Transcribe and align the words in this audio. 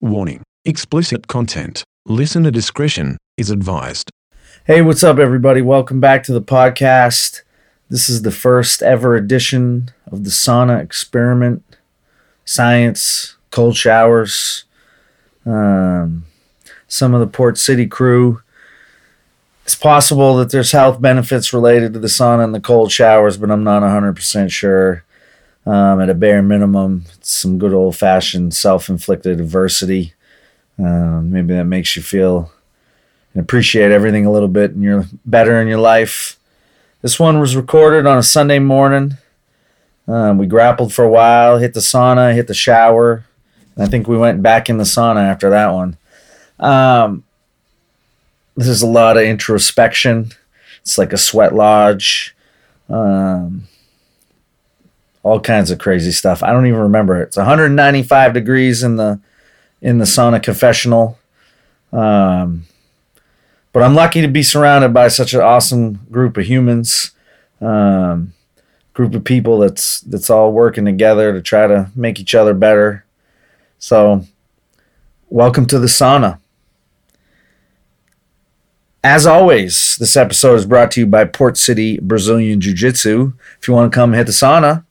Warning 0.00 0.44
explicit 0.64 1.26
content. 1.26 1.82
Listener 2.06 2.52
discretion 2.52 3.18
is 3.36 3.50
advised. 3.50 4.12
Hey, 4.64 4.80
what's 4.80 5.02
up, 5.02 5.18
everybody? 5.18 5.60
Welcome 5.60 5.98
back 5.98 6.22
to 6.24 6.32
the 6.32 6.40
podcast. 6.40 7.42
This 7.90 8.08
is 8.08 8.22
the 8.22 8.30
first 8.30 8.80
ever 8.80 9.16
edition 9.16 9.90
of 10.06 10.22
the 10.22 10.30
sauna 10.30 10.80
experiment. 10.80 11.64
Science, 12.44 13.34
cold 13.50 13.76
showers, 13.76 14.66
um, 15.44 16.26
some 16.86 17.12
of 17.12 17.18
the 17.18 17.26
Port 17.26 17.58
City 17.58 17.88
crew. 17.88 18.40
It's 19.64 19.74
possible 19.74 20.36
that 20.36 20.52
there's 20.52 20.70
health 20.70 21.00
benefits 21.00 21.52
related 21.52 21.92
to 21.94 21.98
the 21.98 22.06
sauna 22.06 22.44
and 22.44 22.54
the 22.54 22.60
cold 22.60 22.92
showers, 22.92 23.36
but 23.36 23.50
I'm 23.50 23.64
not 23.64 23.82
100% 23.82 24.52
sure. 24.52 25.02
Um, 25.68 26.00
at 26.00 26.08
a 26.08 26.14
bare 26.14 26.40
minimum, 26.40 27.04
some 27.20 27.58
good 27.58 27.74
old 27.74 27.94
fashioned 27.94 28.54
self 28.54 28.88
inflicted 28.88 29.38
adversity. 29.38 30.14
Um, 30.78 31.30
maybe 31.30 31.52
that 31.52 31.64
makes 31.64 31.94
you 31.94 32.00
feel 32.00 32.50
and 33.34 33.42
appreciate 33.42 33.90
everything 33.90 34.24
a 34.24 34.32
little 34.32 34.48
bit 34.48 34.70
and 34.70 34.82
you're 34.82 35.04
better 35.26 35.60
in 35.60 35.68
your 35.68 35.78
life. 35.78 36.38
This 37.02 37.20
one 37.20 37.38
was 37.38 37.54
recorded 37.54 38.06
on 38.06 38.16
a 38.16 38.22
Sunday 38.22 38.58
morning. 38.58 39.18
Um, 40.06 40.38
we 40.38 40.46
grappled 40.46 40.94
for 40.94 41.04
a 41.04 41.10
while, 41.10 41.58
hit 41.58 41.74
the 41.74 41.80
sauna, 41.80 42.34
hit 42.34 42.46
the 42.46 42.54
shower. 42.54 43.26
I 43.76 43.84
think 43.86 44.08
we 44.08 44.16
went 44.16 44.42
back 44.42 44.70
in 44.70 44.78
the 44.78 44.84
sauna 44.84 45.20
after 45.20 45.50
that 45.50 45.72
one. 45.74 45.98
Um, 46.58 47.24
this 48.56 48.68
is 48.68 48.80
a 48.80 48.86
lot 48.86 49.18
of 49.18 49.24
introspection. 49.24 50.32
It's 50.80 50.96
like 50.96 51.12
a 51.12 51.18
sweat 51.18 51.54
lodge. 51.54 52.34
Um, 52.88 53.68
all 55.28 55.40
kinds 55.40 55.70
of 55.70 55.78
crazy 55.78 56.10
stuff. 56.10 56.42
I 56.42 56.52
don't 56.52 56.66
even 56.66 56.80
remember 56.80 57.20
it. 57.20 57.28
It's 57.28 57.36
195 57.36 58.32
degrees 58.32 58.82
in 58.82 58.96
the 58.96 59.20
in 59.82 59.98
the 59.98 60.06
sauna 60.06 60.42
confessional. 60.42 61.18
Um, 61.92 62.64
but 63.72 63.82
I'm 63.82 63.94
lucky 63.94 64.22
to 64.22 64.28
be 64.28 64.42
surrounded 64.42 64.94
by 64.94 65.08
such 65.08 65.34
an 65.34 65.40
awesome 65.40 66.00
group 66.10 66.36
of 66.36 66.46
humans, 66.46 67.12
um, 67.60 68.32
group 68.94 69.14
of 69.14 69.24
people 69.24 69.58
that's 69.58 70.00
that's 70.00 70.30
all 70.30 70.50
working 70.50 70.86
together 70.86 71.32
to 71.32 71.42
try 71.42 71.66
to 71.66 71.90
make 71.94 72.18
each 72.18 72.34
other 72.34 72.54
better. 72.54 73.04
So, 73.78 74.24
welcome 75.28 75.66
to 75.66 75.78
the 75.78 75.86
sauna. 75.86 76.38
As 79.04 79.26
always, 79.26 79.96
this 79.98 80.16
episode 80.16 80.54
is 80.54 80.66
brought 80.66 80.90
to 80.92 81.00
you 81.00 81.06
by 81.06 81.24
Port 81.24 81.56
City 81.56 81.98
Brazilian 82.00 82.60
Jiu 82.60 82.74
Jitsu. 82.74 83.34
If 83.60 83.68
you 83.68 83.74
want 83.74 83.92
to 83.92 83.94
come 83.94 84.14
hit 84.14 84.24
the 84.24 84.32
sauna, 84.32 84.84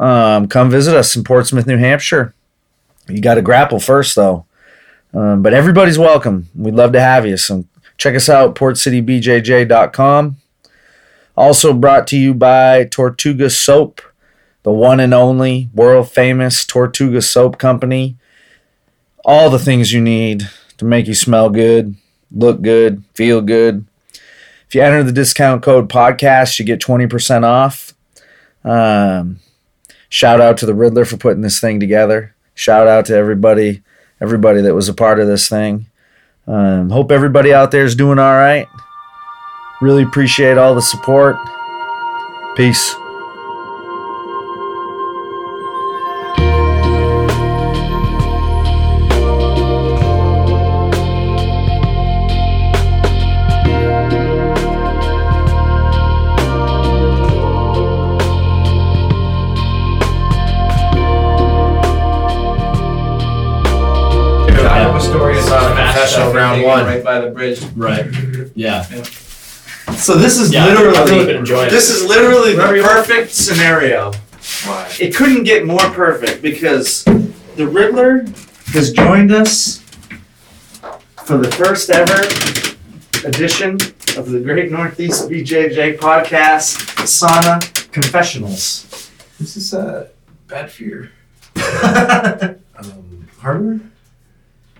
um, 0.00 0.48
come 0.48 0.70
visit 0.70 0.96
us 0.96 1.14
in 1.16 1.24
Portsmouth, 1.24 1.66
New 1.66 1.78
Hampshire. 1.78 2.34
You 3.08 3.20
got 3.20 3.34
to 3.34 3.42
grapple 3.42 3.80
first, 3.80 4.14
though. 4.14 4.46
Um, 5.12 5.42
but 5.42 5.54
everybody's 5.54 5.98
welcome. 5.98 6.48
We'd 6.54 6.74
love 6.74 6.92
to 6.92 7.00
have 7.00 7.26
you. 7.26 7.36
So 7.36 7.64
check 7.96 8.14
us 8.14 8.28
out, 8.28 8.54
portcitybjj.com. 8.54 10.36
Also 11.36 11.72
brought 11.72 12.06
to 12.08 12.16
you 12.16 12.34
by 12.34 12.84
Tortuga 12.84 13.50
Soap, 13.50 14.00
the 14.62 14.72
one 14.72 15.00
and 15.00 15.12
only 15.12 15.68
world 15.74 16.10
famous 16.10 16.64
Tortuga 16.64 17.20
Soap 17.20 17.58
Company. 17.58 18.16
All 19.24 19.50
the 19.50 19.58
things 19.58 19.92
you 19.92 20.00
need 20.00 20.48
to 20.76 20.84
make 20.84 21.06
you 21.06 21.14
smell 21.14 21.50
good, 21.50 21.96
look 22.30 22.62
good, 22.62 23.02
feel 23.14 23.40
good. 23.40 23.86
If 24.68 24.74
you 24.74 24.82
enter 24.82 25.02
the 25.02 25.12
discount 25.12 25.62
code 25.62 25.88
podcast, 25.88 26.58
you 26.58 26.64
get 26.64 26.80
20% 26.80 27.44
off. 27.44 27.94
Um, 28.64 29.40
shout 30.14 30.40
out 30.40 30.56
to 30.56 30.64
the 30.64 30.74
Riddler 30.74 31.04
for 31.04 31.16
putting 31.16 31.42
this 31.42 31.60
thing 31.60 31.80
together. 31.80 32.36
Shout 32.54 32.86
out 32.86 33.06
to 33.06 33.16
everybody, 33.16 33.82
everybody 34.20 34.60
that 34.60 34.72
was 34.72 34.88
a 34.88 34.94
part 34.94 35.18
of 35.18 35.26
this 35.26 35.48
thing. 35.48 35.86
Um, 36.46 36.90
hope 36.90 37.10
everybody 37.10 37.52
out 37.52 37.72
there 37.72 37.84
is 37.84 37.96
doing 37.96 38.20
all 38.20 38.34
right. 38.34 38.68
Really 39.80 40.04
appreciate 40.04 40.56
all 40.56 40.76
the 40.76 40.82
support. 40.82 41.34
Peace. 42.56 42.94
Confessional 66.54 66.62
fast 66.62 66.84
one. 66.84 66.86
right 66.86 67.04
by 67.04 67.20
the 67.20 67.30
bridge. 67.30 67.62
Right. 67.76 68.06
Yeah. 68.54 68.82
So 69.96 70.14
this 70.16 70.38
is 70.38 70.52
Yeah, 70.52 70.64
I 70.66 70.72
really 70.72 70.86
literally 70.98 71.26
been 71.26 71.36
enjoying 71.36 71.70
this 71.70 71.90
is 71.90 72.04
literally 72.06 72.52
the 72.52 72.58
Wherever 72.58 72.76
you 72.76 72.82
want. 72.82 73.06
perfect 73.06 73.32
scenario. 73.32 74.12
Why? 74.64 74.90
It 75.00 75.14
couldn't 75.14 75.44
get 75.44 75.64
more 75.66 75.78
perfect 75.90 76.40
because 76.42 77.04
the 77.04 77.66
Riddler 77.66 78.24
has 78.68 78.92
joined 78.92 79.30
us 79.32 79.78
for 81.24 81.38
the 81.38 81.50
first 81.52 81.90
ever 81.90 82.20
edition 83.26 83.74
of 84.18 84.30
the 84.30 84.40
Great 84.42 84.70
Northeast 84.70 85.28
BJJ 85.30 85.98
podcast, 85.98 86.78
Sauna 87.04 87.60
Confessionals. 87.92 89.10
This 89.40 89.56
is 89.56 89.72
uh, 89.74 90.08
bad 90.48 90.70
fear. 90.70 91.10
Um, 92.76 93.28
hardware? 93.38 93.78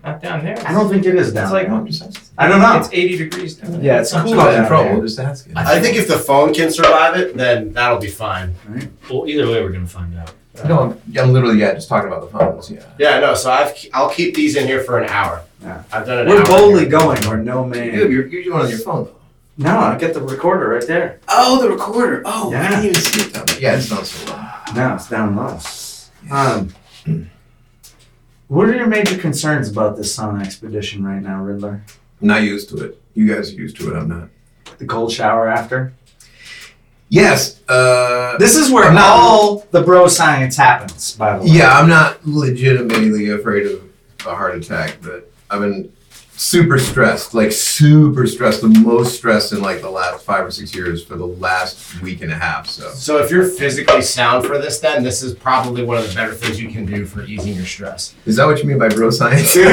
Not 0.04 0.20
down 0.22 0.44
there. 0.44 0.59
I 0.66 0.72
don't 0.72 0.88
think 0.91 1.06
it 1.06 1.15
is 1.15 1.32
down 1.32 1.44
It's 1.44 1.53
like 1.53 1.66
there. 1.69 1.75
I'm. 1.76 1.88
I 2.37 2.47
don't 2.48 2.60
know. 2.60 2.76
It's 2.78 2.91
80 2.92 3.16
degrees 3.16 3.54
down 3.56 3.72
there. 3.72 3.81
Yeah, 3.82 4.00
it's 4.00 4.12
not 4.12 4.25
cool 4.25 4.32
too 4.34 4.38
down 4.38 4.69
Causing 4.69 4.92
there. 4.94 5.03
just 5.03 5.19
asking. 5.19 5.56
I 5.56 5.76
I 5.76 5.81
think 5.81 5.97
if 5.97 6.09
the 6.09 6.19
phone 6.19 6.53
can 6.53 6.70
survive 6.70 7.16
it, 7.16 7.37
then 7.37 7.72
that'll 7.72 7.98
be 7.98 8.09
fine. 8.09 8.54
Well, 9.10 9.26
either 9.26 9.47
way, 9.48 9.62
we're 9.62 9.72
gonna 9.72 9.87
find 9.87 10.14
out. 10.19 10.32
No, 10.69 10.78
I'm, 10.81 11.19
I'm 11.19 11.32
literally, 11.32 11.59
yeah, 11.59 11.75
just 11.75 11.88
talking 11.88 12.06
about 12.06 12.20
the 12.31 12.38
phones, 12.38 12.70
yeah. 12.70 12.84
Yeah, 12.98 13.19
no. 13.19 13.34
So 13.34 13.50
I've 13.50 13.75
I'll 13.93 14.10
keep 14.10 14.34
these 14.37 14.54
in 14.56 14.66
here 14.69 14.84
for 14.84 14.98
an 15.00 15.09
hour. 15.09 15.43
Yeah. 15.62 15.82
I've 15.91 16.06
done 16.06 16.26
it. 16.26 16.31
We're 16.31 16.44
boldly 16.44 16.87
going 16.87 17.20
where 17.26 17.38
no 17.38 17.64
man. 17.64 17.93
Dude, 17.93 18.12
you're, 18.12 18.26
you're 18.26 18.43
doing 18.44 18.59
it 18.60 18.62
on 18.64 18.69
your 18.69 18.78
phone, 18.78 19.04
though. 19.06 19.16
No, 19.56 19.78
I 19.78 19.97
get 19.98 20.14
the 20.14 20.20
recorder 20.20 20.69
right 20.69 20.87
there. 20.87 21.20
Oh, 21.28 21.60
the 21.62 21.70
recorder. 21.70 22.22
Oh, 22.25 22.53
Yeah. 22.53 22.66
I 22.66 22.69
didn't 22.70 22.84
even 22.84 22.94
see 22.97 23.22
it 23.22 23.32
down 23.32 23.47
there. 23.47 23.60
Yeah, 23.60 23.76
it's 23.76 23.91
not 23.91 24.04
so 24.06 24.32
loud. 24.32 24.76
No, 24.76 24.94
it's 24.97 25.09
down 25.09 25.34
low. 25.37 25.59
Um, 26.31 26.75
what 28.49 28.69
are 28.69 28.75
your 28.75 28.87
major 28.87 29.16
concerns 29.19 29.69
about 29.69 29.97
this 29.97 30.16
sauna 30.16 30.44
expedition 30.44 31.05
right 31.05 31.22
now, 31.22 31.43
Riddler? 31.43 31.82
I'm 32.21 32.28
not 32.28 32.43
used 32.43 32.69
to 32.71 32.77
it. 32.84 33.00
You 33.15 33.32
guys 33.32 33.53
are 33.53 33.56
used 33.56 33.77
to 33.78 33.93
it, 33.93 33.97
I'm 33.97 34.09
not. 34.09 34.28
The 34.78 34.87
cold 34.87 35.12
shower 35.12 35.49
after? 35.49 35.93
Yes, 37.09 37.60
uh, 37.69 38.37
This 38.38 38.56
is 38.56 38.71
where 38.71 38.93
not- 38.93 39.05
all 39.05 39.66
the 39.71 39.82
bro 39.82 40.09
science 40.09 40.56
happens, 40.56 41.12
by 41.16 41.38
the 41.38 41.44
way. 41.44 41.50
yeah, 41.50 41.78
I'm 41.78 41.88
not 41.88 42.27
legitimately 42.27 43.31
afraid 43.31 43.66
of 43.66 43.82
a 44.27 44.34
heart 44.34 44.56
attack, 44.56 44.97
but 45.03 45.31
I've 45.50 45.61
been 45.61 45.93
super 46.44 46.78
stressed, 46.78 47.32
like 47.34 47.50
super 47.53 48.27
stressed, 48.27 48.60
the 48.60 48.69
most 48.69 49.16
stressed 49.16 49.53
in 49.53 49.60
like 49.62 49.81
the 49.81 49.91
last 49.91 50.22
five 50.25 50.44
or 50.44 50.50
six 50.50 50.75
years 50.75 51.03
for 51.03 51.16
the 51.16 51.27
last 51.27 52.00
week 52.03 52.21
and 52.22 52.31
a 52.31 52.34
half, 52.34 52.66
so. 52.69 52.91
So 52.91 53.19
if 53.22 53.31
you're 53.31 53.47
physically 53.47 54.03
sound 54.03 54.44
for 54.47 54.59
this, 54.59 54.78
then 54.78 55.03
this 55.03 55.22
is 55.22 55.34
probably 55.34 55.82
one 55.82 55.97
of 55.97 56.06
the 56.09 56.15
better 56.15 56.34
things 56.34 56.60
you 56.60 56.69
can 56.71 56.84
do 56.87 57.06
for 57.06 57.22
easing 57.25 57.55
your 57.55 57.65
stress. 57.65 58.15
Is 58.27 58.37
that 58.37 58.47
what 58.47 58.59
you 58.62 58.65
mean 58.69 58.78
by 58.78 58.88
bro 58.88 59.10
science? 59.10 59.56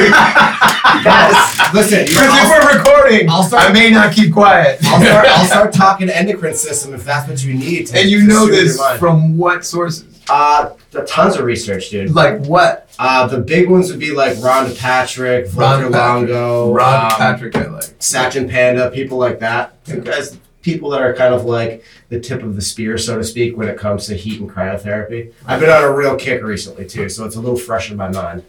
Yes. 1.04 1.72
Listen, 1.74 1.98
you're- 2.00 2.08
Because 2.10 2.26
if 2.26 2.44
I'll, 2.44 2.60
we're 2.66 2.78
recording, 2.78 3.28
I'll 3.30 3.42
start- 3.42 3.70
I 3.70 3.72
may 3.72 3.90
not 3.90 4.12
keep 4.12 4.32
quiet. 4.32 4.78
I'll 4.84 5.00
start, 5.00 5.26
I'll 5.26 5.46
start 5.46 5.72
talking 5.84 6.10
endocrine 6.10 6.54
system 6.54 6.92
if 6.94 7.02
that's 7.04 7.28
what 7.28 7.42
you 7.42 7.54
need. 7.54 7.86
To, 7.88 7.98
and 7.98 8.10
you 8.10 8.20
to 8.20 8.26
know 8.26 8.46
this 8.46 8.78
from 8.98 9.36
what 9.38 9.64
sources? 9.64 10.04
uh, 10.28 10.68
the 10.68 10.74
tons 11.06 11.36
of 11.36 11.44
research, 11.44 11.90
dude. 11.90 12.14
Like 12.14 12.40
what? 12.44 12.88
Uh, 12.98 13.26
the 13.26 13.38
big 13.38 13.68
ones 13.70 13.90
would 13.90 14.00
be 14.00 14.12
like 14.12 14.34
Rhonda 14.36 14.78
Patrick, 14.78 15.46
Valter 15.46 15.84
Ron 15.84 15.92
Longo, 15.92 16.72
Ron 16.72 17.04
um, 17.12 17.18
Patrick, 17.18 17.56
I 17.56 17.66
like. 17.66 17.84
Satchin 17.98 18.48
Panda, 18.48 18.90
people 18.90 19.18
like 19.18 19.38
that. 19.40 19.74
Yeah. 19.86 19.96
Guys, 19.96 20.38
people 20.60 20.90
that 20.90 21.02
are 21.02 21.14
kind 21.14 21.34
of 21.34 21.44
like 21.44 21.84
the 22.08 22.20
tip 22.20 22.42
of 22.42 22.54
the 22.56 22.62
spear, 22.62 22.98
so 22.98 23.16
to 23.18 23.24
speak, 23.24 23.56
when 23.56 23.68
it 23.68 23.78
comes 23.78 24.06
to 24.06 24.14
heat 24.14 24.40
and 24.40 24.50
cryotherapy. 24.50 25.32
I've 25.46 25.60
been 25.60 25.70
on 25.70 25.82
a 25.82 25.92
real 25.92 26.16
kick 26.16 26.42
recently 26.42 26.86
too, 26.86 27.08
so 27.08 27.24
it's 27.24 27.36
a 27.36 27.40
little 27.40 27.58
fresh 27.58 27.90
in 27.90 27.96
my 27.96 28.08
mind. 28.10 28.44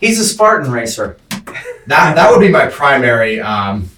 He's 0.00 0.18
a 0.18 0.24
Spartan 0.24 0.70
racer. 0.72 1.16
That 1.88 2.16
that 2.16 2.32
would 2.32 2.40
be 2.40 2.48
my 2.48 2.66
primary. 2.66 3.38
Um, 3.40 3.88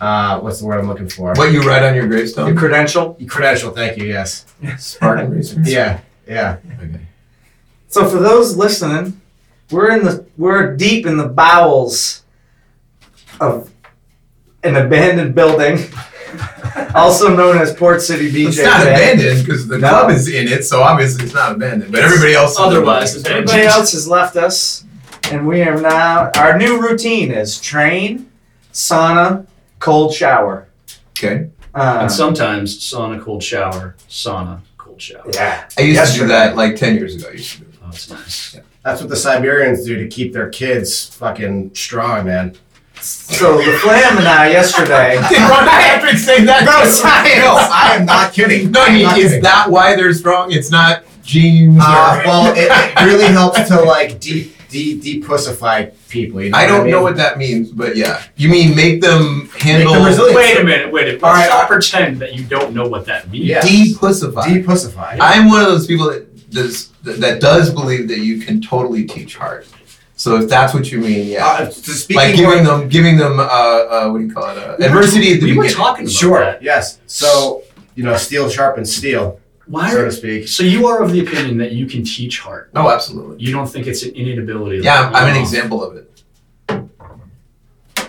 uh, 0.00 0.40
what's 0.40 0.58
the 0.60 0.64
word 0.64 0.78
I'm 0.78 0.88
looking 0.88 1.08
for? 1.10 1.34
What 1.34 1.52
you 1.52 1.60
write 1.60 1.82
on 1.82 1.94
your 1.94 2.04
The 2.04 2.08
gravestone? 2.08 2.56
credential. 2.56 3.14
Your 3.18 3.28
Credential. 3.28 3.70
Thank 3.72 3.98
you. 3.98 4.06
Yes. 4.06 4.46
Spartan 4.78 5.30
racer. 5.30 5.60
Yeah. 5.62 6.00
Yeah. 6.30 6.58
Okay. 6.80 7.00
So 7.88 8.08
for 8.08 8.18
those 8.18 8.56
listening, 8.56 9.20
we're 9.70 9.90
in 9.96 10.04
the 10.04 10.24
we're 10.38 10.76
deep 10.76 11.06
in 11.06 11.16
the 11.16 11.26
bowels 11.28 12.22
of 13.40 13.70
an 14.62 14.76
abandoned 14.76 15.34
building, 15.34 15.78
also 16.94 17.34
known 17.34 17.58
as 17.58 17.74
Port 17.74 18.00
City 18.02 18.30
BJJ. 18.30 18.48
It's 18.48 18.58
not 18.62 18.82
abandoned 18.82 19.44
because 19.44 19.66
the 19.66 19.78
No. 19.78 19.88
club 19.88 20.10
is 20.10 20.28
in 20.28 20.46
it, 20.48 20.64
so 20.64 20.82
obviously 20.82 21.24
it's 21.24 21.34
not 21.34 21.52
abandoned. 21.52 21.90
But 21.92 22.02
everybody 22.02 22.34
else. 22.34 22.56
Otherwise, 22.58 23.24
Everybody 23.26 23.62
else 23.62 23.92
has 23.92 24.06
left 24.06 24.36
us. 24.36 24.84
and 25.32 25.46
we 25.46 25.62
are 25.62 25.80
now. 25.80 26.30
Our 26.36 26.56
new 26.58 26.80
routine 26.80 27.32
is 27.32 27.60
train, 27.60 28.30
sauna, 28.72 29.46
cold 29.80 30.14
shower. 30.14 30.68
Okay. 31.18 31.48
Uh, 31.74 31.98
And 32.02 32.12
sometimes 32.12 32.78
sauna, 32.78 33.20
cold 33.22 33.42
shower, 33.42 33.94
sauna, 34.08 34.60
cold 35.00 35.24
shower. 35.24 35.30
yeah. 35.34 35.68
I 35.78 35.82
used 35.82 36.12
to 36.14 36.20
do 36.20 36.26
that 36.28 36.56
like 36.56 36.76
10 36.76 36.94
years 36.96 37.16
ago. 37.16 37.28
I 37.28 37.32
used 37.32 37.52
to 37.52 37.58
do 37.60 37.66
it. 37.68 37.74
Oh, 37.82 37.86
that's 37.90 38.10
nice. 38.10 38.60
That's 38.84 39.00
what 39.00 39.10
the 39.10 39.16
Siberians 39.16 39.84
do 39.84 39.96
to 39.96 40.08
keep 40.08 40.32
their 40.32 40.48
kids 40.48 41.06
fucking 41.16 41.74
strong, 41.74 42.26
man. 42.26 42.56
So 43.00 43.56
the 43.58 43.78
flam 43.78 44.18
and 44.18 44.28
I 44.28 44.50
yesterday. 44.50 45.14
Did 45.28 45.38
Ron 45.38 45.66
Patrick 45.68 46.16
say 46.18 46.44
that? 46.44 46.64
No, 46.64 46.84
science. 46.84 47.36
No, 47.36 47.56
I 47.56 47.96
am 47.96 48.04
not 48.06 48.32
kidding. 48.32 48.70
No, 48.70 48.82
I 48.82 49.02
not 49.02 49.18
is 49.18 49.28
kidding. 49.30 49.42
that 49.42 49.70
why 49.70 49.96
they're 49.96 50.12
strong? 50.12 50.52
It's 50.52 50.70
not 50.70 51.04
genes. 51.22 51.78
Uh, 51.80 52.20
or- 52.20 52.26
well, 52.26 52.52
it, 52.54 52.68
it 52.70 53.04
really 53.04 53.32
helps 53.32 53.68
to 53.68 53.80
like 53.80 54.20
de 54.20 54.52
de 54.70 54.98
depussify 55.00 55.92
people. 56.08 56.40
You 56.42 56.50
know 56.50 56.58
I 56.58 56.66
don't 56.66 56.84
mean? 56.84 56.92
know 56.92 57.02
what 57.02 57.16
that 57.16 57.38
means, 57.38 57.70
but 57.70 57.96
yeah. 57.96 58.22
You 58.36 58.48
mean 58.48 58.74
make 58.76 59.00
them 59.00 59.48
handle 59.58 59.94
them 59.94 60.04
resilient. 60.06 60.36
Wait 60.36 60.58
a 60.60 60.64
minute, 60.64 60.92
wait 60.92 61.02
a 61.02 61.06
minute. 61.06 61.22
All 61.22 61.32
right, 61.32 61.46
Stop 61.46 61.64
I- 61.64 61.68
pretend 61.68 62.20
that 62.20 62.34
you 62.34 62.44
don't 62.44 62.72
know 62.74 62.86
what 62.88 63.04
that 63.06 63.30
means. 63.30 63.46
Yeah. 63.46 63.60
depussify? 63.60 64.44
depussify. 64.44 65.16
I'm 65.20 65.48
one 65.48 65.60
of 65.60 65.66
those 65.66 65.86
people 65.86 66.06
that 66.10 66.50
does 66.50 66.88
that 67.04 67.40
does 67.40 67.70
believe 67.70 68.08
that 68.08 68.18
you 68.20 68.40
can 68.40 68.60
totally 68.60 69.04
teach 69.04 69.36
heart. 69.36 69.66
So 70.16 70.36
if 70.36 70.50
that's 70.50 70.74
what 70.74 70.92
you 70.92 70.98
mean, 71.00 71.28
yeah. 71.28 71.46
Uh, 71.46 71.64
to 71.66 71.72
speaking 71.72 72.16
like 72.16 72.36
giving 72.36 72.64
more- 72.64 72.78
them 72.78 72.88
giving 72.88 73.16
them 73.16 73.40
uh, 73.40 73.42
uh 73.44 74.08
what 74.10 74.18
do 74.18 74.24
you 74.26 74.32
call 74.32 74.44
it? 74.50 74.58
Uh, 74.58 74.76
We 74.78 74.84
were- 74.84 74.90
adversity 74.90 75.32
at 75.34 75.40
the 75.40 75.46
we 75.46 75.56
were 75.56 75.62
beginning. 75.62 75.76
talking 75.76 76.04
about 76.04 76.12
Sure. 76.12 76.40
that. 76.40 76.62
Yes. 76.62 76.98
So 77.06 77.62
you 77.96 78.04
know, 78.04 78.16
steel 78.16 78.48
sharpens 78.48 78.94
steel, 78.94 79.39
Why? 79.70 79.90
so 79.92 80.00
Are, 80.00 80.04
to 80.06 80.12
speak. 80.12 80.48
so 80.48 80.64
you 80.64 80.86
are 80.88 81.00
of 81.00 81.12
the 81.12 81.20
opinion 81.20 81.58
that 81.58 81.72
you 81.72 81.86
can 81.86 82.02
teach 82.02 82.40
heart. 82.40 82.70
Oh, 82.74 82.90
absolutely. 82.90 83.44
You 83.44 83.52
don't 83.52 83.68
think 83.68 83.86
it's 83.86 84.02
an 84.02 84.14
innate 84.16 84.38
ability. 84.38 84.78
Yeah, 84.78 85.02
I'm, 85.02 85.12
that 85.12 85.22
I'm 85.22 85.34
an 85.36 85.40
example 85.40 85.84
of 85.84 85.96
it. 85.96 86.06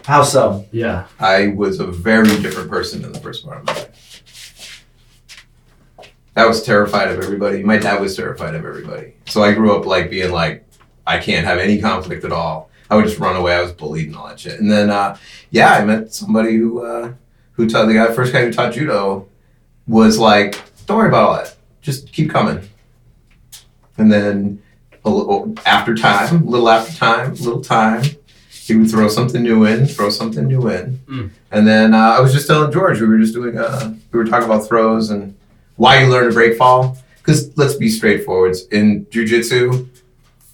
How 0.06 0.24
so? 0.24 0.66
Yeah. 0.72 1.06
I 1.20 1.48
was 1.50 1.80
a 1.80 1.86
very 1.86 2.42
different 2.42 2.70
person 2.70 3.06
in 3.06 3.12
the 3.12 3.20
first 3.20 3.46
part 3.46 3.60
of 3.60 3.66
my 3.68 3.74
life. 3.74 4.84
I 6.36 6.46
was 6.48 6.64
terrified 6.64 7.10
of 7.10 7.20
everybody. 7.20 7.62
My 7.62 7.78
dad 7.78 8.02
was 8.02 8.16
terrified 8.16 8.56
of 8.56 8.66
everybody. 8.66 9.14
So 9.28 9.44
I 9.44 9.54
grew 9.54 9.78
up 9.78 9.86
like 9.86 10.10
being 10.10 10.32
like, 10.32 10.66
I 11.06 11.20
can't 11.20 11.46
have 11.46 11.60
any 11.60 11.80
conflict 11.80 12.24
at 12.24 12.32
all. 12.32 12.72
I 12.90 12.96
would 12.96 13.06
just 13.06 13.20
run 13.20 13.36
away. 13.36 13.54
I 13.54 13.62
was 13.62 13.72
bullied 13.72 14.08
and 14.08 14.16
all 14.16 14.28
that 14.28 14.40
shit. 14.40 14.60
And 14.60 14.72
then, 14.72 14.90
uh, 14.90 15.18
yeah, 15.52 15.74
I 15.74 15.86
met 15.86 16.14
somebody 16.14 16.56
who 16.58 16.84
uh, 16.84 17.14
who 17.54 17.70
taught 17.70 17.86
the 17.86 17.94
guy, 17.94 18.12
first 18.14 18.34
guy 18.34 18.46
who 18.46 18.52
taught 18.52 18.74
judo, 18.74 19.28
was 19.88 20.18
like, 20.18 20.60
don't 20.92 20.98
worry 21.00 21.08
about 21.10 21.24
all 21.30 21.36
that. 21.36 21.56
Just 21.82 22.12
keep 22.12 22.30
coming. 22.30 22.68
And 23.98 24.12
then, 24.12 24.62
a 25.04 25.10
little 25.10 25.54
after 25.66 25.96
time, 25.96 26.44
a 26.48 26.50
little 26.50 26.70
after 26.70 26.96
time, 26.96 27.32
a 27.32 27.36
little 27.36 27.62
time, 27.62 28.04
he 28.50 28.76
would 28.76 28.90
throw 28.92 29.08
something 29.08 29.42
new 29.42 29.66
in, 29.66 29.88
throw 29.88 30.10
something 30.10 30.48
new 30.48 30.70
in. 30.70 31.32
And 31.52 31.68
then 31.68 31.94
uh, 31.94 31.98
I 32.18 32.20
was 32.20 32.32
just 32.34 32.46
telling 32.48 32.72
George, 32.72 33.02
we 33.02 33.08
were 33.08 33.18
just 33.18 33.34
doing, 33.34 33.58
uh, 33.58 33.96
we 34.12 34.20
were 34.20 34.26
talking 34.26 34.46
about 34.46 34.68
throws 34.68 35.10
and 35.10 35.36
why 35.76 36.02
you 36.04 36.08
learn 36.10 36.28
to 36.28 36.34
break 36.34 36.58
fall. 36.58 36.98
Because 37.18 37.56
let's 37.58 37.74
be 37.76 37.90
straightforward. 37.90 38.56
In 38.72 39.06
jujitsu, 39.08 39.88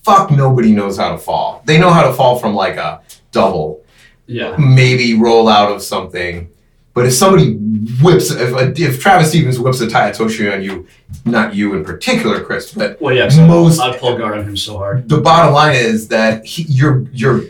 fuck 0.03 0.31
nobody 0.31 0.71
knows 0.71 0.97
how 0.97 1.11
to 1.11 1.17
fall. 1.17 1.61
They 1.65 1.77
know 1.77 1.89
how 1.91 2.03
to 2.07 2.13
fall 2.13 2.39
from 2.39 2.55
like 2.55 2.77
a 2.77 3.01
double, 3.31 3.83
Yeah. 4.27 4.55
maybe 4.57 5.13
roll 5.13 5.47
out 5.49 5.71
of 5.71 5.81
something. 5.83 6.49
But 6.97 7.05
if 7.05 7.13
somebody 7.13 7.53
whips, 8.01 8.31
if, 8.31 8.79
if 8.79 8.99
Travis 8.99 9.29
Stevens 9.29 9.59
whips 9.59 9.79
a 9.81 9.87
Tai 9.87 10.09
Otoshi 10.09 10.51
on 10.51 10.63
you, 10.63 10.87
not 11.25 11.53
you 11.53 11.75
in 11.75 11.85
particular, 11.85 12.43
Chris, 12.43 12.73
but 12.73 12.99
Well, 12.99 13.13
yeah. 13.13 13.29
Most- 13.45 13.79
I'd 13.79 13.99
pull 13.99 14.17
guard 14.17 14.35
on 14.35 14.45
him 14.45 14.57
so 14.57 14.77
hard. 14.79 15.07
the 15.07 15.21
bottom 15.21 15.53
line 15.53 15.75
is 15.75 16.07
that 16.07 16.43
he, 16.43 16.63
your 16.63 17.05
your 17.13 17.43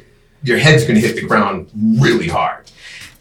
your 0.43 0.57
head's 0.57 0.83
going 0.83 0.99
to 0.99 1.07
hit 1.07 1.15
the 1.15 1.25
ground 1.25 1.69
really 1.73 2.27
hard 2.27 2.69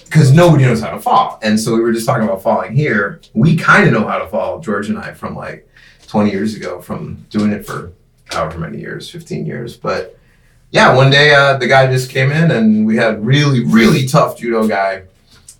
because 0.04 0.32
nobody 0.32 0.64
knows 0.64 0.80
how 0.80 0.90
to 0.90 0.98
fall. 0.98 1.38
And 1.44 1.60
so 1.60 1.76
we 1.76 1.80
were 1.80 1.92
just 1.92 2.06
talking 2.06 2.24
about 2.24 2.42
falling 2.42 2.74
here. 2.74 3.20
We 3.32 3.56
kind 3.56 3.86
of 3.86 3.92
know 3.92 4.08
how 4.08 4.18
to 4.18 4.26
fall, 4.26 4.58
George 4.58 4.88
and 4.88 4.98
I, 4.98 5.12
from 5.12 5.36
like 5.36 5.68
20 6.08 6.32
years 6.32 6.56
ago, 6.56 6.80
from 6.80 7.24
doing 7.30 7.52
it 7.52 7.64
for 7.64 7.92
however 8.32 8.58
many 8.58 8.80
years, 8.80 9.08
15 9.08 9.46
years. 9.46 9.76
But 9.76 10.18
yeah, 10.72 10.92
one 10.92 11.08
day 11.08 11.32
uh, 11.36 11.56
the 11.56 11.68
guy 11.68 11.86
just 11.86 12.10
came 12.10 12.32
in 12.32 12.50
and 12.50 12.84
we 12.84 12.96
had 12.96 13.24
really 13.24 13.64
really 13.64 14.08
tough 14.08 14.36
judo 14.38 14.66
guy 14.66 15.04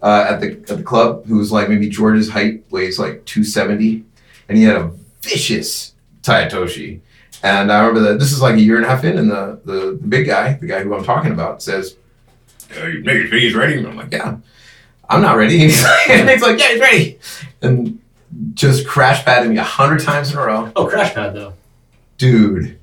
uh, 0.06 0.24
at 0.28 0.40
the 0.40 0.52
at 0.52 0.78
the 0.78 0.84
club 0.84 1.26
who 1.26 1.36
was 1.36 1.50
like 1.50 1.68
maybe 1.68 1.88
George's 1.88 2.30
height, 2.30 2.62
weighs 2.70 2.96
like 2.96 3.24
270, 3.24 4.04
and 4.48 4.56
he 4.56 4.62
had 4.62 4.76
a 4.76 4.92
vicious 5.20 5.94
Tai 6.22 6.46
Otoshi. 6.46 7.00
And 7.42 7.72
I 7.72 7.80
remember 7.80 8.12
that 8.12 8.20
this 8.20 8.30
is 8.30 8.40
like 8.40 8.54
a 8.54 8.60
year 8.60 8.76
and 8.76 8.84
a 8.84 8.88
half 8.88 9.02
in, 9.02 9.18
and 9.18 9.28
the, 9.28 9.60
the, 9.64 9.98
the 10.00 10.06
big 10.06 10.28
guy, 10.28 10.52
the 10.52 10.66
guy 10.66 10.84
who 10.84 10.94
I'm 10.94 11.02
talking 11.02 11.32
about, 11.32 11.60
says, 11.60 11.96
"Uh, 12.80 12.86
you 12.86 13.02
he's 13.32 13.54
ready. 13.56 13.78
And 13.78 13.88
I'm 13.88 13.96
like, 13.96 14.12
yeah, 14.12 14.36
I'm 15.10 15.22
not 15.22 15.36
ready. 15.36 15.54
And 15.54 15.64
he's 15.64 15.82
like, 15.82 16.10
and 16.10 16.30
he's 16.30 16.42
like, 16.42 16.60
yeah, 16.60 16.68
he's 16.68 16.80
ready. 16.80 17.18
And 17.62 18.00
just 18.54 18.86
crash 18.86 19.24
padded 19.24 19.50
me 19.50 19.58
a 19.58 19.64
hundred 19.64 20.02
times 20.02 20.30
in 20.30 20.38
a 20.38 20.46
row. 20.46 20.70
Oh, 20.76 20.86
crash 20.86 21.14
pad 21.14 21.34
though. 21.34 21.54
Dude, 22.16 22.78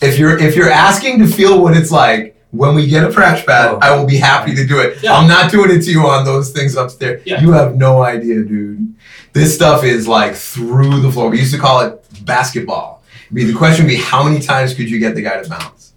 if 0.00 0.18
you're 0.18 0.36
if 0.36 0.56
you're 0.56 0.70
asking 0.70 1.20
to 1.20 1.28
feel 1.28 1.62
what 1.62 1.76
it's 1.76 1.92
like 1.92 2.33
when 2.54 2.74
we 2.74 2.86
get 2.86 3.04
a 3.04 3.12
crash 3.12 3.44
pad, 3.44 3.70
Oh. 3.74 3.78
I 3.82 3.96
will 3.96 4.06
be 4.06 4.16
happy 4.16 4.54
to 4.54 4.64
do 4.66 4.78
it. 4.80 5.02
Yeah. 5.02 5.14
I'm 5.14 5.28
not 5.28 5.50
doing 5.50 5.70
it 5.70 5.82
to 5.82 5.90
you 5.90 6.06
on 6.06 6.24
those 6.24 6.50
things 6.52 6.76
upstairs. 6.76 7.22
Yeah. 7.26 7.40
You 7.40 7.52
have 7.52 7.76
no 7.76 8.02
idea, 8.02 8.42
dude. 8.44 8.94
This 9.32 9.54
stuff 9.54 9.82
is 9.84 10.06
like 10.06 10.34
through 10.36 11.00
the 11.00 11.10
floor. 11.10 11.30
We 11.30 11.40
used 11.40 11.52
to 11.54 11.60
call 11.60 11.80
it 11.80 12.00
basketball. 12.24 13.02
I 13.30 13.34
mean, 13.34 13.46
the 13.48 13.54
question 13.54 13.84
would 13.84 13.90
be 13.90 13.96
how 13.96 14.22
many 14.22 14.40
times 14.40 14.74
could 14.74 14.88
you 14.88 14.98
get 15.00 15.14
the 15.16 15.22
guy 15.22 15.42
to 15.42 15.48
bounce 15.48 15.92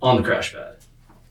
On 0.00 0.16
the 0.16 0.22
crash 0.22 0.54
pad. 0.54 0.76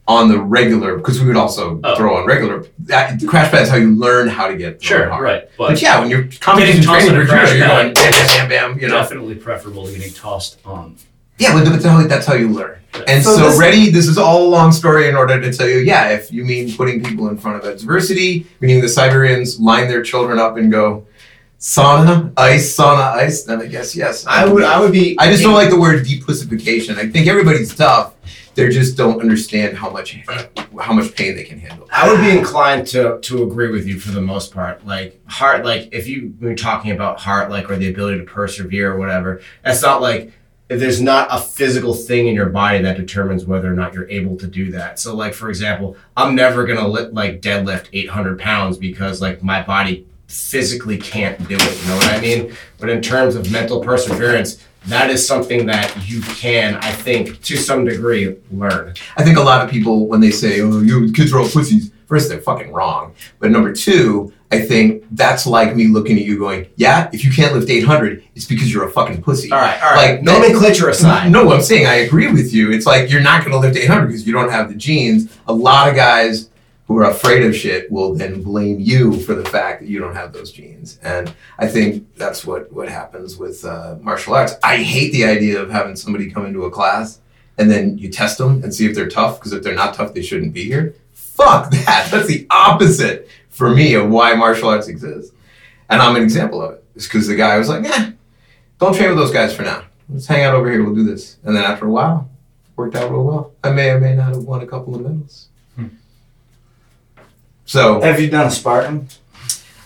on 0.08 0.30
the 0.30 0.40
regular? 0.40 0.98
Because 0.98 1.20
we 1.20 1.26
would 1.26 1.36
also 1.38 1.80
Oh. 1.84 1.96
throw 1.96 2.18
on 2.18 2.28
regular. 2.28 2.66
That, 2.86 3.20
the 3.20 3.26
crash 3.26 3.50
pad 3.52 3.64
is 3.64 3.70
how 3.70 3.78
you 3.78 3.96
learn 3.96 4.28
how 4.28 4.48
to 4.48 4.56
get 4.56 4.84
Sure, 4.84 5.10
hard. 5.10 5.24
right. 5.24 5.44
But, 5.58 5.70
But 5.70 5.82
yeah, 5.82 6.00
when 6.00 6.10
you're 6.12 6.28
competition 6.40 6.84
tossed 6.84 7.08
training 7.08 7.16
on 7.16 7.22
a 7.22 7.26
for 7.26 7.32
judo, 7.32 7.38
crash 7.40 7.58
you're 7.58 7.68
going 7.68 7.94
bam, 7.94 8.12
bam, 8.12 8.28
bam, 8.28 8.50
bam. 8.50 8.80
You 8.80 8.88
know. 8.90 8.94
definitely 9.02 9.36
preferable 9.36 9.88
to 9.88 9.92
getting 9.98 10.14
tossed 10.14 10.60
on. 10.66 10.96
Yeah, 11.40 11.54
but 11.54 11.70
that's 11.70 11.86
how, 11.86 12.02
that's 12.08 12.26
how 12.26 12.34
you 12.34 12.50
learn. 12.50 12.80
And 13.08 13.24
So 13.24 13.36
so, 13.36 13.50
this- 13.50 13.60
ready, 13.60 13.90
this 13.92 14.08
is 14.08 14.18
all 14.18 14.44
a 14.48 14.50
long 14.50 14.72
story 14.72 15.08
in 15.08 15.16
order 15.16 15.40
to 15.40 15.54
tell 15.54 15.68
you, 15.68 15.78
yeah, 15.80 16.10
if 16.10 16.32
you 16.32 16.44
mean 16.44 16.76
putting 16.76 17.04
people 17.04 17.28
in 17.30 17.38
front 17.38 17.58
of 17.64 17.70
adversity, 17.70 18.48
meaning 18.60 18.82
the 18.82 18.90
Siberians 18.90 19.60
line 19.60 19.88
their 19.88 20.02
children 20.02 20.40
up 20.40 20.58
and 20.58 20.72
go, 20.72 21.06
sauna, 21.60 22.32
ice, 22.38 22.76
sauna, 22.76 23.14
ice, 23.14 23.44
then 23.44 23.62
I 23.62 23.66
guess 23.68 23.96
yes. 23.96 24.26
I 24.26 24.48
would 24.48 24.64
I 24.64 24.80
would 24.80 24.92
be. 24.92 25.16
I 25.20 25.30
just 25.32 25.44
don't 25.44 25.54
like 25.54 25.70
the 25.70 25.80
word 25.80 26.04
depussification. 26.06 26.98
I 26.98 27.08
think 27.10 27.28
everybody's 27.28 27.76
tough. 27.76 28.14
They 28.56 28.68
just 28.70 28.98
don't 28.98 29.22
understand 29.22 29.78
how 29.78 29.92
much 29.92 30.18
how 30.80 30.94
much 30.94 31.16
pain 31.16 31.36
they 31.36 31.44
can 31.44 31.60
handle. 31.60 31.88
I 31.92 32.12
would 32.12 32.20
be 32.22 32.36
inclined 32.36 32.88
to 32.88 33.20
to 33.22 33.44
agree 33.44 33.72
with 33.72 33.86
you 33.88 34.00
for 34.00 34.12
the 34.12 34.22
most 34.22 34.52
part. 34.52 34.86
Like 34.86 35.20
heart, 35.28 35.64
like 35.64 35.90
if 35.92 36.08
you 36.08 36.34
were 36.42 36.56
talking 36.56 36.92
about 36.92 37.20
heart, 37.20 37.52
like 37.52 37.70
or 37.70 37.76
the 37.78 37.90
ability 37.90 38.18
to 38.20 38.24
persevere 38.26 38.94
or 38.94 38.98
whatever, 38.98 39.42
that's 39.64 39.84
not 39.84 40.02
like 40.02 40.34
if 40.70 40.80
there's 40.80 41.02
not 41.02 41.28
a 41.32 41.40
physical 41.40 41.94
thing 41.94 42.28
in 42.28 42.36
your 42.36 42.50
body 42.50 42.82
that 42.82 42.98
determines 42.98 43.46
whether 43.46 43.72
or 43.72 43.76
not 43.76 43.94
you're 43.94 44.10
able 44.10 44.36
to 44.38 44.48
do 44.48 44.72
that. 44.72 45.00
So, 45.00 45.16
like 45.16 45.34
for 45.34 45.50
example, 45.50 45.96
I'm 46.16 46.36
never 46.36 46.66
gonna 46.66 46.88
li- 46.88 47.10
like 47.12 47.42
deadlift 47.42 47.88
800 47.94 48.40
pounds 48.40 48.78
because 48.78 49.22
like 49.22 49.42
my 49.42 49.62
body 49.62 50.06
physically 50.28 50.98
can't 50.98 51.38
do 51.48 51.56
it. 51.56 51.82
You 51.82 51.88
know 51.88 51.96
what 51.96 52.14
I 52.14 52.20
mean? 52.20 52.56
But 52.80 52.90
in 52.90 53.02
terms 53.02 53.36
of 53.36 53.50
mental 53.50 53.80
perseverance, 53.80 54.62
that 54.88 55.10
is 55.10 55.26
something 55.26 55.66
that 55.68 55.94
you 56.08 56.22
can, 56.22 56.76
I 56.76 56.92
think, 56.92 57.42
to 57.44 57.58
some 57.58 57.86
degree, 57.86 58.36
learn. 58.52 58.94
I 59.16 59.24
think 59.24 59.38
a 59.38 59.42
lot 59.42 59.64
of 59.64 59.72
people 59.72 60.08
when 60.08 60.20
they 60.20 60.32
say, 60.32 60.62
"Oh, 60.62 60.82
you 60.82 61.12
kids 61.14 61.32
are 61.34 61.40
all 61.40 61.48
pussies," 61.48 61.92
first 62.08 62.30
they're 62.30 62.42
fucking 62.42 62.72
wrong. 62.72 63.14
But 63.40 63.52
number 63.52 63.72
two, 63.74 64.34
I 64.52 64.62
think 64.62 65.04
that's 65.12 65.46
like 65.46 65.76
me 65.76 65.88
looking 65.88 66.18
at 66.18 66.24
you 66.24 66.40
going, 66.40 66.68
"Yeah, 66.76 67.10
if 67.14 67.24
you 67.24 67.32
can't 67.32 67.54
lift 67.54 67.70
800, 67.70 68.24
it's 68.36 68.46
because 68.46 68.74
you're 68.74 68.88
a 68.88 68.92
fucking 68.92 69.22
pussy." 69.22 69.52
All 69.52 69.60
right, 69.60 69.82
all 69.84 69.94
right. 69.94 70.16
Like, 70.16 70.24
nomenclature 70.24 70.90
aside. 70.90 71.32
No, 71.38 71.52
I'm 71.52 71.62
saying 71.62 71.86
I 71.86 71.96
agree 71.96 72.32
with 72.32 72.54
you. 72.54 72.72
It's 72.72 72.86
like 72.86 73.10
you're 73.12 73.22
not 73.22 73.42
going 73.42 73.52
to 73.52 73.60
lift 73.60 73.78
800 73.78 74.08
because 74.08 74.26
you 74.26 74.34
don't 74.34 74.50
have 74.50 74.70
the 74.70 74.76
genes. 74.76 75.38
A 75.48 75.54
lot 75.54 75.90
of 75.90 75.96
guys 75.96 76.50
who 76.88 76.98
are 76.98 77.10
afraid 77.10 77.46
of 77.46 77.54
shit 77.54 77.92
will 77.92 78.14
then 78.16 78.42
blame 78.42 78.80
you 78.80 79.20
for 79.20 79.36
the 79.36 79.44
fact 79.44 79.82
that 79.82 79.90
you 79.90 80.00
don't 80.00 80.16
have 80.16 80.32
those 80.32 80.54
genes. 80.54 80.98
And 81.04 81.34
I 81.60 81.68
think 81.68 82.08
that's 82.16 82.46
what 82.46 82.72
what 82.72 82.88
happens 82.88 83.38
with 83.38 83.66
uh, 83.66 83.98
martial 84.02 84.34
arts. 84.34 84.54
I 84.64 84.78
hate 84.78 85.12
the 85.12 85.26
idea 85.26 85.62
of 85.62 85.70
having 85.70 85.98
somebody 85.98 86.32
come 86.32 86.46
into 86.46 86.64
a 86.64 86.72
class 86.72 87.20
and 87.58 87.70
then 87.70 87.98
you 87.98 88.10
test 88.10 88.38
them 88.38 88.64
and 88.64 88.74
see 88.74 88.86
if 88.86 88.96
they're 88.96 89.10
tough 89.10 89.40
because 89.40 89.52
if 89.52 89.64
they're 89.64 89.76
not 89.76 89.96
tough, 89.96 90.14
they 90.14 90.22
shouldn't 90.22 90.54
be 90.54 90.64
here. 90.64 90.96
Fuck 91.38 91.72
that. 91.72 92.08
That's 92.12 92.28
the 92.28 92.46
opposite 92.50 93.30
for 93.50 93.70
me 93.74 93.94
of 93.94 94.10
why 94.10 94.34
martial 94.34 94.70
arts 94.70 94.88
exists. 94.88 95.32
And 95.90 96.02
I'm 96.02 96.16
an 96.16 96.22
example 96.24 96.62
of 96.62 96.74
it. 96.74 96.84
It's 96.96 97.06
because 97.08 97.28
the 97.28 97.36
guy 97.36 97.58
was 97.58 97.70
like, 97.70 97.86
eh, 97.86 98.12
don't 98.80 98.96
train 98.96 99.10
with 99.10 99.18
those 99.18 99.32
guys 99.32 99.56
for 99.56 99.62
now. 99.64 99.84
Let's 100.10 100.26
hang 100.28 100.44
out 100.44 100.56
over 100.56 100.70
here. 100.70 100.84
We'll 100.84 100.96
do 100.96 101.04
this. 101.04 101.38
And 101.44 101.56
then 101.56 101.64
after 101.64 101.86
a 101.86 101.92
while, 101.92 102.30
worked 102.76 102.96
out 102.96 103.10
real 103.12 103.24
well. 103.24 103.52
I 103.64 103.72
may 103.72 103.90
or 103.92 104.00
may 104.00 104.16
not 104.16 104.30
have 104.34 104.44
won 104.44 104.62
a 104.62 104.68
couple 104.68 104.96
of 104.96 105.02
medals. 105.02 105.48
So, 107.66 108.00
Have 108.02 108.20
you 108.22 108.30
done 108.30 108.48
a 108.48 108.52
Spartan? 108.52 109.08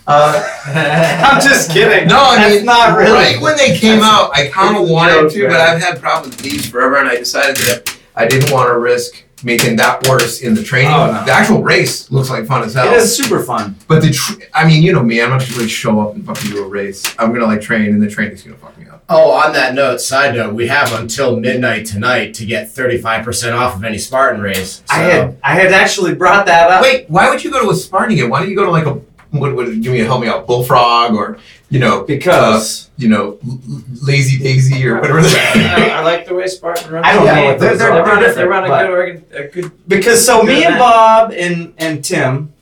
uh, 0.06 0.42
I'm 0.66 1.40
just 1.40 1.70
kidding. 1.72 2.08
no, 2.08 2.18
I 2.20 2.36
That's 2.36 2.54
mean, 2.56 2.64
not 2.64 2.96
really. 2.96 3.12
right 3.12 3.40
when 3.40 3.56
they 3.56 3.76
came 3.76 4.00
out, 4.02 4.30
I 4.36 4.48
kind 4.48 4.76
of 4.76 4.88
wanted 4.88 5.14
joke, 5.22 5.32
to, 5.32 5.48
but. 5.48 5.56
I've 5.60 5.82
had 5.82 6.00
problems 6.00 6.36
with 6.36 6.44
these 6.44 6.68
forever, 6.68 6.96
and 6.98 7.08
I 7.08 7.16
decided 7.16 7.56
that 7.56 7.96
I 8.14 8.26
didn't 8.28 8.52
want 8.52 8.68
to 8.68 8.78
risk 8.78 9.24
making 9.44 9.76
that 9.76 10.06
worse 10.08 10.40
in 10.40 10.54
the 10.54 10.62
training. 10.62 10.92
Oh, 10.92 11.12
no. 11.12 11.24
The 11.24 11.32
actual 11.32 11.62
race 11.62 12.10
looks 12.10 12.30
like 12.30 12.46
fun 12.46 12.62
as 12.64 12.74
hell. 12.74 12.92
It 12.92 12.96
is 12.96 13.16
super 13.16 13.42
fun. 13.42 13.76
But 13.88 14.02
the, 14.02 14.10
tr- 14.10 14.40
I 14.54 14.66
mean, 14.66 14.82
you 14.82 14.92
know 14.92 15.02
me, 15.02 15.20
I'm 15.20 15.30
not 15.30 15.40
just 15.40 15.56
gonna 15.56 15.68
show 15.68 16.00
up 16.00 16.14
and 16.14 16.24
fucking 16.24 16.50
do 16.50 16.64
a 16.64 16.68
race. 16.68 17.14
I'm 17.18 17.32
gonna 17.32 17.46
like 17.46 17.60
train, 17.60 17.86
and 17.90 18.02
the 18.02 18.08
training's 18.08 18.42
gonna 18.42 18.56
fuck 18.56 18.76
me 18.78 18.88
up. 18.88 19.04
Oh, 19.08 19.32
on 19.32 19.52
that 19.52 19.74
note, 19.74 20.00
side 20.00 20.34
note, 20.34 20.54
we 20.54 20.68
have 20.68 20.92
until 20.98 21.38
midnight 21.38 21.86
tonight 21.86 22.34
to 22.34 22.46
get 22.46 22.68
35% 22.68 23.52
off 23.58 23.76
of 23.76 23.84
any 23.84 23.98
Spartan 23.98 24.40
race. 24.40 24.76
So. 24.86 24.94
I 24.94 24.98
had 25.00 25.36
I 25.42 25.54
had 25.54 25.72
actually 25.72 26.14
brought 26.14 26.46
that 26.46 26.70
up. 26.70 26.82
Wait, 26.82 27.10
why 27.10 27.28
would 27.28 27.42
you 27.44 27.50
go 27.50 27.62
to 27.62 27.70
a 27.70 27.74
Spartan 27.74 28.12
again? 28.12 28.30
Why 28.30 28.40
don't 28.40 28.48
you 28.48 28.56
go 28.56 28.64
to 28.64 28.70
like 28.70 28.86
a 28.86 28.94
what 29.32 29.54
would 29.56 29.82
give 29.82 29.92
me 29.92 30.00
a 30.00 30.04
help 30.04 30.20
me 30.20 30.28
out 30.28 30.46
bullfrog 30.46 31.14
or 31.14 31.38
you 31.70 31.80
know 31.80 32.02
because 32.04 32.90
you 32.98 33.08
know 33.08 33.38
l- 33.46 33.60
l- 33.70 33.82
lazy 34.02 34.38
daisy 34.42 34.86
or 34.86 35.00
whatever. 35.00 35.20
I, 35.20 35.90
I 35.98 36.02
like 36.02 36.26
the 36.26 36.34
way 36.34 36.46
Spartan 36.46 36.90
runs. 36.92 37.06
I 37.06 37.14
don't 37.14 37.24
the 37.24 37.32
know 37.32 37.34
game. 37.40 37.46
what 37.46 37.58
They're, 37.60 37.72
are. 37.72 38.04
they're, 38.04 38.20
They're 38.20 38.34
they're 38.34 38.48
running 38.48 38.70
a 38.72 38.78
good, 38.78 38.90
organ, 38.90 39.24
a 39.32 39.42
good. 39.48 39.88
because 39.88 40.24
so 40.24 40.42
me 40.42 40.64
and. 40.64 40.78
Bob 40.78 41.32
and 41.32 41.72
and 41.78 42.04
Tim 42.04 42.52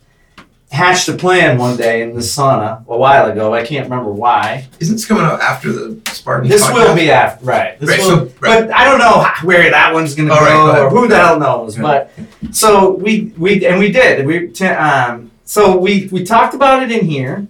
hatched 0.70 1.08
a 1.08 1.14
plan 1.14 1.58
one 1.58 1.76
day 1.76 2.00
in 2.02 2.14
the 2.14 2.20
sauna 2.20 2.86
a 2.86 2.96
while 2.96 3.28
ago. 3.28 3.52
I 3.52 3.66
can't 3.66 3.90
remember 3.90 4.12
why. 4.12 4.68
Isn't 4.78 4.94
this 4.94 5.04
coming 5.04 5.24
out 5.24 5.40
after 5.40 5.72
the 5.72 6.00
Spartan? 6.12 6.48
This 6.48 6.64
podcast? 6.64 6.74
will 6.74 6.94
be 6.94 7.10
after 7.10 7.44
right. 7.44 7.80
This 7.80 7.88
Right, 7.90 7.98
will, 7.98 8.28
so- 8.28 8.32
right. 8.38 8.66
but 8.68 8.70
I 8.72 8.84
don't 8.84 8.98
know 9.00 9.26
where 9.42 9.68
that 9.70 9.92
one's 9.92 10.14
gonna 10.14 10.32
All 10.32 10.38
go, 10.38 10.44
right, 10.68 10.76
go 10.76 10.86
or 10.86 10.90
who 10.90 11.08
the 11.08 11.16
hell 11.16 11.40
knows. 11.40 11.74
Good. 11.74 11.82
But 11.82 12.12
so 12.52 12.92
we 12.92 13.32
we 13.36 13.66
and 13.66 13.80
we 13.80 13.90
did. 13.90 14.24
We 14.24 14.52
um 14.68 15.29
so 15.50 15.76
we 15.76 16.08
we 16.12 16.22
talked 16.22 16.54
about 16.54 16.82
it 16.84 16.90
in 16.92 17.04
here, 17.06 17.46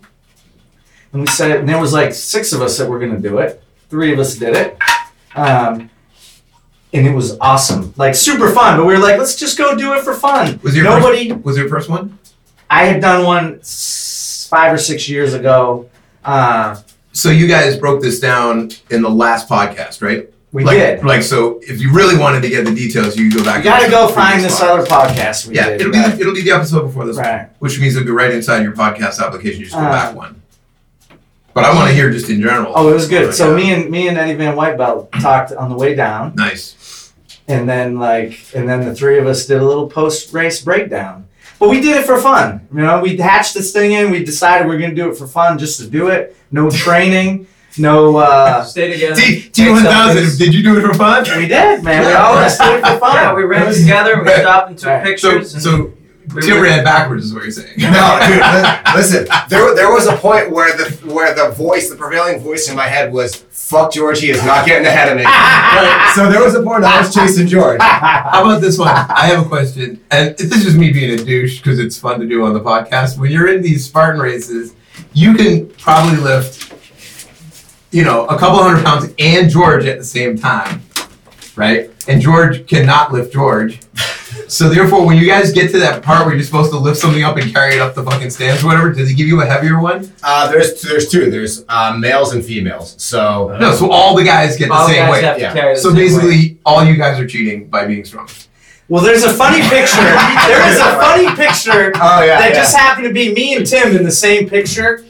and 1.13 1.21
we 1.23 1.27
said 1.27 1.51
and 1.61 1.69
there 1.69 1.79
was 1.79 1.93
like 1.93 2.13
six 2.15 2.53
of 2.55 2.63
us 2.63 2.79
that 2.79 2.89
were 2.89 2.99
gonna 2.99 3.19
do 3.21 3.39
it. 3.39 3.63
Three 3.91 4.13
of 4.13 4.19
us 4.19 4.37
did 4.37 4.57
it. 4.57 4.79
Um, 5.37 5.91
and 6.93 7.07
it 7.07 7.15
was 7.15 7.37
awesome, 7.41 7.93
like 7.97 8.15
super 8.15 8.51
fun. 8.51 8.79
But 8.79 8.87
we 8.87 8.95
were 8.95 8.99
like, 8.99 9.19
let's 9.19 9.37
just 9.37 9.59
go 9.59 9.77
do 9.77 9.93
it 9.95 10.03
for 10.03 10.15
fun. 10.15 10.59
Was 10.63 10.75
your 10.75 10.85
Nobody. 10.85 11.29
First, 11.31 11.45
was 11.45 11.57
your 11.59 11.69
first 11.69 11.89
one? 11.91 12.19
I 12.71 12.85
had 12.85 13.01
done 13.01 13.25
one 13.25 13.59
s- 13.61 14.47
five 14.51 14.73
or 14.73 14.79
six 14.79 15.09
years 15.09 15.35
ago. 15.35 15.89
Uh, 16.25 16.77
So 17.13 17.29
you 17.31 17.47
guys 17.49 17.77
broke 17.77 18.01
this 18.03 18.19
down 18.21 18.71
in 18.91 19.03
the 19.03 19.11
last 19.11 19.49
podcast, 19.49 20.01
right? 20.03 20.29
We 20.53 20.65
like, 20.65 20.77
did. 20.79 21.05
Like 21.05 21.23
so, 21.23 21.61
if 21.63 21.81
you 21.81 21.93
really 21.93 22.17
wanted 22.19 22.43
to 22.43 22.49
get 22.49 22.65
the 22.65 22.75
details, 22.75 23.17
you 23.17 23.29
could 23.31 23.39
go 23.39 23.45
back. 23.45 23.59
You 23.59 23.71
gotta 23.71 23.85
to 23.87 23.91
go 23.91 24.09
find 24.09 24.43
this 24.43 24.61
other 24.61 24.83
podcast 24.85 25.47
we 25.47 25.55
Yeah, 25.55 25.71
did. 25.71 25.81
it'll 25.83 25.93
be 25.93 26.01
the, 26.01 26.19
it'll 26.21 26.35
be 26.35 26.43
the 26.43 26.51
episode 26.51 26.83
before 26.83 27.07
this, 27.07 27.17
one, 27.17 27.25
right. 27.25 27.49
which 27.61 27.79
means 27.81 27.95
it'll 27.97 28.07
be 28.07 28.11
right 28.13 28.33
inside 28.33 28.63
your 28.63 28.73
podcast 28.73 29.21
application. 29.25 29.61
You 29.61 29.67
just 29.67 29.77
go 29.77 29.83
Uh, 29.83 29.91
back 29.91 30.15
one. 30.17 30.43
But 31.55 31.65
I 31.65 31.75
want 31.75 31.89
to 31.89 31.95
hear 31.95 32.11
just 32.11 32.31
in 32.31 32.41
general. 32.41 32.73
Oh, 32.77 32.89
it 32.91 32.95
was 32.95 33.09
good. 33.09 33.35
So 33.35 33.51
Yeah. 33.51 33.57
me 33.57 33.73
and 33.75 33.91
me 33.91 34.09
and 34.09 34.17
Eddie 34.19 34.35
Van 34.35 34.55
Whitebelt 34.57 35.11
talked 35.21 35.53
on 35.53 35.69
the 35.69 35.77
way 35.77 35.95
down, 35.95 36.33
nice. 36.37 37.13
and 37.49 37.69
then 37.69 37.99
like, 37.99 38.39
and 38.55 38.69
then 38.69 38.85
the 38.85 38.95
three 38.95 39.19
of 39.19 39.27
us 39.27 39.47
did 39.47 39.61
a 39.61 39.65
little 39.65 39.89
post 39.89 40.33
race 40.33 40.61
breakdown. 40.61 41.27
But 41.59 41.69
we 41.69 41.81
did 41.81 41.97
it 41.97 42.07
for 42.07 42.19
fun. 42.19 42.67
You 42.73 42.81
know, 42.81 43.01
we 43.01 43.17
hatched 43.19 43.55
this 43.55 43.73
thing 43.73 43.93
in. 43.93 44.11
We 44.11 44.25
decided 44.25 44.67
we 44.67 44.77
are 44.77 44.79
gonna 44.81 44.95
do 44.95 45.11
it 45.11 45.17
for 45.19 45.27
fun, 45.27 45.59
just 45.59 45.79
to 45.81 45.87
do 45.87 46.09
it. 46.09 46.35
No 46.51 46.71
training, 46.85 47.47
no. 47.79 48.17
uh 48.17 48.63
Stay 48.65 48.93
together. 48.93 49.15
T 49.21 49.43
T 49.51 49.71
one 49.71 49.83
thousand. 49.83 50.39
Did 50.39 50.55
you 50.55 50.63
do 50.63 50.79
it 50.79 50.83
for 50.83 50.95
fun? 50.95 51.25
We 51.37 51.47
did, 51.47 51.83
man. 51.83 52.07
We 52.07 52.13
all 52.13 52.37
always 52.37 52.57
did 52.59 52.77
it 52.79 52.87
for 52.87 52.99
fun. 52.99 53.15
Yeah, 53.15 53.35
we 53.35 53.45
ran 53.45 53.73
together. 53.73 54.21
We 54.23 54.29
Right. 54.29 54.41
stopped 54.41 54.69
and 54.71 54.79
took 54.79 54.89
Right. 54.89 55.19
So 55.19 55.31
pictures. 55.31 55.55
and 55.55 55.63
so 55.63 55.93
we 56.35 56.43
Tim 56.43 56.63
ran 56.63 56.85
backwards 56.85 57.25
is 57.25 57.35
what 57.35 57.43
you're 57.43 57.51
saying. 57.51 57.75
No, 57.79 58.19
dude, 58.27 58.95
listen. 58.95 59.27
There, 59.49 59.75
there 59.75 59.91
was 59.91 60.07
a 60.07 60.15
point 60.17 60.51
where 60.53 60.77
the 60.77 60.85
where 61.13 61.35
the 61.35 61.49
voice, 61.51 61.91
the 61.91 61.97
prevailing 61.97 62.39
voice 62.41 62.69
in 62.69 62.77
my 62.77 62.87
head 62.87 63.13
was, 63.13 63.35
"Fuck 63.51 63.93
George, 63.95 64.21
he 64.21 64.31
is 64.31 64.45
not 64.45 64.65
getting 64.65 64.87
ahead 64.87 65.09
of 65.11 65.17
me." 65.17 65.25
so 66.15 66.31
there 66.31 66.43
was 66.45 66.55
a 66.55 66.63
point 66.63 66.85
I 66.85 67.01
was 67.01 67.13
chasing 67.13 67.49
George. 67.49 67.81
How 67.81 68.43
about 68.45 68.61
this 68.61 68.79
one? 68.79 68.89
I 68.89 69.27
have 69.27 69.45
a 69.47 69.49
question, 69.49 70.01
and 70.13 70.37
this 70.37 70.65
is 70.67 70.77
me 70.77 70.93
being 70.93 71.19
a 71.19 71.25
douche 71.25 71.59
because 71.59 71.79
it's 71.81 71.99
fun 71.99 72.21
to 72.21 72.27
do 72.27 72.45
on 72.45 72.53
the 72.55 72.61
podcast. 72.61 73.19
When 73.19 73.33
you're 73.33 73.53
in 73.53 73.61
these 73.63 73.87
Spartan 73.87 74.21
races, 74.21 74.75
you 75.13 75.35
can 75.35 75.67
probably 75.79 76.19
lift, 76.19 76.60
you 77.91 78.05
know, 78.05 78.27
a 78.27 78.39
couple 78.39 78.63
hundred 78.63 78.85
pounds 78.85 79.13
and 79.19 79.51
George 79.51 79.85
at 79.87 79.99
the 79.99 80.05
same 80.05 80.37
time, 80.39 80.83
right? 81.57 81.91
And 82.09 82.21
George 82.21 82.67
cannot 82.67 83.13
lift 83.13 83.33
George. 83.33 83.81
So 84.47 84.69
therefore, 84.69 85.07
when 85.07 85.17
you 85.17 85.27
guys 85.27 85.53
get 85.53 85.71
to 85.73 85.79
that 85.79 86.03
part 86.03 86.27
where 86.27 86.35
you're 86.35 86.45
supposed 86.45 86.73
to 86.73 86.79
lift 86.79 86.99
something 86.99 87.23
up 87.23 87.37
and 87.37 87.53
carry 87.53 87.75
it 87.75 87.81
up 87.81 87.95
the 87.95 88.03
fucking 88.03 88.31
stairs 88.31 88.63
or 88.65 88.67
whatever, 88.69 88.93
does 88.93 89.09
he 89.09 89.15
give 89.15 89.29
you 89.29 89.41
a 89.43 89.47
heavier 89.47 89.81
one? 89.81 90.13
Uh, 90.23 90.51
there's 90.51 90.83
there's 90.83 91.09
two. 91.09 91.31
There's 91.31 91.65
uh, 91.69 91.97
males 91.97 92.33
and 92.33 92.45
females. 92.45 93.01
So 93.03 93.57
No. 93.61 93.73
So 93.75 93.91
all 93.91 94.17
the 94.17 94.25
guys 94.25 94.57
get 94.57 94.69
the 94.69 94.75
all 94.75 94.89
same 94.89 95.09
weight. 95.09 95.23
yeah. 95.23 95.75
So 95.75 95.91
same 95.91 95.97
weight. 95.97 96.03
basically, 96.03 96.59
all 96.65 96.85
you 96.85 96.97
guys 96.97 97.21
are 97.21 97.27
cheating 97.27 97.69
by 97.69 97.87
being 97.87 98.05
strong. 98.05 98.29
Well, 98.89 99.05
there's 99.05 99.23
a 99.23 99.33
funny 99.33 99.61
picture. 99.69 100.03
there 100.03 100.69
is 100.69 100.79
a 100.79 100.99
funny 100.99 101.29
picture 101.37 101.93
Oh 101.95 102.25
yeah. 102.25 102.41
that 102.41 102.51
yeah. 102.51 102.55
just 102.57 102.75
happened 102.77 103.07
to 103.07 103.13
be 103.13 103.33
me 103.33 103.55
and 103.55 103.65
Tim 103.65 103.95
in 103.97 104.03
the 104.03 104.11
same 104.11 104.49
picture. 104.49 105.05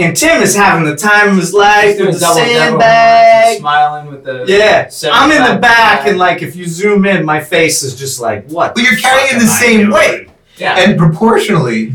And 0.00 0.16
Tim 0.16 0.42
is 0.42 0.54
having 0.56 0.84
the 0.84 0.96
time 0.96 1.30
of 1.30 1.36
his 1.36 1.52
life 1.52 1.98
with 1.98 2.14
the 2.14 2.20
double 2.20 2.36
double, 2.36 2.46
sandbag. 2.54 3.58
smiling 3.58 4.06
with 4.10 4.24
the 4.24 4.44
Yeah, 4.48 4.90
I'm 5.12 5.30
in 5.30 5.54
the 5.54 5.60
back, 5.60 6.06
and 6.06 6.18
like 6.18 6.42
if 6.42 6.56
you 6.56 6.66
zoom 6.66 7.04
in, 7.06 7.24
my 7.24 7.40
face 7.40 7.82
is 7.82 7.98
just 7.98 8.20
like 8.20 8.46
what? 8.48 8.74
But 8.74 8.84
you're 8.84 8.96
carrying 8.96 9.32
fuck 9.32 9.40
the 9.40 9.46
same 9.46 9.90
weight. 9.90 10.28
yeah. 10.56 10.76
And 10.78 10.98
proportionally, 10.98 11.94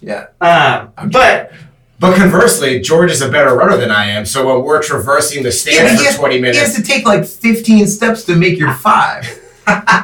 yeah. 0.00 0.26
Um, 0.40 1.10
but 1.10 1.52
But 2.00 2.16
conversely, 2.16 2.80
George 2.80 3.10
is 3.10 3.22
a 3.22 3.28
better 3.28 3.54
runner 3.54 3.76
than 3.76 3.90
I 3.90 4.06
am. 4.06 4.24
So 4.26 4.46
when 4.54 4.64
we're 4.64 4.82
traversing 4.82 5.42
the 5.42 5.48
Yeah, 5.50 5.54
stairs 5.54 5.96
but 5.98 6.06
for 6.14 6.18
20 6.18 6.40
minutes. 6.40 6.58
have 6.58 6.66
has 6.68 6.76
to 6.76 6.82
take 6.82 7.06
like 7.06 7.24
15 7.24 7.86
steps 7.86 8.24
to 8.24 8.34
make 8.36 8.58
your 8.58 8.72
five. 8.74 9.38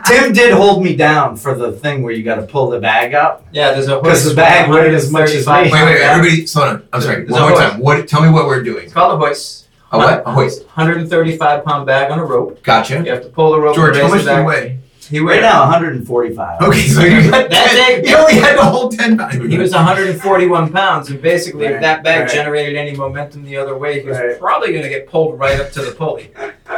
Tim 0.06 0.32
did 0.32 0.52
hold 0.52 0.82
me 0.82 0.94
down 0.96 1.36
for 1.36 1.54
the 1.54 1.72
thing 1.72 2.02
where 2.02 2.12
you 2.12 2.22
got 2.22 2.36
to 2.36 2.42
pull 2.42 2.70
the 2.70 2.78
bag 2.80 3.14
up. 3.14 3.44
yeah, 3.52 3.72
there's 3.72 3.88
a 3.88 4.00
'Cause 4.00 4.24
the 4.28 4.34
bag 4.34 4.70
weighed 4.70 4.94
as 4.94 5.10
much 5.10 5.30
as 5.30 5.46
135 5.46 5.66
me. 5.66 5.72
Wait, 5.72 5.84
wait, 5.94 6.00
pound 6.02 6.18
everybody, 6.20 6.46
slow 6.46 6.66
down. 6.66 6.82
I'm 6.92 7.00
sorry. 7.00 7.16
There's 7.16 7.30
One 7.30 7.42
a 7.42 7.46
more 7.48 7.58
hoist. 7.60 7.72
time. 7.72 7.80
What? 7.80 8.08
Tell 8.08 8.22
me 8.22 8.30
what 8.30 8.46
we're 8.46 8.62
doing. 8.62 8.84
It's 8.84 8.92
called 8.92 9.14
a 9.14 9.16
hoist. 9.24 9.66
A 9.92 9.98
what? 9.98 10.22
A 10.26 10.32
hoist. 10.32 10.64
135 10.66 11.64
pound 11.64 11.86
bag 11.86 12.10
on 12.10 12.18
a 12.18 12.24
rope. 12.24 12.62
Gotcha. 12.62 13.02
You 13.04 13.10
have 13.10 13.22
to 13.22 13.28
pull 13.28 13.52
the 13.52 13.60
rope. 13.60 13.74
George, 13.74 13.96
how 13.96 14.08
much 14.08 14.24
the 14.24 14.34
do 14.34 14.40
you 14.40 14.46
weigh? 14.46 14.78
He 15.10 15.20
Right 15.20 15.36
weighed 15.36 15.40
now, 15.42 15.60
145. 15.62 16.60
Okay, 16.60 16.80
so 16.82 17.00
you 17.00 17.22
got 17.30 17.48
That 17.48 17.66
10, 17.70 18.02
day- 18.04 18.10
You 18.10 18.16
only 18.18 18.34
had 18.34 18.56
to 18.56 18.62
hold 18.62 18.92
10 18.92 19.16
pounds. 19.16 19.36
He 19.36 19.56
was 19.56 19.72
141 19.72 20.70
pounds, 20.70 21.08
and 21.08 21.22
basically, 21.22 21.64
Right, 21.64 21.76
if 21.76 21.80
that 21.80 22.04
bag 22.04 22.20
right. 22.20 22.30
generated 22.30 22.76
any 22.76 22.94
momentum 22.94 23.42
the 23.44 23.56
other 23.56 23.74
way, 23.78 24.00
he 24.02 24.06
was 24.06 24.18
Right. 24.18 24.38
probably 24.38 24.70
going 24.72 24.82
to 24.82 24.90
get 24.90 25.08
pulled 25.08 25.38
right 25.38 25.58
up 25.58 25.72
to 25.72 25.80
the 25.80 25.92
pulley. 25.92 26.30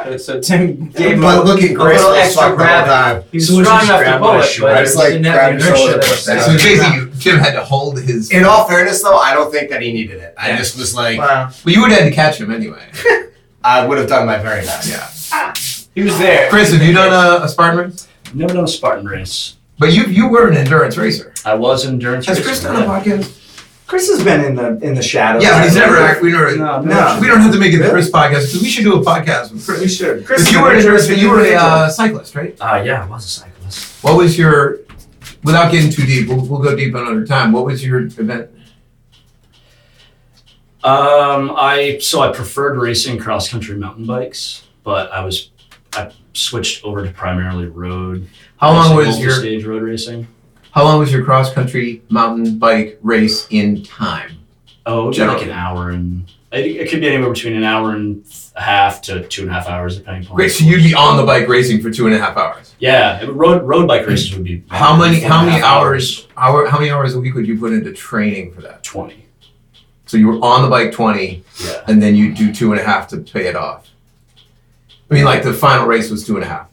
So, 0.04 0.16
so 0.16 0.40
Tim 0.40 0.88
gave 0.90 1.12
him 1.12 1.21
but 1.21 1.38
a, 1.38 1.42
looking 1.42 1.76
a 1.76 1.83
little 1.85 2.12
extra 2.14 2.42
fuck 2.42 2.50
the 2.52 2.57
gravity. 2.57 2.90
time. 2.90 3.23
He 3.30 3.37
was 3.38 3.49
So 3.49 3.62
strong 3.62 3.83
enough 3.85 3.99
to 3.99 4.04
grab 4.04 4.21
pull 4.21 4.28
my 4.35 4.45
it, 4.45 4.59
but 4.61 4.73
I 4.73 4.78
he 4.78 4.85
just, 4.85 4.97
like, 4.97 5.09
didn't 5.12 5.25
have 5.26 5.35
grab 5.35 5.61
the 5.61 5.66
inertia 5.66 5.87
that 5.99 6.09
was 6.09 6.25
down. 6.26 6.40
So 6.40 6.52
basically, 6.52 6.97
you, 6.97 7.11
Tim 7.21 7.38
had 7.38 7.52
to 7.52 7.64
hold 7.64 8.00
his. 8.00 8.30
In 8.30 8.45
all 8.45 8.66
fairness, 8.69 9.02
though, 9.02 9.16
I 9.16 9.35
don't 9.35 9.50
think 9.52 9.71
that 9.71 9.83
he 9.83 9.92
needed 9.92 10.19
it. 10.21 10.35
I 10.38 10.49
Yeah. 10.50 10.57
just 10.59 10.76
was 10.78 10.95
like, 10.95 11.19
Wow. 11.19 11.50
But 11.64 11.73
you 11.73 11.80
would 11.83 11.90
have 11.90 12.00
had 12.00 12.09
to 12.09 12.14
catch 12.14 12.40
him 12.40 12.50
anyway. 12.50 12.83
I 13.64 13.87
would 13.87 13.99
have 13.99 14.09
done 14.09 14.26
my 14.26 14.38
very 14.38 14.62
best. 14.64 14.88
Yeah. 14.88 15.09
Ah. 15.33 15.52
He 15.95 16.02
was 16.02 16.16
there. 16.19 16.49
Chris, 16.50 16.73
have 16.73 16.83
you 16.83 16.92
done 16.95 17.12
a, 17.12 17.45
a 17.45 17.49
Spartan 17.49 17.78
race? 17.90 18.09
Never 18.33 18.54
done 18.54 18.64
a 18.64 18.69
Spartan 18.69 19.07
race. 19.07 19.57
But 19.78 19.92
you 19.92 20.04
you 20.04 20.28
were 20.28 20.49
an 20.49 20.57
endurance 20.57 20.97
racer. 20.97 21.33
I 21.45 21.54
was 21.54 21.85
an 21.85 21.95
endurance 21.95 22.26
Has 22.26 22.38
racer. 22.38 22.49
Chris 22.49 22.62
done 22.62 22.83
a 22.83 22.87
podcast? 22.87 23.39
Chris 23.90 24.09
has 24.09 24.23
been 24.23 24.44
in 24.44 24.54
the 24.54 24.78
in 24.87 24.94
the 24.94 25.02
shadows. 25.02 25.42
Yeah, 25.42 25.59
but 25.59 25.64
he's 25.64 25.75
never. 25.75 26.23
We 26.23 26.30
never. 26.30 26.56
No, 26.56 26.80
No. 26.80 27.18
We 27.20 27.26
don't 27.26 27.40
have 27.40 27.52
to 27.52 27.59
make 27.59 27.75
it 27.75 27.78
the 27.78 27.90
Chris 27.90 28.09
podcast 28.09 28.47
because 28.47 28.62
we 28.62 28.68
should 28.68 28.85
do 28.85 28.94
a 28.94 29.04
podcast 29.04 29.50
with 29.50 29.66
Chris. 29.66 29.80
We 29.80 29.88
should. 29.88 30.25
Chris, 30.25 30.42
Because 30.42 30.52
you 30.52 30.62
were, 30.62 30.73
interesting 30.73 31.18
you 31.18 31.28
were 31.28 31.40
a 31.40 31.54
uh, 31.56 31.88
cyclist, 31.90 32.37
right? 32.37 32.56
Uh, 32.61 32.85
yeah, 32.87 33.02
I 33.02 33.06
was 33.09 33.25
a 33.25 33.28
cyclist. 33.28 34.04
What 34.04 34.16
was 34.16 34.38
your, 34.38 34.78
without 35.42 35.73
getting 35.73 35.90
too 35.90 36.06
deep, 36.06 36.28
we'll, 36.28 36.47
we'll 36.47 36.62
go 36.62 36.76
deep 36.76 36.94
another 36.94 37.26
time. 37.26 37.50
What 37.50 37.64
was 37.64 37.85
your 37.85 38.02
event? 38.02 38.49
Um, 40.85 41.52
I 41.56 41.99
so 42.00 42.20
I 42.20 42.30
preferred 42.30 42.78
racing 42.78 43.18
cross 43.18 43.49
country 43.49 43.75
mountain 43.75 44.06
bikes, 44.06 44.68
but 44.85 45.11
I 45.11 45.25
was 45.25 45.50
I 45.94 46.12
switched 46.32 46.85
over 46.85 47.04
to 47.04 47.11
primarily 47.11 47.66
road. 47.66 48.28
How 48.59 48.70
long 48.70 48.94
was 48.94 49.18
your 49.18 49.32
stage 49.32 49.64
road 49.64 49.82
racing? 49.82 50.28
How 50.72 50.84
long 50.84 50.98
was 50.98 51.12
your 51.12 51.24
cross 51.24 51.52
country 51.52 52.02
mountain 52.10 52.58
bike 52.58 52.98
race 53.02 53.46
in 53.50 53.82
time? 53.82 54.38
Oh, 54.86 55.04
it 55.04 55.08
was 55.08 55.18
like 55.18 55.42
an 55.42 55.50
hour 55.50 55.90
and 55.90 56.30
it, 56.52 56.66
it 56.66 56.90
could 56.90 57.00
be 57.00 57.08
anywhere 57.08 57.30
between 57.32 57.54
an 57.54 57.64
hour 57.64 57.92
and 57.92 58.24
a 58.56 58.60
half 58.60 59.02
to 59.02 59.26
two 59.28 59.42
and 59.42 59.50
a 59.50 59.54
half 59.54 59.68
hours, 59.68 59.98
depending 59.98 60.24
upon. 60.24 60.36
Great, 60.36 60.50
so 60.50 60.64
you'd 60.64 60.82
be 60.82 60.94
on 60.94 61.16
the 61.16 61.22
bike 61.24 61.46
racing 61.48 61.80
for 61.80 61.90
two 61.90 62.06
and 62.06 62.14
a 62.14 62.18
half 62.18 62.36
hours. 62.36 62.74
Yeah, 62.78 63.24
road 63.28 63.62
road 63.62 63.86
bike 63.86 64.06
races 64.06 64.34
would 64.34 64.44
be. 64.44 64.62
How 64.68 64.96
many 64.96 65.20
how 65.20 65.44
many 65.44 65.62
hours 65.62 66.26
hour 66.36 66.66
how 66.66 66.78
many 66.78 66.90
hours 66.90 67.14
a 67.14 67.20
week 67.20 67.34
would 67.34 67.46
you 67.46 67.58
put 67.58 67.72
into 67.72 67.92
training 67.92 68.52
for 68.52 68.62
that? 68.62 68.82
Twenty. 68.82 69.26
So 70.06 70.16
you 70.16 70.26
were 70.26 70.40
on 70.44 70.62
the 70.62 70.68
bike 70.68 70.92
twenty, 70.92 71.44
Yeah. 71.64 71.84
and 71.86 72.02
then 72.02 72.16
you 72.16 72.34
do 72.34 72.52
two 72.52 72.72
and 72.72 72.80
a 72.80 72.84
half 72.84 73.06
to 73.08 73.18
pay 73.18 73.46
it 73.46 73.54
off. 73.54 73.88
I 75.10 75.14
mean, 75.14 75.24
like 75.24 75.42
the 75.42 75.52
final 75.52 75.86
race 75.86 76.10
was 76.10 76.26
two 76.26 76.36
and 76.36 76.44
a 76.44 76.48
half. 76.48 76.68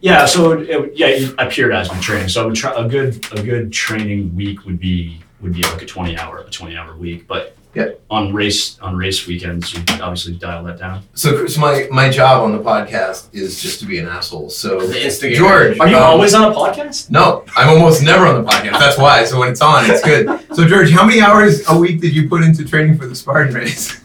Yeah, 0.00 0.26
so 0.26 0.52
it, 0.52 0.68
it, 0.68 0.92
yeah, 0.96 1.08
you- 1.08 1.34
I 1.38 1.46
periodized 1.46 1.92
my 1.92 2.00
training. 2.00 2.28
So 2.28 2.42
I 2.42 2.46
would 2.46 2.54
try 2.56 2.72
a 2.74 2.88
good 2.88 3.24
a 3.32 3.42
good 3.42 3.72
training 3.72 4.34
week 4.36 4.64
would 4.64 4.78
be 4.78 5.20
would 5.40 5.52
be 5.54 5.62
like 5.62 5.82
a 5.82 5.86
twenty 5.86 6.16
hour 6.18 6.38
a 6.38 6.50
twenty 6.50 6.76
hour 6.76 6.94
week. 6.96 7.26
But 7.26 7.54
Yeah. 7.74 7.90
On 8.08 8.32
race 8.32 8.78
on 8.80 8.96
race 8.96 9.26
weekends, 9.26 9.74
you 9.74 9.80
obviously 10.00 10.32
dial 10.34 10.64
that 10.64 10.78
down. 10.78 11.02
So, 11.14 11.36
Chris, 11.36 11.58
my, 11.58 11.86
my 11.90 12.08
job 12.08 12.42
on 12.42 12.52
the 12.52 12.62
podcast 12.72 13.28
is 13.34 13.60
just 13.60 13.80
to 13.80 13.86
be 13.86 13.98
an 13.98 14.06
asshole. 14.08 14.48
So, 14.48 14.80
The 14.86 15.04
instigator. 15.04 15.36
George, 15.42 15.78
Are 15.80 15.86
you 15.88 15.96
um, 15.98 16.02
always 16.04 16.32
on 16.32 16.50
a 16.50 16.54
podcast? 16.54 17.10
No, 17.10 17.44
I'm 17.54 17.68
almost 17.68 18.02
never 18.02 18.24
on 18.26 18.42
the 18.42 18.50
podcast. 18.50 18.78
That's 18.80 18.96
why. 18.96 19.24
So 19.26 19.38
when 19.40 19.50
it's 19.50 19.60
on, 19.60 19.90
it's 19.90 20.02
good. 20.02 20.24
So 20.56 20.66
George, 20.66 20.90
how 20.90 21.04
many 21.04 21.20
hours 21.20 21.68
a 21.68 21.76
week 21.78 22.00
did 22.00 22.14
you 22.16 22.28
put 22.30 22.42
into 22.42 22.64
training 22.64 22.96
for 22.96 23.06
the 23.06 23.14
Spartan 23.14 23.52
race? 23.54 24.00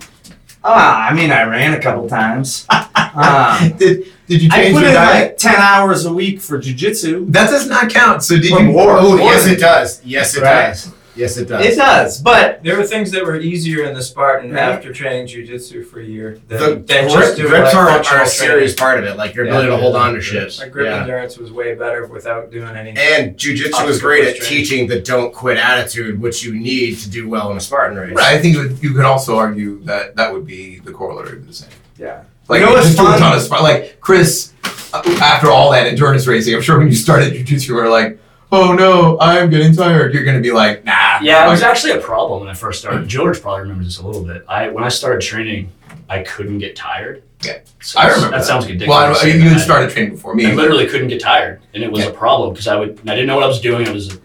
Ah, 0.63 1.07
I 1.09 1.13
mean, 1.13 1.31
I 1.31 1.43
ran 1.43 1.73
a 1.73 1.79
couple 1.81 2.07
times. 2.09 2.67
Um, 3.13 3.75
did 3.77 4.05
Did 4.31 4.41
you 4.43 4.49
I 4.51 4.55
change 4.55 4.73
put 4.75 4.79
your 4.81 4.89
in 4.89 4.95
diet? 4.95 5.27
like 5.29 5.37
ten 5.37 5.55
hours 5.55 6.05
a 6.05 6.13
week 6.13 6.39
for 6.39 6.57
jujitsu. 6.57 7.31
that 7.33 7.49
does 7.49 7.67
not 7.67 7.89
count. 7.89 8.23
So 8.23 8.37
did 8.39 8.51
Or 8.53 8.59
you? 8.61 8.65
more. 8.71 8.97
Oh, 8.97 9.17
More 9.17 9.19
yes, 9.31 9.45
it 9.47 9.59
does. 9.59 10.01
Yes, 10.05 10.35
it 10.37 10.41
Right. 10.41 10.67
does. 10.67 10.91
Yes, 11.13 11.35
it 11.35 11.49
does. 11.49 11.65
It 11.65 11.75
does, 11.75 12.21
but 12.21 12.61
There 12.63 12.77
were 12.77 12.85
things 12.85 13.11
that 13.11 13.25
were 13.25 13.35
easier 13.35 13.83
in 13.83 13.93
the 13.93 14.01
Spartan 14.01 14.53
Right. 14.53 14.61
after 14.63 14.93
training 14.93 15.27
jujitsu 15.27 15.85
for 15.85 15.99
a 15.99 16.05
year 16.05 16.37
than, 16.47 16.57
the 16.59 16.65
than 16.67 17.09
grip, 17.09 17.09
just 17.09 17.35
doing 17.35 17.49
grips 17.49 17.73
like 17.73 17.75
are, 17.75 17.87
functional 17.95 18.19
are 18.21 18.23
a 18.23 18.27
serious 18.27 18.73
part 18.73 18.97
of 18.99 19.03
it. 19.03 19.17
Like 19.17 19.35
your 19.35 19.43
Yeah, 19.43 19.51
ability 19.51 19.69
to 19.71 19.77
hold 19.77 19.95
on 19.97 20.13
to 20.13 20.21
grips. 20.21 20.25
shit. 20.55 20.59
Like 20.59 20.71
grip 20.71 20.85
Yeah. 20.85 21.01
endurance 21.01 21.37
was 21.37 21.51
way 21.51 21.75
better 21.75 22.05
without 22.07 22.49
doing 22.49 22.73
any. 22.77 22.91
And 22.97 23.35
jujitsu 23.35 23.85
was 23.85 23.99
great 23.99 24.23
at 24.25 24.37
training. 24.37 24.47
teaching 24.65 24.87
the 24.87 25.01
don't 25.01 25.33
quit 25.33 25.57
attitude, 25.57 26.21
which 26.21 26.45
you 26.45 26.53
need 26.53 26.97
to 26.99 27.09
do 27.09 27.27
well 27.27 27.51
in 27.51 27.57
a 27.57 27.61
Spartan 27.61 27.97
race. 27.97 28.15
Right, 28.15 28.33
I 28.33 28.39
think 28.39 28.55
it 28.55 28.59
would- 28.59 28.77
you 28.81 28.91
could 28.93 29.03
also 29.05 29.35
argue 29.37 29.83
that 29.83 30.15
that 30.15 30.31
would 30.33 30.47
be 30.47 30.79
the 30.85 30.91
corollary 30.93 31.33
of 31.39 31.45
the 31.47 31.53
same. 31.53 31.67
yeah. 31.99 32.19
Like 32.47 32.59
You 32.61 32.65
know 32.67 32.73
what's 32.73 32.85
just 32.87 32.97
do 32.97 33.03
a 33.05 33.09
fun? 33.11 33.19
ton 33.19 33.35
of 33.35 33.41
Spar- 33.41 33.61
like 33.63 33.99
Chris. 34.01 34.51
uh, 34.93 35.01
After 35.21 35.49
all 35.49 35.71
that 35.71 35.87
endurance 35.87 36.27
racing, 36.27 36.53
I'm 36.55 36.61
sure 36.61 36.77
when 36.77 36.87
you 36.87 36.95
started 36.95 37.33
jujitsu, 37.33 37.69
you 37.69 37.75
were 37.75 37.87
like, 37.89 38.19
"Oh 38.51 38.73
no, 38.73 39.17
I'm 39.21 39.49
getting 39.49 39.73
tired." 39.73 40.13
You're 40.13 40.25
gonna 40.25 40.41
be 40.41 40.51
like, 40.51 40.83
"Nah." 40.83 41.19
Yeah, 41.21 41.47
it 41.47 41.49
was 41.49 41.61
actually 41.63 41.93
a 41.93 41.99
problem 42.01 42.41
when 42.41 42.49
I 42.49 42.53
first 42.53 42.81
started. 42.81 43.07
George 43.07 43.41
probably 43.41 43.61
remembers 43.61 43.87
this 43.87 43.99
a 43.99 44.05
little 44.05 44.23
bit. 44.23 44.43
I 44.49 44.67
when 44.69 44.83
I 44.83 44.89
started 44.89 45.21
training, 45.21 45.71
I 46.09 46.19
couldn't 46.23 46.57
get 46.59 46.75
tired. 46.75 47.23
Yeah. 47.43 47.59
So 47.81 47.99
I 47.99 48.07
remember 48.07 48.31
that. 48.31 48.37
that. 48.39 48.45
sounds 48.45 48.65
ridiculous. 48.65 48.89
Well, 48.89 49.17
I, 49.23 49.33
you 49.33 49.49
had 49.49 49.61
started 49.61 49.89
training 49.91 50.11
before 50.11 50.35
me. 50.35 50.45
I 50.45 50.53
literally 50.53 50.87
couldn't 50.87 51.07
get 51.07 51.21
tired, 51.21 51.61
and 51.73 51.83
it 51.83 51.91
was 51.91 52.03
Yeah. 52.03 52.09
a 52.09 52.13
problem 52.13 52.51
because 52.51 52.67
I 52.67 52.75
would 52.75 52.99
I 53.07 53.11
didn't 53.15 53.27
know 53.27 53.35
what 53.35 53.43
I 53.45 53.47
was 53.47 53.61
doing. 53.61 53.87
I 53.87 53.91
was 53.91 54.13
a 54.13 54.17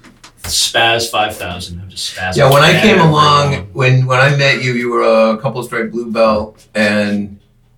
spaz 0.48 1.10
five 1.10 1.36
thousand. 1.36 1.80
I 1.80 1.84
was 1.84 1.94
just 1.94 2.16
spaz. 2.16 2.36
Yeah, 2.36 2.50
when 2.52 2.62
I 2.62 2.78
came 2.80 2.98
along, 3.00 3.68
when 3.72 4.04
when 4.06 4.18
I 4.18 4.34
met 4.36 4.62
you, 4.64 4.72
you 4.72 4.90
were 4.90 5.02
a 5.02 5.38
couple 5.38 5.62
stripe 5.62 5.92
blue 5.92 6.10
belt, 6.10 6.66
and 6.74 7.35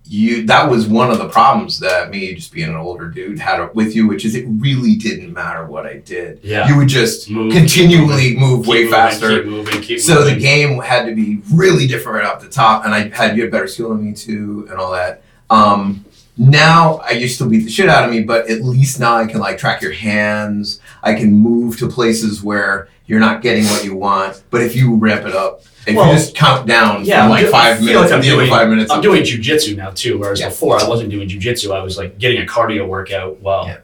you 0.09 0.43
that 0.47 0.67
was 0.67 0.87
one 0.87 1.11
of 1.11 1.19
the 1.19 1.29
problems 1.29 1.79
that 1.79 2.09
me 2.09 2.33
just 2.33 2.51
being 2.51 2.69
an 2.69 2.75
older 2.75 3.07
dude 3.07 3.37
had 3.37 3.73
with 3.75 3.95
you, 3.95 4.07
which 4.07 4.25
is 4.25 4.33
it 4.33 4.45
really 4.47 4.95
didn't 4.95 5.31
matter 5.31 5.67
what 5.67 5.85
I 5.85 5.97
did. 5.97 6.39
Yeah. 6.41 6.67
You 6.67 6.77
would 6.77 6.87
just 6.87 7.29
Move, 7.29 7.53
continually 7.53 8.35
move 8.35 8.65
way 8.65 8.85
moving, 8.85 8.91
faster. 8.91 9.43
Keep 9.43 9.51
moving, 9.51 9.81
keep 9.81 9.99
So 9.99 10.23
the 10.23 10.35
game 10.35 10.79
had 10.79 11.05
to 11.05 11.13
be 11.13 11.41
really 11.53 11.85
different 11.85 12.23
right 12.23 12.25
off 12.25 12.41
the 12.41 12.49
top, 12.49 12.85
and 12.85 12.93
I 12.93 13.09
had 13.09 13.37
you 13.37 13.43
had 13.43 13.51
better 13.51 13.67
skill 13.67 13.89
than 13.89 14.03
me 14.03 14.13
too, 14.13 14.65
and 14.71 14.79
all 14.79 14.91
that. 14.93 15.21
Um, 15.51 16.05
now 16.37 17.01
I 17.05 17.11
used 17.11 17.37
to 17.37 17.47
beat 17.47 17.65
the 17.65 17.69
shit 17.69 17.87
out 17.87 18.03
of 18.03 18.09
me, 18.09 18.23
but 18.23 18.49
at 18.49 18.63
least 18.63 18.99
now 18.99 19.15
I 19.15 19.27
can 19.27 19.39
like 19.39 19.59
track 19.59 19.81
your 19.83 19.91
hands. 19.91 20.79
I 21.03 21.13
can 21.13 21.31
move 21.31 21.77
to 21.79 21.87
places 21.87 22.41
where 22.41 22.89
you're 23.05 23.19
not 23.19 23.43
getting 23.43 23.65
what 23.65 23.83
you 23.83 23.95
want. 23.95 24.41
But 24.49 24.61
if 24.61 24.75
you 24.75 24.95
ramp 24.95 25.27
it 25.27 25.35
up, 25.35 25.63
if 25.87 25.95
Well, 25.95 26.07
you 26.07 26.13
just 26.13 26.35
count 26.35 26.67
down 26.67 27.03
yeah, 27.05 27.15
from 27.17 27.23
I'm 27.25 27.29
like 27.31 27.41
do- 27.41 27.47
I 27.47 27.51
five 27.51 27.77
feel 27.77 27.85
minutes, 27.85 28.01
like 28.03 28.11
I'm 28.13 28.21
the 28.21 28.27
other 28.31 28.37
doing- 28.41 28.49
five 28.49 28.69
minutes, 28.69 28.91
I'm 28.91 29.01
doing 29.01 29.23
jujitsu 29.23 29.75
now 29.77 29.89
too, 29.91 30.17
whereas 30.17 30.39
Yeah. 30.39 30.49
before 30.49 30.79
I 30.79 30.87
wasn't 30.87 31.09
doing 31.09 31.27
jujitsu. 31.29 31.73
I 31.75 31.81
was 31.83 31.97
like 31.97 32.17
getting 32.19 32.41
a 32.41 32.45
cardio 32.45 32.87
workout 32.87 33.39
while 33.41 33.65
Yeah. 33.67 33.77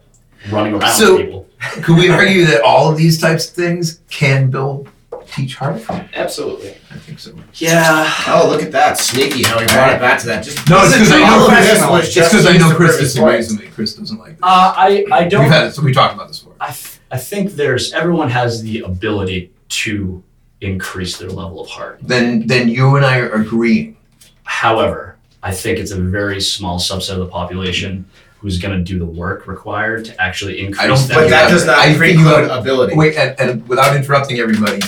running 0.52 0.74
around 0.74 0.92
So- 0.94 1.16
with 1.16 1.25
people. 1.25 1.48
could 1.84 1.98
we 1.98 2.10
argue 2.10 2.46
that 2.52 2.62
all 2.62 2.92
of 2.92 2.98
these 2.98 3.20
types 3.20 3.48
of 3.48 3.54
things 3.56 4.00
can 4.10 4.50
build 4.52 4.90
teach 5.34 5.56
harder? 5.56 5.82
Absolutely. 6.16 6.75
I 6.92 6.98
think 6.98 7.18
so. 7.20 7.32
Yeah. 7.56 8.12
Oh, 8.28 8.48
look 8.50 8.62
at 8.62 8.72
that. 8.74 9.00
Sneaky 9.00 9.44
how 9.44 9.58
he 9.60 9.66
brought 9.66 9.94
it 9.94 10.00
back 10.00 10.20
to 10.20 10.28
that. 10.28 10.44
Just 10.44 10.70
No, 10.70 10.84
it's 10.84 10.94
because 10.94 11.12
I 11.12 11.20
know 11.20 11.48
Chris. 11.48 11.68
this 11.72 11.82
was 11.90 12.06
It's 12.06 12.14
just 12.14 12.32
because 12.32 12.46
I 12.46 12.58
know 12.58 12.68
Chris 12.75 12.78
prove 12.92 13.00
his 13.00 13.14
disagrees 13.14 13.48
with 13.52 13.62
me. 13.62 13.68
Chris 13.74 13.94
doesn't 13.96 14.20
like 14.20 14.32
this. 14.32 14.40
Uh, 14.44 14.74
I 14.78 15.06
I 15.12 15.24
don't. 15.28 15.44
We've 15.44 15.52
had 15.52 15.68
it, 15.68 15.74
so 15.74 15.82
we 15.82 15.92
talked 15.94 16.14
about 16.14 16.28
this 16.28 16.40
before. 16.40 16.54
I, 16.62 16.68
th- 16.68 17.00
I 17.12 17.18
think 17.18 17.54
there's 17.54 17.92
everyone 17.94 18.30
has 18.30 18.62
the 18.62 18.82
ability 18.82 19.52
to 19.70 20.22
increase 20.62 21.18
their 21.18 21.29
level 21.29 21.62
of 21.62 21.68
heart. 21.68 22.00
Then, 22.01 22.48
then 22.48 22.70
you 22.70 22.96
and 22.96 23.06
I 23.06 23.20
are 23.20 23.29
agreeing. 23.29 23.98
However, 24.44 25.18
I 25.44 25.51
think 25.51 25.79
it's 25.79 25.92
a 25.92 26.00
very 26.00 26.42
small 26.42 26.79
subset 26.79 27.14
of 27.14 27.20
the 27.20 27.27
population 27.27 28.06
who's 28.40 28.60
going 28.60 28.77
to 28.77 28.84
do 28.84 29.00
the 29.00 29.06
work 29.06 29.48
required 29.48 30.06
to 30.06 30.22
actually 30.22 30.60
increase 30.60 30.79
I 30.79 30.88
don't 30.88 31.08
that. 31.08 31.16
But 31.16 31.29
that 31.29 31.50
does 31.50 31.66
not 31.66 31.77
I 31.77 31.94
think 31.94 32.20
you 32.20 32.25
have- 32.25 32.50
ability. 32.62 32.96
Wait, 32.96 33.16
and, 33.16 33.40
and 33.40 33.68
without 33.68 33.96
interrupting 33.96 34.40
everybody, 34.40 34.82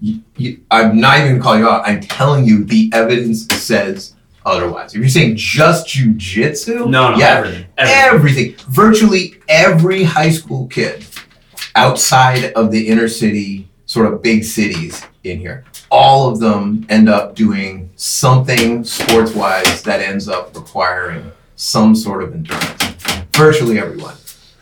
you, 0.00 0.22
you, 0.36 0.60
I'm 0.70 1.00
not 1.00 1.20
even 1.20 1.40
calling 1.40 1.60
you 1.60 1.68
out. 1.68 1.86
I'm 1.86 2.00
telling 2.00 2.44
you 2.44 2.64
the 2.64 2.90
evidence 2.92 3.46
says 3.54 4.14
otherwise. 4.44 4.94
If 4.94 5.00
you're 5.00 5.08
saying 5.08 5.36
just 5.36 5.86
jujitsu, 5.86 6.88
no, 6.90 7.12
no, 7.12 7.16
yeah, 7.16 7.38
everything, 7.38 7.66
everything. 7.78 8.14
everything. 8.14 8.72
Virtually 8.72 9.34
every 9.48 10.02
high 10.02 10.30
school 10.30 10.66
kid 10.66 11.06
outside 11.76 12.52
of 12.52 12.70
the 12.70 12.88
inner 12.88 13.08
city, 13.08 13.68
sort 13.86 14.12
of 14.12 14.22
big 14.22 14.44
cities 14.44 15.02
in 15.24 15.38
here, 15.38 15.64
all 15.90 16.28
of 16.28 16.38
them 16.38 16.86
end 16.88 17.08
up 17.08 17.34
doing 17.34 17.90
something 17.96 18.84
sports 18.84 19.34
wise 19.34 19.82
that 19.82 20.00
ends 20.00 20.28
up 20.28 20.54
requiring 20.54 21.32
some 21.56 21.94
sort 21.96 22.22
of 22.22 22.32
endurance. 22.34 22.94
Virtually 23.32 23.78
everyone. 23.78 24.14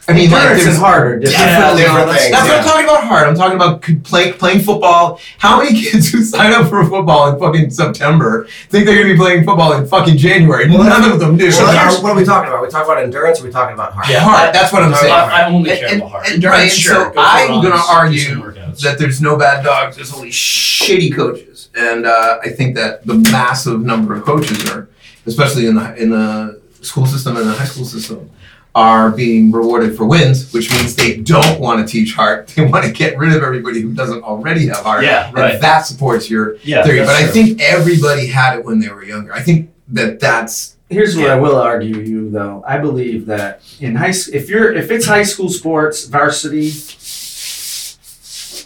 I 0.09 0.14
mean, 0.14 0.31
like, 0.31 0.40
endurance 0.42 0.64
there's 0.64 0.75
and 0.77 0.85
harder. 0.85 1.18
different. 1.20 1.38
Definitely 1.38 1.83
different 1.83 2.07
that's, 2.09 2.22
things, 2.25 2.33
that's 2.35 2.48
what 2.48 2.59
I'm 2.59 2.64
talking 2.64 2.85
about. 2.87 3.05
Hard. 3.05 3.29
I'm 3.29 3.35
talking 3.37 3.57
about 3.57 3.85
c- 3.85 3.94
playing 3.96 4.33
playing 4.35 4.61
football. 4.61 5.20
How 5.38 5.62
many 5.62 5.81
kids 5.81 6.11
who 6.11 6.22
sign 6.25 6.53
up 6.53 6.68
for 6.68 6.85
football 6.85 7.33
in 7.33 7.38
fucking 7.38 7.70
September 7.70 8.46
think 8.68 8.85
they're 8.87 9.01
gonna 9.01 9.12
be 9.14 9.16
playing 9.18 9.44
football 9.44 9.75
in 9.75 9.87
fucking 9.87 10.16
January? 10.16 10.68
Well, 10.68 10.83
None 10.83 11.12
of 11.12 11.20
them 11.20 11.37
do. 11.37 11.53
So 11.53 11.64
are- 11.64 12.03
what 12.03 12.12
are 12.12 12.16
we 12.16 12.25
talking 12.25 12.48
about? 12.48 12.59
Are 12.59 12.62
we 12.64 12.68
talking 12.70 12.90
about 12.92 13.03
endurance 13.03 13.38
or 13.38 13.44
are 13.44 13.46
we 13.46 13.53
talking 13.53 13.75
about 13.75 13.92
hard? 13.92 14.09
Yeah. 14.09 14.20
Hard. 14.20 14.53
That's 14.55 14.72
what 14.72 14.83
I'm 14.83 14.92
I, 14.92 14.96
saying. 14.96 15.12
I 15.12 15.44
only 15.46 15.70
care 15.70 15.88
and- 15.88 15.96
about 16.01 16.11
hard. 16.11 16.25
and- 16.27 16.35
Endurance, 16.35 16.59
right, 16.62 16.70
sure, 16.72 17.12
so 17.14 17.20
I'm 17.20 17.48
gonna 17.62 17.70
do 17.70 17.70
some 17.70 17.96
argue 17.96 18.42
workouts. 18.72 18.82
that 18.82 18.98
there's 18.98 19.20
no 19.20 19.37
bad 19.37 19.64
dogs. 19.64 19.96
There's 19.96 20.12
only 20.14 20.30
shitty 20.30 21.14
coaches, 21.14 21.68
and 21.74 22.06
uh, 22.06 22.38
I 22.42 22.48
think 22.50 22.74
that 22.76 23.06
the 23.06 23.14
massive 23.14 23.80
number 23.82 24.14
of 24.14 24.24
coaches 24.24 24.70
are, 24.70 24.88
especially 25.26 25.66
in 25.66 25.74
the 25.74 25.94
in 25.96 26.11
the 26.11 26.61
school 26.80 27.06
system 27.06 27.37
and 27.37 27.46
the 27.46 27.52
high 27.52 27.64
school 27.64 27.85
system, 27.85 28.30
are 28.74 29.11
being 29.11 29.52
rewarded 29.52 29.96
for 29.96 30.04
wins, 30.06 30.52
which 30.52 30.70
means 30.70 30.96
they 30.96 31.16
don't 31.18 31.61
want 31.61 31.87
to 31.87 31.90
teach 31.90 32.14
heart. 32.14 32.48
They 32.56 32.64
want 32.64 32.85
to 32.85 32.90
get 32.92 33.18
rid 33.18 33.35
of 33.37 33.42
everybody 33.42 33.80
who 33.80 33.92
doesn't 33.92 34.22
already 34.22 34.66
have 34.68 34.78
heart. 34.78 35.04
Yeah, 35.04 35.30
right. 35.32 35.54
And 35.54 35.62
that 35.62 35.82
supports 35.87 36.28
your 36.30 36.56
yeah, 36.62 36.82
theory. 36.82 36.98
that's 37.00 37.11
But 37.11 37.28
I 37.28 37.32
think 37.32 37.61
everybody 37.61 38.26
had 38.26 38.58
it 38.58 38.64
when 38.64 38.78
they 38.80 38.88
were 38.88 39.04
younger. 39.04 39.32
I 39.32 39.40
think 39.40 39.70
that 39.88 40.20
that's 40.20 40.76
Here's 40.88 41.16
what 41.16 41.30
I 41.30 41.37
will 41.37 41.56
argue 41.56 41.96
you 42.00 42.28
though. 42.30 42.62
I 42.66 42.76
believe 42.78 43.24
that 43.26 43.62
in 43.80 43.96
high 43.96 44.08
s- 44.11 44.28
if 44.28 44.50
you're 44.50 44.72
if 44.74 44.90
it's 44.90 45.06
high 45.06 45.22
school 45.22 45.48
sports 45.48 46.04
varsity, 46.06 46.68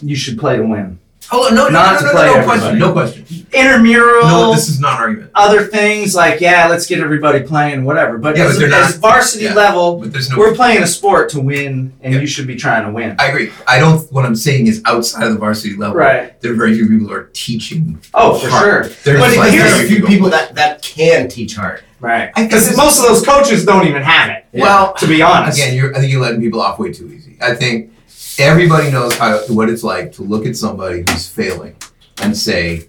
you 0.01 0.15
should 0.15 0.37
play 0.37 0.57
to 0.57 0.63
win. 0.63 0.99
oh 1.31 1.49
no 1.51 1.65
no 1.65 1.69
Not 1.69 1.93
no 1.93 1.99
to 1.99 2.05
no, 2.05 2.11
no, 2.11 2.13
play 2.13 2.25
no 2.25 2.33
everybody. 2.35 2.59
question 2.59 2.79
no 2.79 2.91
question 2.93 3.23
Intermural. 3.51 4.21
no 4.23 4.53
this 4.53 4.69
is 4.69 4.79
not 4.79 4.93
an 4.93 4.97
argument. 5.01 5.31
other 5.35 5.65
things 5.65 6.15
like 6.15 6.39
yeah, 6.41 6.67
let's 6.67 6.85
get 6.85 6.99
everybody 6.99 7.41
playing 7.41 7.83
whatever. 7.85 8.17
But 8.17 8.37
Yeah, 8.37 8.43
but 8.45 8.51
as, 8.51 8.59
they're 8.59 8.69
not- 8.69 8.89
as 8.89 8.95
varsity 8.97 9.45
yeah. 9.45 9.53
level, 9.53 9.97
But 9.99 10.11
there's 10.13 10.29
no 10.29 10.37
we're 10.37 10.53
playing 10.55 10.83
a 10.83 10.87
sport 10.87 11.29
to 11.31 11.39
win, 11.41 11.93
and 12.01 12.13
Yeah. 12.13 12.19
you 12.21 12.27
should 12.27 12.47
be 12.47 12.55
trying 12.55 12.85
to 12.85 12.91
win. 12.91 13.15
I 13.19 13.27
agree. 13.27 13.51
I 13.67 13.79
don't. 13.79 13.99
What 14.11 14.25
I'm 14.25 14.35
saying 14.35 14.67
is, 14.67 14.81
outside 14.85 15.25
of 15.27 15.33
the 15.33 15.39
varsity 15.39 15.75
level, 15.75 15.95
Right. 15.97 16.39
there 16.41 16.51
are 16.51 16.55
very 16.55 16.73
few 16.75 16.87
people 16.87 17.07
who 17.07 17.13
are 17.13 17.29
teaching. 17.33 17.99
Oh, 18.13 18.37
for 18.37 18.49
Heart. 18.49 18.63
sure. 18.85 18.93
There's 19.03 19.19
But 19.19 19.37
like 19.37 19.51
here's 19.51 19.73
very 19.73 19.85
a 19.85 19.89
few 19.89 20.05
people 20.05 20.29
that, 20.29 20.55
that 20.55 20.81
can 20.81 21.27
teach 21.27 21.55
heart. 21.55 21.83
Right. 21.99 22.31
Because 22.35 22.75
most 22.77 22.99
of 22.99 23.05
those 23.07 23.25
coaches 23.25 23.65
don't 23.65 23.87
even 23.87 24.03
have 24.03 24.29
it. 24.29 24.45
Well, 24.53 24.93
To 24.95 25.07
be 25.07 25.21
honest. 25.21 25.57
again, 25.57 25.73
you're, 25.75 25.95
I 25.95 25.99
think 25.99 26.11
you're 26.11 26.21
letting 26.21 26.41
people 26.41 26.61
off 26.61 26.77
way 26.79 26.91
too 26.93 27.11
easy. 27.11 27.37
I 27.41 27.55
think 27.55 27.91
everybody 28.39 28.91
knows 28.91 29.15
how 29.17 29.39
what 29.47 29.69
it's 29.69 29.83
like 29.83 30.11
to 30.13 30.23
look 30.23 30.45
at 30.45 30.55
somebody 30.55 31.03
who's 31.07 31.27
failing 31.27 31.75
and 32.21 32.35
say, 32.35 32.87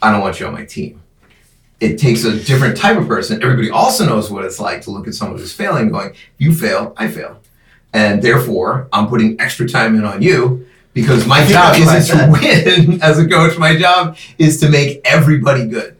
"I 0.00 0.10
don't 0.10 0.20
want 0.20 0.40
you 0.40 0.46
on 0.46 0.52
my 0.52 0.64
team." 0.64 1.02
It 1.78 1.98
takes 1.98 2.24
a 2.24 2.38
different 2.42 2.76
type 2.76 2.96
of 2.96 3.06
person. 3.06 3.42
Everybody 3.42 3.70
also 3.70 4.06
knows 4.06 4.30
what 4.30 4.44
it's 4.44 4.58
like 4.58 4.82
to 4.82 4.90
look 4.90 5.06
at 5.06 5.14
someone 5.14 5.38
who's 5.38 5.52
failing, 5.52 5.90
going, 5.90 6.14
"You 6.38 6.54
fail, 6.54 6.94
I 6.96 7.08
fail," 7.08 7.40
and 7.92 8.22
therefore 8.22 8.88
I'm 8.92 9.08
putting 9.08 9.40
extra 9.40 9.68
time 9.68 9.96
in 9.96 10.04
on 10.04 10.22
you 10.22 10.66
because 10.94 11.26
my 11.26 11.40
job 11.46 11.76
that's 11.76 11.80
what 11.80 11.94
I 11.94 11.98
isn't 11.98 12.18
to 12.18 12.88
win 12.90 13.02
as 13.02 13.18
a 13.18 13.28
coach. 13.28 13.58
My 13.58 13.76
job 13.76 14.16
is 14.38 14.60
to 14.60 14.70
make 14.70 15.00
everybody 15.04 15.66
good, 15.66 15.96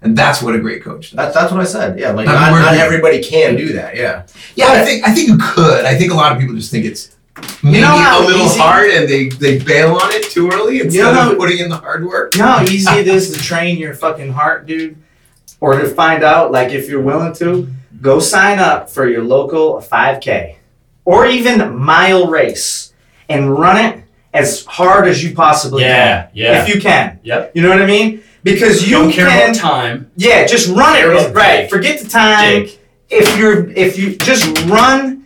and 0.00 0.16
that's 0.16 0.40
what 0.40 0.54
a 0.54 0.58
great 0.58 0.82
coach 0.82 1.10
does. 1.10 1.16
That, 1.16 1.34
that's 1.34 1.52
what 1.52 1.60
I 1.60 1.64
said. 1.64 1.98
Yeah, 1.98 2.12
like 2.12 2.26
Not 2.26 2.50
not, 2.50 2.62
not 2.62 2.74
everybody 2.74 3.22
can 3.22 3.56
do 3.56 3.74
that. 3.74 3.96
Yeah. 3.96 4.26
Yeah, 4.54 4.68
I 4.68 4.84
think 4.84 5.06
I 5.06 5.12
think 5.12 5.28
you 5.28 5.38
could. 5.38 5.84
I 5.84 5.96
think 5.96 6.10
a 6.10 6.14
lot 6.14 6.32
of 6.32 6.38
people 6.38 6.54
just 6.54 6.70
think 6.70 6.86
it's 6.86 7.14
maybe 7.62 7.80
know 7.80 7.86
how 7.96 8.24
a 8.24 8.26
little 8.26 8.46
easy- 8.46 8.60
hard 8.60 8.90
and 8.90 9.08
they, 9.08 9.28
they 9.28 9.58
bail 9.58 9.94
on 9.94 10.12
it 10.12 10.24
too 10.30 10.50
early 10.50 10.80
instead 10.80 11.02
know 11.02 11.12
how- 11.14 11.32
of 11.32 11.38
putting 11.38 11.58
in 11.58 11.68
the 11.70 11.76
hard 11.76 12.04
work. 12.06 12.34
You 12.34 12.42
know 12.42 12.48
how 12.48 12.62
easy 12.64 12.90
it 12.92 13.08
is 13.08 13.30
to 13.36 13.42
train 13.42 13.78
your 13.78 13.94
fucking 13.94 14.32
heart, 14.32 14.66
dude? 14.66 14.96
Or 15.60 15.78
to 15.80 15.86
find 15.88 16.24
out, 16.24 16.50
like, 16.50 16.70
if 16.72 16.88
you're 16.88 17.00
willing 17.02 17.32
to, 17.34 17.68
go 18.00 18.18
sign 18.18 18.58
up 18.58 18.90
for 18.90 19.08
your 19.08 19.22
local 19.22 19.80
5K 19.80 20.56
or 21.04 21.26
even 21.26 21.76
mile 21.78 22.26
race 22.26 22.92
and 23.28 23.50
run 23.56 23.76
it 23.84 24.02
as 24.34 24.64
hard 24.64 25.06
as 25.06 25.22
you 25.22 25.34
possibly 25.34 25.84
Yeah, 25.84 26.22
can. 26.24 26.30
yeah. 26.34 26.62
If 26.62 26.74
you 26.74 26.80
can. 26.80 27.20
Yep. 27.22 27.52
You 27.54 27.62
know 27.62 27.68
what 27.70 27.80
I 27.82 27.86
mean? 27.86 28.22
because 28.44 28.84
you 28.88 28.96
Don't 28.96 29.12
care 29.12 29.28
can. 29.28 29.50
about 29.50 29.60
time. 29.60 30.10
Yeah, 30.16 30.44
just 30.46 30.68
run 30.68 30.96
it. 30.96 31.32
Right. 31.32 31.70
Forget 31.70 32.00
the 32.00 32.08
time. 32.08 32.64
Jake. 32.66 32.80
If 33.08 33.38
you're 33.38 33.70
if 33.70 33.96
you 33.96 34.16
just 34.16 34.48
run 34.66 35.21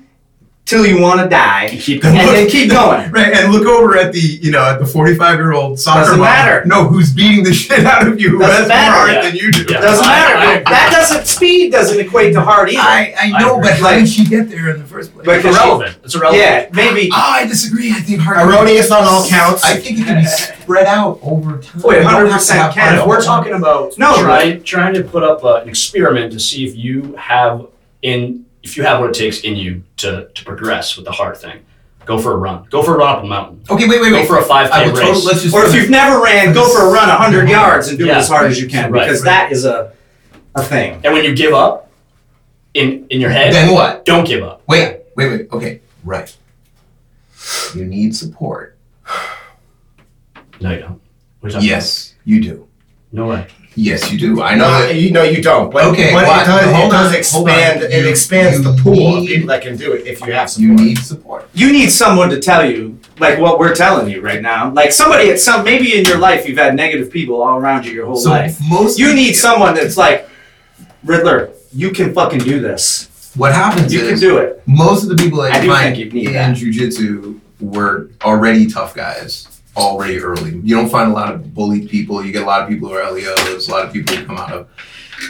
till 0.67 0.85
you 0.85 1.01
want 1.01 1.21
to 1.21 1.29
die, 1.29 1.69
Keep 1.81 2.05
and 2.05 2.15
going. 2.17 2.27
then 2.27 2.49
keep 2.51 2.71
going. 2.71 3.11
Right, 3.17 3.33
and 3.35 3.53
look 3.53 3.67
over 3.67 3.97
at 3.97 4.13
the 4.13 4.19
you 4.21 4.51
know 4.51 4.63
at 4.65 4.79
the 4.79 4.85
forty-five 4.87 5.39
year 5.39 5.53
old 5.53 5.79
soccer 5.81 6.01
Doesn't 6.01 6.19
mom. 6.19 6.27
matter. 6.27 6.65
No, 6.67 6.87
who's 6.89 7.13
beating 7.13 7.45
the 7.45 7.55
shit 7.63 7.87
out 7.87 8.07
of 8.07 8.21
you? 8.21 8.31
Who 8.31 8.39
Doesn't 8.41 8.69
has 8.69 8.69
more 8.69 8.77
matter. 8.77 8.93
heart 8.93 9.11
Yeah. 9.13 9.23
than 9.23 9.37
you 9.37 9.53
do? 9.53 9.73
Yeah. 9.73 9.81
Doesn't 9.81 10.05
I- 10.05 10.09
matter. 10.09 10.37
I- 10.67 10.71
that 10.71 10.91
doesn't 10.93 11.27
speed 11.27 11.73
doesn't 11.73 11.99
equate 12.01 12.35
to 12.35 12.41
hard 12.43 12.69
either. 12.69 12.81
I, 12.81 13.15
I 13.19 13.33
I 13.35 13.39
know, 13.41 13.59
agree. 13.59 13.71
but 13.71 13.79
how 13.79 13.91
did 13.93 14.09
she 14.09 14.25
get 14.27 14.51
there 14.51 14.71
in 14.75 14.79
the 14.79 14.85
first 14.87 15.15
place? 15.15 15.25
But- 15.25 15.37
It's 15.37 15.45
irrelevant. 15.47 15.99
It's 16.05 16.15
irrelevant. 16.15 16.43
yeah, 16.45 16.69
maybe. 16.73 17.09
Oh, 17.13 17.17
I 17.17 17.47
disagree. 17.47 17.93
I 17.93 18.01
think 18.01 18.21
heart 18.21 18.37
Erroneous 18.39 18.91
on 18.91 19.05
all 19.05 19.27
counts. 19.27 19.65
I 19.65 19.77
think 19.77 20.01
it 20.01 20.05
can 20.05 20.21
be 20.23 20.27
spread 20.27 20.87
out 20.87 21.21
over 21.23 21.59
time. 21.59 21.83
Wait, 21.83 21.99
You 21.99 22.03
don't 22.03 22.29
have 22.31 22.45
to 22.45 22.53
100% 22.53 22.57
have 22.57 22.75
can. 22.75 22.99
And 22.99 23.09
we're 23.09 23.23
talking 23.23 23.53
about 23.55 23.97
No, 23.99 24.21
trying 24.21 24.63
trying 24.65 24.95
to 24.95 25.03
put 25.05 25.23
up 25.23 25.45
an 25.45 25.69
experiment 25.69 26.33
to 26.33 26.41
see 26.41 26.67
if 26.67 26.75
you 26.77 27.15
have 27.17 27.67
in 28.03 28.45
if 28.65 28.77
you 28.77 28.83
have 28.83 28.99
what 29.01 29.11
it 29.11 29.15
takes 29.15 29.41
in 29.41 29.55
you 29.57 29.83
to 29.99 30.29
to 30.35 30.45
progress 30.45 30.97
with 30.97 31.05
the 31.05 31.13
heart 31.13 31.39
thing, 31.39 31.65
go 32.05 32.19
for 32.19 32.33
a 32.33 32.37
run. 32.37 32.67
Go 32.71 32.83
for 32.83 32.95
a 32.95 32.99
run 32.99 33.17
up 33.17 33.25
a 33.25 33.27
mountain. 33.27 33.63
Okay, 33.71 33.89
wait, 33.89 34.01
wait, 34.01 34.03
wait. 34.03 34.11
Go 34.11 34.17
wait. 34.21 34.29
for 34.29 34.39
a 34.39 34.43
five 34.45 34.71
I 34.71 34.85
k 34.85 34.91
will 34.91 34.97
race. 34.97 35.07
totally, 35.07 35.25
let's 35.27 35.43
just. 35.43 35.55
Or 35.55 35.65
if 35.65 35.75
you've 35.75 35.91
never 35.91 36.23
ran, 36.23 36.53
go 36.53 36.69
for 36.73 36.89
a 36.89 36.93
run 36.93 37.09
100 37.09 37.49
yards 37.49 37.89
and 37.89 37.99
do 37.99 38.07
it 38.07 38.11
as 38.11 38.29
hard 38.29 38.51
as 38.51 38.61
you 38.61 38.69
can 38.69 38.93
Right, 38.93 39.07
because 39.07 39.23
right. 39.25 39.49
that 39.49 39.53
is 39.53 39.65
a 39.65 39.93
a 40.55 40.63
thing. 40.63 41.01
and 41.05 41.13
when 41.13 41.25
you 41.25 41.35
give 41.35 41.53
up, 41.53 41.91
in 42.75 43.07
in 43.09 43.21
your 43.21 43.31
head, 43.31 43.53
then 43.53 43.73
what? 43.73 44.05
don't 44.05 44.27
give 44.27 44.43
up. 44.43 44.63
Wait, 44.69 45.01
wait, 45.17 45.29
wait. 45.31 45.53
Okay, 45.53 45.81
right. 46.05 46.35
You 47.75 47.85
need 47.85 48.15
support. 48.17 48.77
No, 50.61 50.71
you 50.73 50.79
don't. 50.81 51.01
What 51.41 51.45
are 51.45 51.49
you 51.49 51.53
talking 51.53 51.69
Yes, 51.69 52.15
you 52.25 52.43
do. 52.43 52.67
No 53.13 53.29
way. 53.29 53.47
Yes, 53.79 54.11
you 54.11 54.19
do. 54.19 54.41
I 54.43 54.55
know 54.55 54.65
No, 54.69 54.87
that. 54.87 54.95
you 54.97 55.11
know 55.11 55.23
you 55.23 55.43
don't. 55.43 55.71
But, 55.71 55.85
Okay, 55.89 56.11
but 56.15 56.23
it 56.25 56.47
does, 56.47 56.75
Hold 56.75 56.89
it 56.89 56.91
does 56.93 57.09
on, 57.13 57.15
expand. 57.15 57.83
It 57.83 58.03
You- 58.05 58.09
expands 58.09 58.63
the 58.65 58.73
you 58.73 58.83
pool 58.83 59.19
of 59.19 59.27
people 59.27 59.49
that 59.49 59.61
can 59.61 59.77
do 59.77 59.93
it 59.93 60.07
if 60.07 60.21
you 60.27 60.33
have 60.33 60.49
some 60.49 60.63
You 60.65 60.73
need 60.75 60.99
support. 60.99 61.47
You 61.53 61.71
need 61.71 61.91
someone 61.91 62.31
to 62.31 62.41
tell 62.41 62.69
you 62.69 62.99
like 63.21 63.39
what 63.39 63.59
we're 63.59 63.75
telling 63.75 64.09
you 64.11 64.23
right 64.23 64.41
now. 64.41 64.71
Like 64.73 64.93
somebody 64.93 65.31
at 65.31 65.41
some 65.41 65.63
maybe 65.63 65.95
in 65.99 66.05
your 66.07 66.19
life 66.19 66.49
you've 66.49 66.57
had 66.59 66.75
negative 66.75 67.11
people 67.11 67.43
all 67.43 67.59
around 67.59 67.85
you 67.85 67.93
your 67.93 68.07
whole 68.07 68.17
So 68.17 68.31
life. 68.31 68.59
most 68.67 68.99
You 68.99 69.13
need 69.15 69.35
someone 69.35 69.75
that's 69.75 69.97
like 69.99 70.27
Riddler, 71.05 71.51
you 71.75 71.91
can 71.91 72.15
fucking 72.15 72.41
do 72.41 72.61
this. 72.61 73.09
What 73.37 73.53
happens 73.55 73.93
You 73.93 74.01
can 74.09 74.19
do 74.19 74.39
it. 74.39 74.63
most 74.67 75.03
of 75.03 75.11
the 75.11 75.17
people 75.17 75.43
that 75.43 75.55
I 75.55 75.63
you 75.63 75.71
find 75.71 75.95
think 75.95 75.99
you 75.99 76.11
need 76.11 76.29
in 76.29 76.33
that. 76.33 76.57
jujitsu 76.57 77.39
were 77.61 78.09
already 78.25 78.67
tough 78.67 78.95
guys 78.95 79.56
already 79.77 80.19
early. 80.19 80.59
You 80.65 80.75
don't 80.77 80.89
find 80.89 81.11
a 81.11 81.15
lot 81.15 81.33
of 81.33 81.53
bullied 81.55 81.89
people. 81.89 82.25
You 82.25 82.33
get 82.33 82.43
a 82.43 82.47
lot 82.47 82.63
of 82.63 82.69
people 82.69 82.89
who 82.89 82.95
are 82.95 83.11
LEOs, 83.13 83.69
a 83.69 83.71
lot 83.71 83.85
of 83.87 83.93
people 83.93 84.15
who 84.17 84.25
come 84.25 84.37
out 84.39 84.53
of 84.53 84.69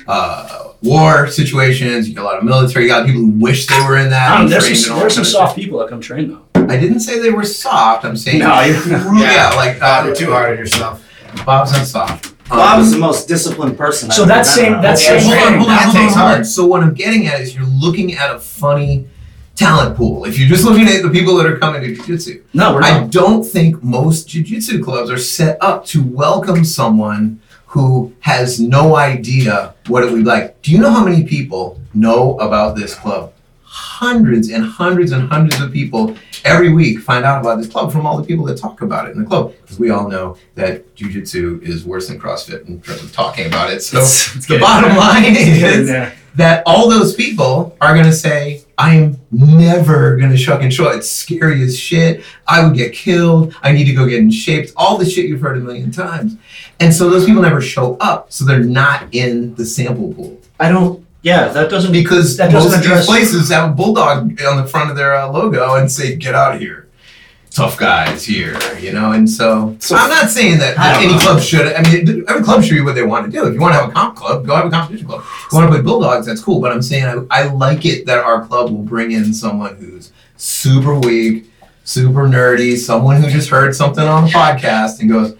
uh, 0.07 0.69
war 0.83 1.27
situations. 1.29 2.09
You 2.09 2.15
get 2.15 2.23
a 2.23 2.25
lot 2.25 2.39
of 2.39 2.45
military. 2.45 2.85
You 2.85 2.91
got 2.91 3.07
people 3.07 3.23
who 3.23 3.31
wish 3.31 3.67
they 3.67 3.79
were 3.81 3.97
in 3.99 4.11
that. 4.11 4.41
Um, 4.41 4.49
there's 4.49 4.87
some, 4.87 4.99
there's 4.99 5.15
some 5.15 5.25
that 5.25 5.25
kind 5.25 5.27
of 5.27 5.27
soft 5.27 5.57
people 5.57 5.79
that 5.81 5.89
come 5.89 6.01
train 6.01 6.29
though. 6.29 6.43
I 6.69 6.77
didn't 6.79 7.01
say 7.01 7.19
they 7.21 7.31
were 7.31 7.45
soft. 7.45 8.05
I'm 8.05 8.17
saying 8.17 8.41
No, 8.41 8.61
you're- 8.63 8.79
true- 8.83 9.19
yeah, 9.19 9.53
like 9.57 9.81
Uh, 9.81 10.03
you're 10.07 10.15
too 10.15 10.31
hard 10.33 10.53
on 10.53 10.59
yourself. 10.59 11.03
Bob's 11.45 11.73
not 11.73 11.87
soft. 11.87 12.27
Um, 12.51 12.59
Bob 12.59 12.85
the 12.91 12.99
most 12.99 13.27
disciplined 13.29 13.77
person. 13.77 14.11
So 14.11 14.23
I've 14.23 14.29
that 14.29 14.39
ever 14.39 14.45
same- 14.49 14.73
been 14.75 14.83
that 14.83 14.99
same- 14.99 15.23
hold 15.23 15.35
on, 15.35 15.59
hold 15.59 15.71
on, 15.71 15.77
hold 15.79 15.97
on, 15.97 16.13
hold 16.13 16.39
on. 16.39 16.45
So 16.45 16.67
what 16.67 16.83
I'm 16.83 16.95
getting 16.95 17.27
at 17.27 17.41
is 17.41 17.55
you're 17.55 17.65
looking 17.67 18.15
at 18.15 18.35
a 18.35 18.39
funny 18.39 19.07
talent 19.57 19.97
pool. 19.97 20.25
If 20.25 20.39
you're 20.39 20.49
just 20.49 20.65
looking 20.65 20.87
at 20.89 21.03
the 21.03 21.11
people 21.11 21.37
that 21.37 21.47
are 21.47 21.59
coming 21.59 21.83
to 21.83 21.95
jiu-jitsu, 21.95 22.45
No, 22.55 22.75
we're 22.75 22.83
I 22.83 23.07
don't 23.07 23.43
think 23.43 23.83
most 23.83 24.29
jiu-jitsu 24.29 24.85
clubs 24.85 25.11
are 25.11 25.19
set 25.19 25.59
up 25.61 25.85
to 25.87 26.03
welcome 26.03 26.65
someone 26.65 27.41
who 27.69 28.15
has 28.21 28.61
no 28.61 28.97
idea 28.97 29.75
what 29.89 30.05
it 30.05 30.11
would 30.11 30.19
be 30.19 30.25
like. 30.25 30.63
Do 30.63 30.73
you 30.73 30.79
know 30.79 30.91
how 30.91 31.05
many 31.05 31.25
people 31.25 31.81
know 31.95 32.39
about 32.39 32.77
this 32.77 32.95
club? 32.95 33.33
Hundreds 33.81 34.49
and 34.49 34.65
hundreds 34.65 35.13
and 35.13 35.29
hundreds 35.29 35.61
of 35.61 35.71
people 35.71 36.17
every 36.47 36.73
week 36.73 36.99
find 37.01 37.27
out 37.27 37.41
about 37.43 37.57
this 37.59 37.69
club 37.69 37.93
from 37.93 38.07
all 38.07 38.17
the 38.17 38.25
people 38.27 38.45
that 38.47 38.57
talk 38.59 38.81
about 38.81 39.07
it 39.07 39.13
in 39.13 39.19
the 39.23 39.29
club. 39.29 39.53
Because 39.63 39.79
we 39.79 39.91
all 39.91 40.09
know 40.09 40.37
that 40.55 40.95
jiu-jitsu 40.97 41.61
is 41.63 41.85
worse 41.85 42.09
than 42.09 42.19
CrossFit 42.19 42.67
in 42.69 42.81
terms 42.81 43.03
of 43.03 43.13
talking 43.13 43.47
about 43.47 43.71
it. 43.71 43.83
So 43.83 43.99
It's- 43.99 44.35
it's 44.37 44.47
the 44.47 44.59
bottom 44.59 44.91
there. 44.91 44.99
line 44.99 45.37
is 45.37 45.89
there. 45.89 46.15
that 46.37 46.63
all 46.65 46.89
those 46.89 47.15
people 47.15 47.77
are 47.81 47.93
going 47.93 48.07
to 48.07 48.13
say, 48.15 48.63
I'm 48.79 49.19
never 49.31 50.17
going 50.17 50.31
to 50.31 50.37
shuck 50.39 50.63
and 50.63 50.73
show. 50.73 50.89
It's 50.89 51.11
scary 51.11 51.63
as 51.63 51.79
shit. 51.79 52.23
I 52.47 52.65
would 52.67 52.77
get 52.77 52.93
killed. 52.95 53.55
I 53.63 53.73
need 53.73 53.85
to 53.85 53.93
go 53.95 54.07
get 54.07 54.19
in 54.21 54.31
shape. 54.31 54.71
All 54.77 54.97
the 54.99 55.05
shit 55.07 55.27
you've 55.27 55.41
heard 55.43 55.59
a 55.59 55.61
million 55.61 55.91
times. 55.91 56.37
And 56.81 56.95
so 56.95 57.09
those 57.11 57.25
people 57.27 57.43
never 57.43 57.61
show 57.61 57.97
up. 58.01 58.33
So 58.33 58.45
they're 58.47 58.61
not 58.65 59.05
in 59.13 59.55
the 59.55 59.65
sample 59.67 60.13
pool. 60.15 60.41
I 60.59 60.71
don't. 60.71 61.06
Yeah, 61.27 61.49
that 61.49 61.69
doesn't. 61.71 61.91
Because 61.91 62.37
That 62.37 62.53
most 62.53 62.71
doesn't 62.71 62.89
of 62.89 62.99
these 62.99 63.05
places 63.07 63.49
have 63.51 63.71
a 63.71 63.73
bulldog 63.75 64.41
on 64.43 64.57
the 64.59 64.65
front 64.65 64.91
of 64.91 64.97
their 64.97 65.17
uh, 65.17 65.29
logo 65.29 65.75
and 65.75 65.91
say, 65.91 66.15
get 66.15 66.37
out 66.37 66.55
of 66.55 66.61
here. 66.61 66.87
Tough 67.51 67.77
guys 67.79 68.25
here, 68.25 68.57
you 68.79 68.93
know, 68.93 69.11
and 69.11 69.29
so, 69.29 69.75
So- 69.81 69.97
I'm 69.97 70.09
not 70.11 70.31
saying 70.31 70.59
that 70.59 70.79
I 70.79 71.03
any 71.03 71.15
know. 71.15 71.19
club 71.19 71.41
should. 71.41 71.67
I 71.75 71.83
mean, 71.83 72.25
every 72.29 72.45
club 72.45 72.63
should 72.63 72.75
do 72.77 72.85
what 72.85 72.95
they 72.95 73.03
want 73.03 73.27
to 73.27 73.33
do. 73.33 73.45
If 73.49 73.55
you 73.55 73.61
want 73.61 73.75
to 73.75 73.81
have 73.81 73.89
a 73.91 73.93
comp 73.93 74.15
club, 74.15 74.47
go 74.47 74.55
have 74.55 74.67
a 74.67 74.71
competition 74.71 75.07
club. 75.09 75.23
If 75.25 75.53
you 75.53 75.59
want 75.59 75.69
to 75.69 75.75
play 75.75 75.83
bulldogs, 75.83 76.27
that's 76.27 76.41
cool. 76.43 76.61
But 76.61 76.71
I'm 76.71 76.83
saying 76.83 77.27
I, 77.31 77.43
I 77.43 77.47
like 77.49 77.85
it 77.87 78.07
that 78.07 78.19
our 78.19 78.47
club 78.47 78.71
will 78.71 78.83
bring 78.85 79.11
in 79.11 79.33
someone 79.35 79.75
who's 79.77 80.13
super 80.37 80.95
weak, 80.97 81.51
super 81.83 82.29
nerdy, 82.29 82.77
someone 82.77 83.21
who 83.23 83.31
just 83.31 83.49
heard 83.49 83.75
something 83.75 84.05
on 84.05 84.25
the 84.27 84.31
podcast 84.31 85.01
and 85.01 85.09
goes, 85.11 85.35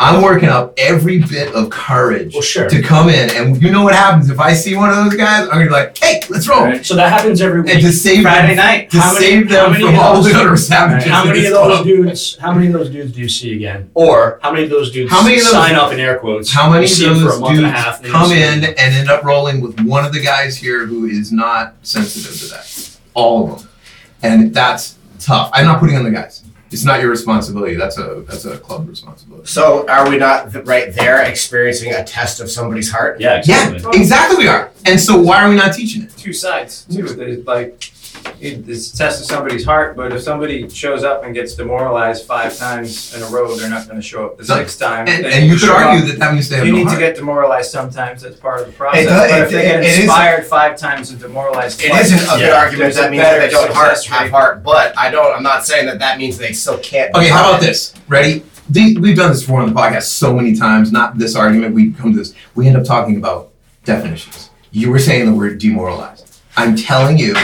I'm 0.00 0.22
working 0.22 0.48
up 0.48 0.74
every 0.78 1.18
bit 1.20 1.54
of 1.54 1.70
courage 1.70 2.34
Well, 2.34 2.42
sure. 2.42 2.68
to 2.68 2.82
come 2.82 3.08
in. 3.08 3.30
And 3.30 3.60
you 3.62 3.70
know 3.70 3.82
what 3.84 3.94
happens 3.94 4.28
if 4.30 4.40
I 4.40 4.52
see 4.52 4.74
one 4.76 4.90
of 4.90 4.96
those 4.96 5.14
guys? 5.16 5.42
I'm 5.44 5.50
gonna 5.50 5.64
be 5.66 5.70
like, 5.70 5.96
hey, 5.98 6.20
let's 6.30 6.48
roll. 6.48 6.62
Right. 6.64 6.84
So 6.84 6.96
that 6.96 7.12
happens 7.12 7.40
every 7.40 7.60
week. 7.62 7.72
And 7.74 7.80
to 7.82 7.92
save 7.92 8.22
Friday 8.22 8.48
them, 8.48 8.56
night. 8.56 8.90
to 8.90 8.98
How 8.98 9.14
many- 9.14 9.26
save 9.26 9.50
how 9.50 9.62
them 9.64 9.72
many 9.72 9.84
from 9.86 9.94
all 9.96 10.20
those- 10.22 10.32
the 10.32 10.38
other 10.38 10.56
savages. 10.56 11.10
How 11.10 11.24
many 11.24 11.46
of 11.46 11.52
those 11.52 11.66
club. 11.74 11.84
dudes? 11.84 12.38
How 12.40 12.52
many 12.52 12.66
of 12.68 12.72
those 12.72 12.90
dudes 12.90 13.12
do 13.12 13.20
you 13.20 13.28
see 13.28 13.54
again? 13.54 13.90
Or 13.94 14.38
how 14.42 14.52
many 14.52 14.64
of 14.64 14.70
those 14.70 14.90
dudes 14.90 15.10
How 15.12 15.22
many 15.22 15.36
of 15.36 15.42
those- 15.42 15.50
sign 15.52 15.74
up 15.74 15.92
in 15.92 16.00
air 16.00 16.16
quotes? 16.18 16.52
How 16.52 16.68
many 16.70 16.84
of 16.84 16.90
those 16.98 17.22
for 17.22 17.30
a 17.30 17.38
month 17.40 17.58
and 17.58 17.66
a 17.66 17.68
dudes 17.68 17.72
half? 17.72 17.96
and 17.96 18.04
then 18.04 18.12
you 18.12 18.18
come 18.18 18.32
in 18.32 18.64
and 18.64 18.78
end 18.94 19.08
up 19.10 19.24
rolling 19.24 19.60
with 19.60 19.80
one 19.80 20.04
of 20.04 20.12
the 20.12 20.20
guys 20.20 20.56
here 20.56 20.86
who 20.86 21.06
is 21.06 21.30
not 21.32 21.74
sensitive 21.82 22.38
to 22.40 22.46
that? 22.54 22.90
All 23.14 23.52
of 23.52 23.58
them, 23.60 23.68
and 24.22 24.54
that's 24.54 24.96
tough. 25.20 25.50
I'm 25.52 25.66
not 25.66 25.78
putting 25.80 25.96
on 25.96 26.04
the 26.04 26.10
guys. 26.10 26.42
It's 26.74 26.84
not 26.84 27.00
your 27.00 27.10
responsibility. 27.10 27.74
That's 27.76 27.98
a 27.98 28.24
that's 28.26 28.44
a 28.44 28.58
club 28.58 28.88
responsibility. 28.88 29.46
So 29.46 29.88
are 29.88 30.08
we 30.10 30.18
not 30.18 30.52
th- 30.52 30.64
right 30.66 30.92
there 30.92 31.22
experiencing 31.22 31.92
a 31.92 32.02
test 32.04 32.40
of 32.40 32.50
somebody's 32.50 32.90
heart? 32.90 33.20
Yeah, 33.20 33.38
exactly. 33.38 33.78
Yeah, 33.80 34.00
exactly. 34.00 34.38
We 34.44 34.48
are. 34.48 34.70
And 34.84 35.00
so 35.00 35.20
why 35.20 35.44
are 35.44 35.48
we 35.48 35.54
not 35.56 35.72
teaching 35.72 36.02
it? 36.02 36.10
two 36.16 36.32
sides 36.32 36.84
too. 36.90 37.02
There's 37.02 37.46
like 37.46 37.78
it- 38.44 38.68
it's 38.68 38.92
a 38.92 38.96
test 38.96 39.20
of 39.22 39.26
somebody's 39.26 39.64
heart, 39.64 39.96
but 39.96 40.12
if 40.12 40.22
somebody 40.22 40.68
shows 40.68 41.02
up 41.04 41.24
and 41.24 41.34
gets 41.34 41.54
demoralized 41.54 42.26
five 42.26 42.56
times 42.56 43.14
in 43.16 43.22
a 43.22 43.26
row, 43.26 43.54
they're 43.56 43.70
not 43.70 43.86
going 43.88 44.00
to 44.00 44.06
show 44.06 44.26
up 44.26 44.36
the 44.38 44.44
No, 44.44 44.56
sixth 44.56 44.78
time. 44.78 45.08
And, 45.08 45.24
They 45.24 45.32
and 45.32 45.46
you 45.46 45.52
could 45.52 45.60
show 45.66 45.72
argue 45.74 46.02
up. 46.02 46.06
that 46.08 46.18
that 46.18 46.34
means 46.34 46.48
they 46.48 46.56
have 46.56 46.66
You 46.66 46.72
no 46.72 46.78
need 46.78 46.84
to 46.84 46.90
heart. 46.90 47.00
get 47.00 47.16
demoralized 47.16 47.70
sometimes. 47.70 48.22
That's 48.22 48.36
part 48.36 48.60
of 48.60 48.66
the 48.66 48.72
process. 48.72 49.06
does- 49.06 49.30
but 49.30 49.38
it- 49.38 49.42
if 49.44 49.50
they 49.50 49.62
get 49.62 49.80
it 49.82 49.86
is- 49.86 49.98
inspired 50.00 50.46
five 50.46 50.76
times 50.76 51.10
and 51.10 51.18
demoralized 51.20 51.82
It 51.82 51.88
twice, 51.88 52.06
isn't 52.06 52.18
a 52.18 52.30
good 52.36 52.40
Yeah. 52.40 52.52
argument 52.54 52.78
There's 52.80 52.96
that 52.96 53.10
means 53.10 53.22
that 53.22 53.32
they 53.34 53.38
better 53.46 53.50
don't 53.52 53.72
heart, 53.74 53.96
success 53.96 54.12
have 54.12 54.22
rate. 54.24 54.30
heart, 54.32 54.62
but 54.62 54.94
I 54.98 55.10
don't. 55.10 55.34
I'm 55.36 55.42
not 55.42 55.64
saying 55.66 55.86
that 55.86 55.98
that 56.00 56.18
means 56.18 56.38
they 56.38 56.52
still 56.52 56.78
can't. 56.78 57.12
be 57.12 57.20
Okay, 57.20 57.28
how 57.28 57.40
about 57.40 57.50
hearted. 57.54 57.68
this? 57.68 57.94
Ready? 58.08 58.42
The- 58.70 58.96
We've 58.98 59.16
done 59.16 59.30
this 59.30 59.42
before 59.42 59.60
on 59.60 59.68
the 59.72 59.78
podcast 59.78 60.04
so 60.04 60.32
many 60.34 60.54
times. 60.56 60.90
Not 60.92 61.18
this 61.18 61.34
argument. 61.36 61.74
We 61.74 61.90
come 61.92 62.12
to 62.12 62.18
this. 62.18 62.32
We 62.54 62.66
end 62.66 62.76
up 62.76 62.84
talking 62.84 63.16
about 63.16 63.48
definitions. 63.84 64.50
You 64.72 64.90
were 64.90 64.98
saying 64.98 65.26
the 65.26 65.32
word 65.34 65.58
demoralized. 65.58 66.22
I'm 66.56 66.76
telling 66.76 67.18
you, 67.18 67.34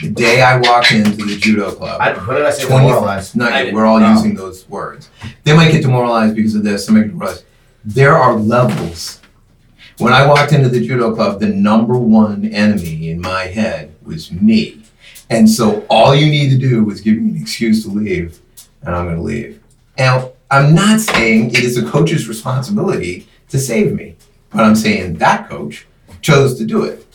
the 0.00 0.10
day 0.10 0.42
I 0.42 0.58
walked 0.58 0.92
into 0.92 1.24
the 1.24 1.36
judo 1.36 1.72
club, 1.72 2.00
I, 2.00 2.12
when 2.12 2.36
did 2.36 2.46
I 2.46 2.50
say 2.50 2.66
20 2.66 2.86
demoralized? 2.86 3.36
No, 3.36 3.70
we're 3.72 3.84
all 3.84 4.00
know. 4.00 4.12
using 4.12 4.34
those 4.34 4.68
words. 4.68 5.10
They 5.44 5.54
might 5.54 5.72
get 5.72 5.82
demoralized 5.82 6.34
because 6.34 6.54
of 6.54 6.62
this. 6.62 6.86
They 6.86 6.94
might 6.94 7.02
get 7.02 7.08
demoralized. 7.08 7.44
There 7.84 8.16
are 8.16 8.34
levels. 8.34 9.20
When 9.98 10.12
I 10.12 10.26
walked 10.26 10.52
into 10.52 10.68
the 10.68 10.80
judo 10.80 11.14
club, 11.14 11.40
the 11.40 11.48
number 11.48 11.98
one 11.98 12.46
enemy 12.46 13.10
in 13.10 13.20
my 13.20 13.44
head 13.44 13.94
was 14.02 14.32
me. 14.32 14.82
And 15.28 15.48
so 15.48 15.86
all 15.88 16.14
you 16.14 16.26
need 16.26 16.50
to 16.50 16.58
do 16.58 16.82
was 16.84 17.00
give 17.00 17.16
me 17.16 17.30
an 17.30 17.42
excuse 17.42 17.84
to 17.84 17.90
leave, 17.90 18.40
and 18.82 18.94
I'm 18.94 19.04
going 19.04 19.16
to 19.16 19.22
leave. 19.22 19.60
Now, 19.98 20.32
I'm 20.50 20.74
not 20.74 21.00
saying 21.00 21.50
it 21.50 21.62
is 21.62 21.76
a 21.76 21.88
coach's 21.88 22.26
responsibility 22.26 23.28
to 23.50 23.58
save 23.58 23.92
me, 23.92 24.16
but 24.50 24.64
I'm 24.64 24.74
saying 24.74 25.18
that 25.18 25.48
coach 25.48 25.86
chose 26.22 26.58
to 26.58 26.64
do 26.64 26.84
it. 26.84 27.06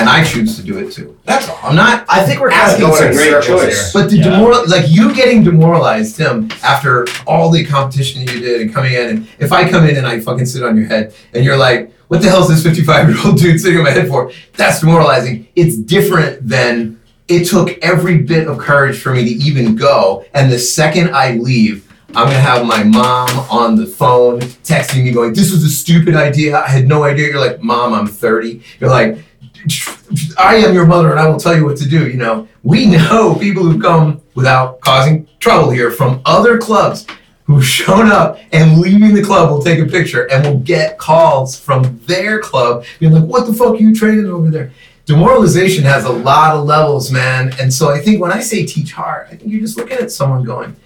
And 0.00 0.08
I 0.08 0.24
choose 0.24 0.56
to 0.56 0.62
do 0.62 0.78
it 0.78 0.92
too. 0.92 1.16
That's 1.24 1.48
all. 1.48 1.58
I'm 1.62 1.76
not 1.76 2.04
I 2.08 2.24
think 2.24 2.40
we're 2.40 2.50
kind 2.50 2.62
of 2.62 2.68
Asking 2.80 2.86
going 2.86 3.10
is 3.10 3.16
a 3.16 3.30
great 3.30 3.42
choice. 3.44 3.92
here. 3.92 4.02
but 4.02 4.10
the 4.10 4.16
Yeah. 4.16 4.24
demoral, 4.24 4.66
like 4.68 4.86
you 4.88 5.14
getting 5.14 5.44
demoralized, 5.44 6.16
Tim, 6.16 6.48
after 6.64 7.06
all 7.26 7.50
the 7.50 7.64
competition 7.64 8.22
you 8.22 8.26
did 8.40 8.60
and 8.62 8.72
coming 8.74 8.94
in, 8.94 9.06
and 9.10 9.28
if 9.38 9.52
I 9.52 9.68
come 9.68 9.86
in 9.88 9.96
and 9.96 10.06
I 10.06 10.20
fucking 10.20 10.46
sit 10.46 10.62
on 10.62 10.76
your 10.76 10.86
head 10.86 11.12
and 11.34 11.44
you're 11.44 11.56
like, 11.56 11.92
what 12.08 12.22
the 12.22 12.28
hell 12.28 12.42
is 12.42 12.48
this 12.48 12.62
55 12.62 13.08
year 13.10 13.18
old 13.24 13.38
dude 13.40 13.60
sitting 13.60 13.78
on 13.78 13.84
my 13.84 13.90
head 13.90 14.08
for? 14.08 14.32
That's 14.56 14.80
demoralizing. 14.80 15.46
It's 15.54 15.76
different 15.76 16.48
than 16.48 16.98
it 17.28 17.44
took 17.46 17.78
every 17.82 18.18
bit 18.18 18.48
of 18.48 18.58
courage 18.58 18.98
for 18.98 19.12
me 19.14 19.22
to 19.24 19.30
even 19.30 19.76
go. 19.76 20.24
And 20.34 20.50
the 20.50 20.58
second 20.58 21.14
I 21.14 21.34
leave, 21.34 21.86
I'm 22.16 22.26
gonna 22.26 22.40
have 22.40 22.66
my 22.66 22.82
mom 22.82 23.28
on 23.48 23.76
the 23.76 23.86
phone 23.86 24.40
texting 24.64 25.04
me 25.04 25.12
going, 25.12 25.32
"This 25.32 25.52
was 25.52 25.62
a 25.62 25.68
stupid 25.68 26.16
idea. 26.16 26.58
I 26.58 26.66
had 26.68 26.88
no 26.88 27.04
idea." 27.04 27.28
You're 27.28 27.38
like, 27.38 27.62
"Mom, 27.62 27.94
I'm 27.94 28.08
30." 28.08 28.60
You're 28.80 28.90
like, 28.90 29.16
"I 30.38 30.56
am 30.56 30.74
your 30.74 30.86
mother, 30.86 31.10
and 31.10 31.20
I 31.20 31.28
will 31.28 31.38
tell 31.38 31.56
you 31.56 31.64
what 31.64 31.76
to 31.78 31.88
do." 31.88 32.08
You 32.08 32.16
know, 32.16 32.48
we 32.62 32.86
know 32.86 33.34
people 33.34 33.62
who've 33.64 33.80
come 33.80 34.20
without 34.34 34.80
causing 34.80 35.26
trouble 35.38 35.70
here 35.70 35.90
from 35.90 36.20
other 36.24 36.58
clubs 36.58 37.06
who've 37.44 37.66
shown 37.66 38.10
up 38.10 38.38
and 38.52 38.80
leaving 38.80 39.14
the 39.14 39.22
club 39.22 39.50
will 39.50 39.62
take 39.62 39.80
a 39.80 39.84
picture 39.86 40.24
and 40.30 40.44
will 40.44 40.58
get 40.58 40.98
calls 40.98 41.58
from 41.58 42.00
their 42.06 42.38
club 42.38 42.84
being 42.98 43.12
like, 43.12 43.24
"What 43.24 43.46
the 43.46 43.52
fuck 43.52 43.74
are 43.74 43.76
you 43.76 43.94
training 43.94 44.26
over 44.26 44.50
there?" 44.50 44.70
Demoralization 45.06 45.82
has 45.84 46.04
a 46.04 46.12
lot 46.12 46.54
of 46.54 46.64
levels, 46.64 47.10
man. 47.10 47.52
And 47.60 47.74
so 47.74 47.90
I 47.90 47.98
think 47.98 48.20
when 48.20 48.30
I 48.30 48.40
say 48.40 48.64
teach 48.64 48.92
hard, 48.92 49.26
I 49.26 49.34
think 49.34 49.50
you're 49.50 49.60
just 49.60 49.76
looking 49.76 49.98
at 49.98 50.12
someone 50.12 50.44
going, 50.44 50.76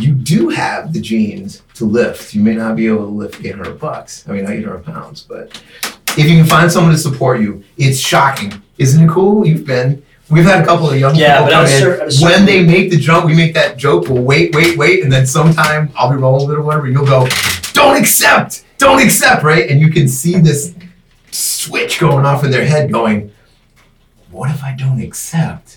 you 0.00 0.12
do 0.12 0.48
have 0.48 0.92
the 0.92 1.00
genes 1.00 1.62
to 1.74 1.84
lift. 1.84 2.34
You 2.34 2.42
may 2.42 2.54
not 2.54 2.76
be 2.76 2.86
able 2.86 3.06
to 3.06 3.12
lift 3.12 3.44
800 3.44 3.78
bucks. 3.78 4.24
I 4.28 4.32
mean, 4.32 4.44
not 4.44 4.52
800 4.52 4.84
pounds, 4.84 5.24
but 5.26 5.60
if 6.16 6.28
you 6.30 6.36
can 6.38 6.46
find 6.46 6.70
someone 6.70 6.92
to 6.92 6.98
support 6.98 7.40
you, 7.40 7.62
it's 7.76 7.98
shocking. 7.98 8.52
Isn't 8.78 9.04
it 9.08 9.10
cool? 9.12 9.46
You've 9.46 9.66
been. 9.66 10.02
We've 10.30 10.44
had 10.44 10.62
a 10.62 10.64
couple 10.66 10.88
of 10.90 10.98
young 10.98 11.14
Yeah, 11.14 11.34
people 11.40 11.44
but 11.46 11.52
come 11.52 11.64
I'm 11.66 11.70
in. 11.72 11.80
cer- 11.80 12.02
I'm 12.02 12.10
certain- 12.10 12.24
when 12.38 12.46
they 12.46 12.64
make 12.64 12.90
the 12.90 12.96
jump, 12.96 13.26
we 13.26 13.34
make 13.34 13.52
that 13.54 13.76
joke. 13.76 14.08
We'll 14.08 14.22
wait, 14.22 14.54
wait, 14.54 14.76
wait, 14.78 15.02
and 15.04 15.12
then 15.12 15.26
sometime 15.26 15.90
I'll 15.96 16.10
be 16.10 16.16
rolling 16.16 16.48
with 16.48 16.56
it 16.56 16.60
or 16.60 16.62
whatever. 16.62 16.88
You'll 16.88 17.04
go, 17.06 17.28
"Don't 17.74 17.96
accept, 17.96 18.64
don't 18.78 19.02
accept," 19.02 19.42
right? 19.44 19.68
And 19.70 19.80
you 19.80 19.90
can 19.90 20.08
see 20.08 20.38
this 20.38 20.72
switch 21.30 21.98
going 22.00 22.24
off 22.24 22.42
in 22.42 22.50
their 22.50 22.64
head, 22.64 22.90
going, 22.90 23.30
"What 24.30 24.50
if 24.50 24.64
I 24.64 24.74
don't 24.78 25.00
accept?" 25.02 25.76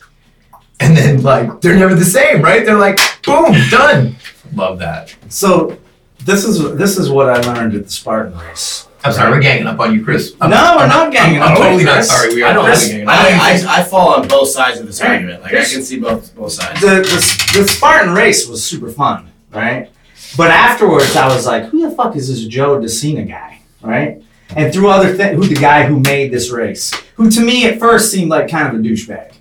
And 0.79 0.95
then 0.95 1.21
like 1.23 1.61
they're 1.61 1.75
never 1.75 1.93
the 1.95 2.05
same, 2.05 2.41
right? 2.41 2.65
They're 2.65 2.77
like, 2.77 2.99
"Boom, 3.23 3.53
done." 3.69 4.15
Love 4.55 4.79
that. 4.79 5.13
So 5.27 5.77
this 6.23 6.45
is 6.45 6.75
this 6.77 6.97
is 6.97 7.09
what 7.09 7.29
I 7.29 7.41
learned 7.53 7.75
at 7.75 7.85
the 7.85 7.91
Spartan 7.91 8.37
race. 8.39 8.86
I'm 9.03 9.13
sorry, 9.13 9.31
we're 9.31 9.41
ganging 9.41 9.67
up 9.67 9.79
on 9.79 9.93
you, 9.93 10.03
Chris. 10.03 10.35
I'm, 10.41 10.49
No, 10.49 10.73
we're 10.75 10.83
I'm 10.83 10.89
not 10.89 11.11
ganging 11.13 11.41
I'm 11.41 11.51
up 11.53 11.57
on 11.59 11.63
totally 11.63 11.79
you, 11.81 11.85
not 11.85 11.93
Chris. 11.95 12.09
sorry. 12.09 12.33
We 12.35 12.43
are 12.43 12.49
I 12.49 12.53
don't- 12.53 12.65
totally 12.65 12.87
ganging 12.89 13.07
up. 13.07 13.13
I, 13.15 13.29
I, 13.29 13.79
I 13.79 13.83
fall 13.83 14.15
on 14.15 14.27
both 14.27 14.49
sides 14.49 14.79
of 14.79 14.87
this 14.87 14.99
Hey, 14.99 15.07
argument. 15.13 15.41
Like 15.43 15.51
I 15.51 15.55
here's- 15.55 15.71
can 15.73 15.83
see 15.83 15.99
both 15.99 16.35
both 16.35 16.51
sides. 16.51 16.81
The, 16.81 16.87
the 16.87 17.59
the 17.61 17.67
Spartan 17.67 18.13
race 18.13 18.47
was 18.47 18.63
super 18.63 18.89
fun, 18.89 19.31
right? 19.53 19.89
But 20.35 20.51
afterwards, 20.51 21.15
I 21.15 21.27
was 21.27 21.45
like, 21.45 21.65
who 21.65 21.89
the 21.89 21.95
fuck 21.95 22.15
is 22.15 22.27
this 22.27 22.45
Joe 22.47 22.79
DeSena 22.79 23.27
guy, 23.27 23.61
right? 23.81 24.21
And 24.55 24.73
through 24.73 24.89
other 24.89 25.13
things, 25.13 25.35
who 25.37 25.53
the 25.53 25.59
guy 25.59 25.83
who 25.85 25.99
made 25.99 26.31
this 26.31 26.51
race, 26.51 26.93
who 27.15 27.29
to 27.31 27.41
me 27.41 27.65
at 27.65 27.79
first 27.79 28.11
seemed 28.11 28.29
like 28.29 28.49
kind 28.49 28.67
of 28.67 28.73
a 28.79 28.83
douchebag, 28.83 29.33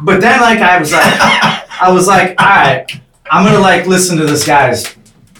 but 0.00 0.20
then 0.20 0.40
like 0.40 0.58
I 0.60 0.78
was 0.78 0.92
like, 0.92 1.02
I 1.80 1.90
was 1.92 2.06
like, 2.08 2.40
all 2.40 2.46
right, 2.46 2.86
I'm 3.30 3.44
gonna 3.44 3.60
like 3.60 3.86
listen 3.86 4.16
to 4.18 4.24
this 4.26 4.44
guy's 4.46 4.94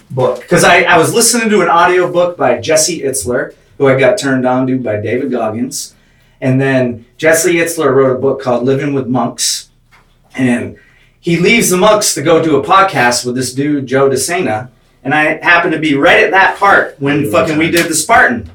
book. 0.09 0.41
Because 0.41 0.63
I, 0.63 0.83
I 0.83 0.97
was 0.97 1.13
listening 1.13 1.49
to 1.49 1.61
an 1.61 1.69
audio 1.69 2.11
book 2.11 2.37
by 2.37 2.59
Jesse 2.59 3.01
Itzler, 3.01 3.53
who 3.77 3.87
I 3.87 3.99
got 3.99 4.17
turned 4.17 4.45
on 4.45 4.67
to 4.67 4.77
by 4.79 4.99
David 4.99 5.31
Goggins, 5.31 5.95
and 6.41 6.59
then 6.59 7.05
Jesse 7.17 7.55
Itzler 7.55 7.93
wrote 7.93 8.15
a 8.15 8.19
book 8.19 8.41
called 8.41 8.65
Living 8.65 8.93
with 8.93 9.07
Monks, 9.07 9.69
and 10.35 10.77
he 11.19 11.37
leaves 11.37 11.69
the 11.69 11.77
monks 11.77 12.13
to 12.13 12.21
go 12.21 12.43
do 12.43 12.57
a 12.57 12.63
podcast 12.63 13.25
with 13.25 13.35
this 13.35 13.53
dude 13.53 13.87
Joe 13.87 14.09
DeSena, 14.09 14.69
and 15.03 15.13
I 15.13 15.37
happened 15.43 15.73
to 15.73 15.79
be 15.79 15.95
right 15.95 16.23
at 16.23 16.31
that 16.31 16.57
part 16.57 16.99
when 16.99 17.31
fucking 17.31 17.57
we 17.57 17.71
did 17.71 17.89
the 17.89 17.95
Spartan, 17.95 18.49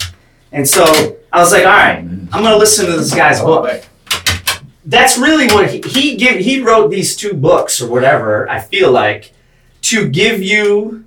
and 0.52 0.68
so 0.68 1.16
I 1.32 1.40
was 1.40 1.52
like, 1.52 1.64
all 1.64 1.72
right, 1.72 1.98
I'm 1.98 2.28
gonna 2.28 2.56
listen 2.56 2.86
to 2.86 2.92
this 2.92 3.14
guy's 3.14 3.40
book. 3.40 3.84
That's 4.86 5.16
really 5.16 5.46
what 5.46 5.70
he, 5.70 5.80
he 5.80 6.16
give 6.16 6.36
he 6.36 6.60
wrote 6.60 6.90
these 6.90 7.16
two 7.16 7.32
books 7.32 7.80
or 7.80 7.88
whatever 7.90 8.46
i 8.50 8.60
feel 8.60 8.92
like 8.92 9.32
to 9.80 10.10
give 10.10 10.42
you 10.42 11.06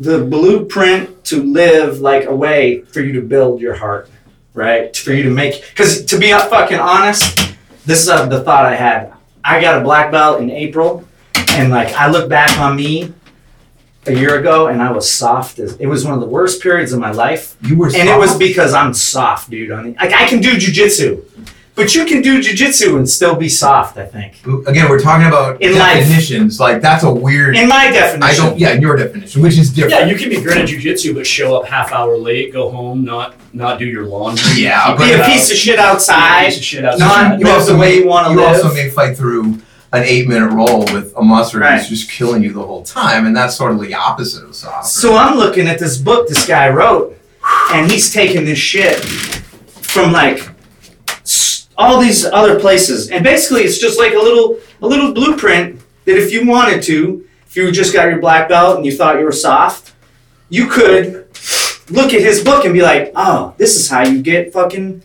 the 0.00 0.24
blueprint 0.24 1.24
to 1.26 1.42
live 1.42 2.00
like 2.00 2.24
a 2.24 2.34
way 2.34 2.80
for 2.82 3.00
you 3.00 3.12
to 3.12 3.22
build 3.22 3.60
your 3.60 3.74
heart 3.74 4.10
right? 4.54 4.96
For 4.96 5.12
you 5.12 5.22
to 5.24 5.30
make 5.30 5.68
because 5.70 6.04
to 6.06 6.18
be 6.18 6.30
fucking 6.32 6.78
honest 6.78 7.54
this 7.86 8.02
is 8.02 8.08
uh, 8.08 8.26
the 8.26 8.42
thought 8.42 8.66
i 8.66 8.74
had. 8.74 9.12
I 9.42 9.60
got 9.60 9.80
a 9.80 9.84
black 9.84 10.10
belt 10.10 10.40
in 10.40 10.50
april 10.50 11.06
and 11.50 11.70
like 11.70 11.92
i 11.94 12.10
look 12.10 12.28
back 12.28 12.58
on 12.58 12.76
me 12.76 13.12
a 14.06 14.12
year 14.12 14.38
ago 14.38 14.68
and 14.68 14.82
i 14.82 14.90
was 14.90 15.10
soft 15.10 15.58
as 15.58 15.76
it 15.76 15.86
was 15.86 16.04
one 16.04 16.14
of 16.14 16.20
the 16.20 16.26
worst 16.26 16.62
periods 16.62 16.92
of 16.92 16.98
my 16.98 17.10
life. 17.10 17.56
You 17.62 17.76
were 17.76 17.86
and 17.86 18.08
it 18.08 18.18
was 18.18 18.36
because 18.36 18.72
I'm 18.72 18.94
soft, 18.94 19.50
dude. 19.50 19.70
I 19.70 19.82
mean, 19.82 19.96
like 20.00 20.12
I 20.12 20.26
can 20.26 20.40
do 20.40 20.52
jujitsu, 20.52 21.22
but 21.80 21.94
you 21.94 22.04
can 22.04 22.20
do 22.22 22.40
jujitsu 22.40 22.96
and 22.96 23.08
still 23.08 23.34
be 23.34 23.48
soft. 23.48 23.96
I 23.96 24.06
think, 24.06 24.34
Again, 24.66 24.88
we're 24.90 25.00
talking 25.00 25.26
about 25.26 25.60
In 25.62 25.78
life. 25.78 25.98
definitions. 26.00 26.60
Like 26.60 26.80
that's 26.82 27.04
a 27.04 27.12
weird. 27.12 27.56
in 27.56 27.68
my 27.68 27.90
definition. 27.90 28.22
I 28.22 28.26
definition. 28.28 28.44
don't. 28.50 28.58
Yeah, 28.58 28.72
in 28.72 28.82
your 28.82 28.96
definition, 28.96 29.42
which 29.42 29.56
is 29.58 29.70
different. 29.72 29.94
Yeah, 29.94 30.06
you 30.06 30.16
can 30.16 30.28
be 30.28 30.40
great 30.42 30.58
at 30.58 30.68
jujitsu, 30.68 31.14
but 31.14 31.26
show 31.26 31.56
up 31.56 31.66
half 31.66 31.92
hour 31.92 32.16
late, 32.16 32.52
go 32.52 32.70
home, 32.70 33.04
not 33.04 33.34
not 33.52 33.78
do 33.78 33.86
your 33.86 34.04
laundry. 34.06 34.62
Yeah, 34.62 34.94
be 34.96 35.12
a 35.12 35.24
piece 35.24 35.50
of 35.50 35.56
shit 35.56 35.76
be 35.76 35.82
a 35.82 35.86
outside. 35.86 36.46
piece 36.46 36.58
of 36.58 36.64
shit 36.64 36.84
outside. 36.84 37.30
Not 37.30 37.40
you 37.40 37.48
also 37.48 37.72
the 37.72 37.78
way 37.78 37.90
may, 37.90 37.96
you 38.02 38.06
want 38.06 38.26
to 38.26 38.32
you 38.32 38.38
live. 38.40 38.62
also 38.64 38.74
may 38.74 38.90
fight 38.90 39.16
through 39.16 39.58
an 39.92 40.04
eight 40.04 40.28
minute 40.28 40.50
roll 40.52 40.80
with 40.92 41.12
a 41.16 41.22
mustard 41.22 41.62
Right. 41.62 41.80
who's 41.80 41.88
just 41.88 42.10
killing 42.10 42.42
you 42.44 42.52
the 42.52 42.62
whole 42.62 42.84
time, 42.84 43.26
and 43.26 43.34
that's 43.36 43.56
sort 43.56 43.72
of 43.72 43.80
the 43.80 43.92
opposite 43.94 44.44
of 44.44 44.54
soft. 44.54 44.86
So 44.86 45.16
I'm 45.16 45.36
looking 45.36 45.66
at 45.66 45.78
this 45.80 45.96
book 45.98 46.28
this 46.28 46.46
guy 46.46 46.68
wrote, 46.68 47.16
and 47.72 47.90
he's 47.90 48.12
taking 48.12 48.44
this 48.44 48.58
shit 48.58 49.02
from 49.04 50.12
like 50.12 50.38
s- 50.38 50.49
all 51.80 51.98
these 51.98 52.26
other 52.26 52.60
places, 52.60 53.10
and 53.10 53.24
basically 53.24 53.62
it's 53.62 53.78
just 53.78 53.98
like 53.98 54.12
a 54.12 54.18
little 54.18 54.58
a 54.82 54.86
little 54.86 55.14
blueprint 55.14 55.80
that 56.04 56.16
if 56.16 56.30
you 56.30 56.46
wanted 56.46 56.82
to, 56.82 57.26
if 57.46 57.56
you 57.56 57.72
just 57.72 57.94
got 57.94 58.08
your 58.08 58.20
black 58.20 58.50
belt 58.50 58.76
and 58.76 58.84
you 58.84 58.94
thought 58.94 59.18
you 59.18 59.24
were 59.24 59.32
soft, 59.32 59.94
you 60.50 60.68
could 60.68 61.26
look 61.90 62.12
at 62.12 62.20
his 62.20 62.44
book 62.44 62.64
and 62.66 62.74
be 62.74 62.82
like, 62.82 63.12
oh, 63.16 63.54
this 63.56 63.76
is 63.76 63.88
how 63.88 64.06
you 64.06 64.20
get 64.22 64.52
fucking 64.52 65.02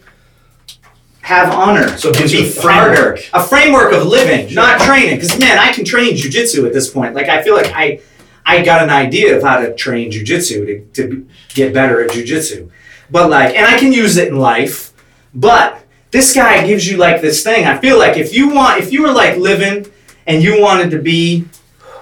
have 1.22 1.52
honor. 1.54 1.98
So 1.98 2.10
it 2.10 2.18
gives 2.18 2.34
you 2.34 2.42
be 2.42 2.50
a 2.50 2.52
framework. 2.52 2.98
harder. 2.98 3.20
a 3.34 3.44
framework 3.44 3.94
of 3.94 4.06
living, 4.06 4.54
not 4.54 4.82
training. 4.82 5.16
Because 5.16 5.40
man, 5.40 5.58
I 5.58 5.72
can 5.72 5.86
train 5.86 6.16
jujitsu 6.16 6.68
at 6.68 6.74
this 6.74 6.90
point. 6.90 7.16
Like 7.16 7.30
I 7.30 7.42
feel 7.42 7.56
like 7.56 7.72
I, 7.74 8.02
I 8.46 8.64
got 8.64 8.84
an 8.84 8.90
idea 8.90 9.38
of 9.38 9.44
how 9.44 9.60
to 9.60 9.74
train 9.76 10.12
jujitsu 10.12 10.66
to 10.66 11.08
to 11.08 11.28
get 11.54 11.74
better 11.74 12.04
at 12.04 12.12
jujitsu. 12.12 12.70
But 13.10 13.30
like, 13.30 13.56
and 13.56 13.66
I 13.66 13.80
can 13.80 13.94
use 13.94 14.18
it 14.18 14.28
in 14.28 14.38
life. 14.38 14.92
But 15.34 15.85
this 16.16 16.34
guy 16.34 16.66
gives 16.66 16.88
you 16.88 16.96
like 16.96 17.20
this 17.20 17.44
thing. 17.44 17.66
I 17.66 17.78
feel 17.78 18.00
like 18.00 18.16
if 18.16 18.34
you 18.34 18.48
want, 18.48 18.82
if 18.82 18.94
you 18.94 19.02
were 19.02 19.12
like 19.12 19.36
living 19.38 19.86
and 20.26 20.42
you 20.42 20.62
wanted 20.62 20.90
to 20.92 21.02
be, 21.02 21.46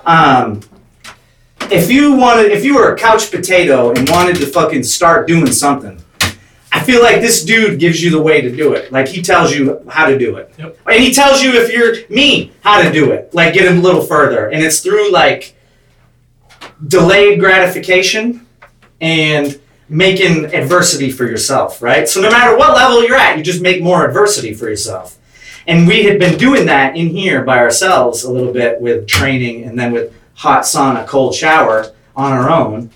um, 0.05 0.61
if 1.71 1.89
you 1.89 2.13
wanted, 2.13 2.51
if 2.51 2.63
you 2.63 2.75
were 2.75 2.93
a 2.93 2.95
couch 2.95 3.31
potato 3.31 3.91
and 3.91 4.07
wanted 4.07 4.35
to 4.35 4.45
fucking 4.45 4.83
start 4.83 5.27
doing 5.27 5.47
something. 5.47 5.99
I 6.71 6.79
feel 6.81 7.01
like 7.01 7.21
this 7.21 7.43
dude 7.43 7.79
gives 7.79 8.03
you 8.03 8.11
the 8.11 8.21
way 8.21 8.39
to 8.41 8.55
do 8.55 8.73
it. 8.73 8.91
Like 8.91 9.07
he 9.07 9.19
tells 9.19 9.51
you 9.55 9.83
how 9.89 10.05
to 10.05 10.15
do 10.15 10.37
it. 10.37 10.53
Yep. 10.59 10.77
And 10.85 11.03
he 11.03 11.11
tells 11.11 11.41
you 11.41 11.53
if 11.53 11.71
you're 11.71 12.07
me 12.15 12.51
how 12.61 12.83
to 12.83 12.91
do 12.91 13.11
it. 13.11 13.33
Like 13.33 13.55
get 13.55 13.65
him 13.65 13.79
a 13.79 13.81
little 13.81 14.01
further. 14.01 14.49
And 14.49 14.61
it's 14.61 14.81
through 14.81 15.11
like 15.11 15.55
delayed 16.87 17.39
gratification 17.39 18.45
and 19.01 19.59
making 19.89 20.45
adversity 20.53 21.11
for 21.11 21.25
yourself, 21.25 21.81
right? 21.81 22.07
So 22.07 22.21
no 22.21 22.29
matter 22.29 22.57
what 22.57 22.75
level 22.75 23.03
you're 23.03 23.17
at, 23.17 23.37
you 23.37 23.43
just 23.43 23.61
make 23.61 23.81
more 23.83 24.07
adversity 24.07 24.53
for 24.53 24.69
yourself. 24.69 25.17
And 25.67 25.87
we 25.87 26.03
had 26.03 26.19
been 26.19 26.37
doing 26.37 26.65
that 26.65 26.95
in 26.97 27.09
here 27.09 27.43
by 27.43 27.59
ourselves 27.59 28.23
a 28.23 28.31
little 28.31 28.51
bit 28.51 28.81
with 28.81 29.07
training 29.07 29.63
and 29.63 29.79
then 29.79 29.91
with 29.91 30.13
hot 30.35 30.63
sauna, 30.63 31.07
cold 31.07 31.35
shower 31.35 31.93
on 32.15 32.31
our 32.31 32.49
own, 32.49 32.91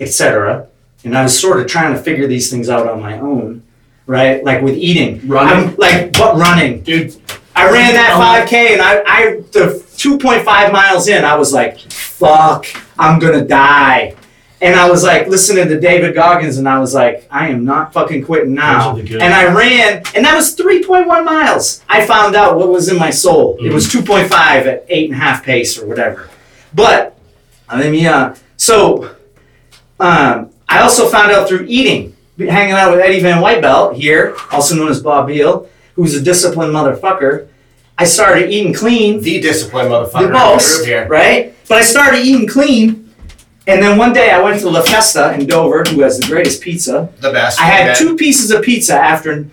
etc. 0.00 0.68
And 1.04 1.16
I 1.16 1.22
was 1.22 1.38
sort 1.38 1.60
of 1.60 1.66
trying 1.66 1.94
to 1.94 2.00
figure 2.00 2.26
these 2.26 2.50
things 2.50 2.68
out 2.68 2.88
on 2.88 3.00
my 3.00 3.18
own, 3.18 3.62
right? 4.06 4.44
Like 4.44 4.62
with 4.62 4.76
eating, 4.76 5.26
Running. 5.26 5.70
I'm, 5.70 5.76
like 5.76 6.16
what 6.16 6.36
running, 6.36 6.82
Dude, 6.82 7.16
I 7.54 7.70
ran 7.70 7.94
that 7.94 8.46
5K 8.48 8.72
and 8.72 8.82
I, 8.82 9.02
I 9.06 9.40
the 9.52 9.82
2.5 9.96 10.72
miles 10.72 11.08
in, 11.08 11.24
I 11.24 11.36
was 11.36 11.52
like, 11.52 11.78
fuck, 11.90 12.66
I'm 12.98 13.18
gonna 13.18 13.44
die. 13.44 14.16
And 14.62 14.74
I 14.74 14.88
was 14.90 15.02
like 15.04 15.26
listening 15.28 15.68
to 15.68 15.78
David 15.78 16.14
Goggins 16.14 16.56
and 16.56 16.66
I 16.66 16.78
was 16.78 16.94
like, 16.94 17.26
I 17.30 17.48
am 17.48 17.64
not 17.66 17.92
fucking 17.92 18.24
quitting 18.24 18.54
now. 18.54 18.92
Those 18.92 19.00
are 19.00 19.02
the 19.02 19.08
good- 19.10 19.22
And 19.22 19.34
I 19.34 19.52
ran, 19.52 20.02
and 20.14 20.24
that 20.24 20.34
was 20.34 20.56
3.1 20.56 21.06
miles. 21.26 21.82
I 21.88 22.06
found 22.06 22.34
out 22.34 22.56
what 22.56 22.68
was 22.68 22.88
in 22.88 22.98
my 22.98 23.10
soul. 23.10 23.58
It 23.60 23.70
was 23.72 23.86
2.5 23.92 24.30
at 24.66 24.86
eight 24.88 25.10
and 25.10 25.20
a 25.20 25.22
half 25.22 25.44
pace 25.44 25.78
or 25.78 25.86
whatever. 25.86 26.30
But, 26.72 27.18
I 27.68 27.82
mean, 27.82 27.94
yeah. 28.02 28.34
So, 28.56 29.14
um, 30.00 30.50
I 30.68 30.80
also 30.80 31.06
found 31.08 31.32
out 31.32 31.48
through 31.48 31.66
eating, 31.68 32.16
hanging 32.38 32.72
out 32.74 32.90
with 32.92 33.00
Eddie 33.00 33.20
Van 33.20 33.42
Whitebelt 33.42 33.94
here, 33.96 34.36
also 34.50 34.74
known 34.74 34.88
as 34.88 35.02
Bob 35.02 35.26
Beal, 35.26 35.68
who's 35.96 36.14
a 36.14 36.22
disciplined 36.22 36.72
motherfucker. 36.74 37.48
I 37.98 38.04
started 38.04 38.50
eating 38.50 38.72
clean, 38.74 39.20
The 39.20 39.40
disciplined 39.40 39.90
motherfucker. 39.90 40.22
the 40.26 40.28
most, 40.30 40.76
group 40.78 40.86
here. 40.88 41.08
right? 41.08 41.54
But 41.68 41.78
I 41.78 41.82
started 41.82 42.24
eating 42.24 42.46
clean, 42.48 43.05
and 43.66 43.82
then 43.82 43.98
one 43.98 44.12
day 44.12 44.30
I 44.30 44.40
went 44.40 44.60
to 44.60 44.70
La 44.70 44.82
Festa 44.82 45.34
in 45.34 45.46
Dover, 45.46 45.84
who 45.84 46.00
has 46.02 46.18
the 46.18 46.26
greatest 46.26 46.62
pizza. 46.62 47.08
The 47.20 47.32
best. 47.32 47.60
I 47.60 47.64
had 47.64 47.96
two 47.96 48.16
pieces 48.16 48.50
of 48.50 48.62
pizza 48.62 48.94
after, 48.94 49.46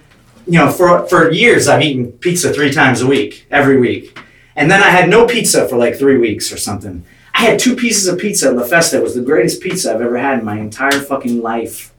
you 0.45 0.59
know, 0.59 0.69
for 0.71 1.07
for 1.07 1.31
years 1.31 1.67
I've 1.67 1.81
eaten 1.81 2.11
pizza 2.11 2.53
three 2.53 2.71
times 2.71 3.01
a 3.01 3.07
week, 3.07 3.45
every 3.49 3.79
week, 3.79 4.17
and 4.55 4.69
then 4.69 4.81
I 4.83 4.89
had 4.89 5.09
no 5.09 5.25
pizza 5.25 5.67
for 5.67 5.77
like 5.77 5.97
three 5.97 6.17
weeks 6.17 6.51
or 6.51 6.57
something. 6.57 7.03
I 7.33 7.41
had 7.45 7.59
two 7.59 7.75
pieces 7.75 8.07
of 8.07 8.19
pizza 8.19 8.49
at 8.49 8.55
La 8.55 8.63
Festa. 8.63 8.97
It 8.97 9.03
was 9.03 9.15
the 9.15 9.21
greatest 9.21 9.61
pizza 9.61 9.93
I've 9.93 10.01
ever 10.01 10.17
had 10.17 10.39
in 10.39 10.45
my 10.45 10.59
entire 10.59 10.99
fucking 10.99 11.41
life. 11.41 11.91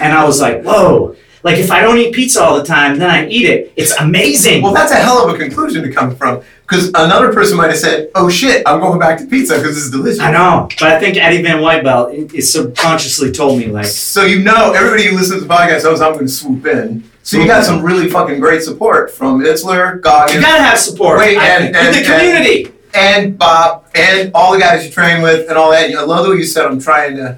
And 0.00 0.12
I 0.12 0.24
was 0.24 0.40
like, 0.40 0.62
whoa. 0.62 1.16
Like 1.44 1.56
if 1.58 1.70
I 1.72 1.80
don't 1.80 1.98
eat 1.98 2.14
pizza 2.14 2.40
all 2.42 2.56
the 2.56 2.64
time, 2.64 2.98
then 2.98 3.10
I 3.10 3.26
eat 3.28 3.46
it. 3.46 3.72
It's 3.76 3.92
amazing. 3.96 4.62
Well, 4.62 4.72
that's 4.72 4.92
a 4.92 4.96
hell 4.96 5.28
of 5.28 5.34
a 5.34 5.38
conclusion 5.38 5.82
to 5.82 5.92
come 5.92 6.14
from. 6.14 6.42
Because 6.62 6.88
another 6.94 7.32
person 7.32 7.56
might 7.56 7.66
have 7.70 7.78
said, 7.78 8.10
"Oh 8.14 8.30
shit, 8.30 8.62
I'm 8.64 8.80
going 8.80 8.98
back 9.00 9.18
to 9.18 9.26
pizza 9.26 9.54
because 9.56 9.74
this 9.74 9.84
is 9.84 9.90
delicious." 9.90 10.20
I 10.20 10.30
know, 10.30 10.68
but 10.78 10.88
I 10.92 11.00
think 11.00 11.16
Eddie 11.16 11.42
Van 11.42 11.58
Whitebelt 11.58 12.32
is 12.32 12.50
subconsciously 12.52 13.32
told 13.32 13.58
me 13.58 13.66
like, 13.66 13.86
So 13.86 14.24
you 14.24 14.40
know, 14.42 14.72
everybody 14.72 15.04
who 15.06 15.16
listens 15.16 15.42
to 15.42 15.46
the 15.48 15.52
podcast 15.54 15.84
knows 15.84 16.00
I'm 16.00 16.12
going 16.12 16.26
to 16.26 16.32
swoop 16.32 16.64
in. 16.66 17.04
So 17.24 17.38
you 17.38 17.46
got 17.46 17.64
some 17.64 17.82
really 17.84 18.08
fucking 18.08 18.40
great 18.40 18.62
support 18.62 19.10
from 19.12 19.40
Itzler, 19.42 19.96
you 19.96 20.00
Goggins, 20.00 20.40
gotta 20.44 20.62
have 20.62 20.78
support. 20.78 21.18
Wait, 21.18 21.36
and- 21.38 21.74
and- 21.76 21.94
the 21.94 22.02
community. 22.02 22.72
and 22.94 23.38
Bob, 23.38 23.84
and 23.94 24.30
all 24.34 24.52
the 24.52 24.58
guys 24.58 24.84
you 24.84 24.90
train 24.90 25.22
with, 25.22 25.48
and 25.48 25.56
all 25.58 25.70
that. 25.72 25.90
I 25.94 26.02
love 26.02 26.24
the 26.24 26.30
way 26.32 26.36
you 26.38 26.44
said 26.44 26.66
I'm 26.66 26.80
trying 26.80 27.16
to 27.16 27.36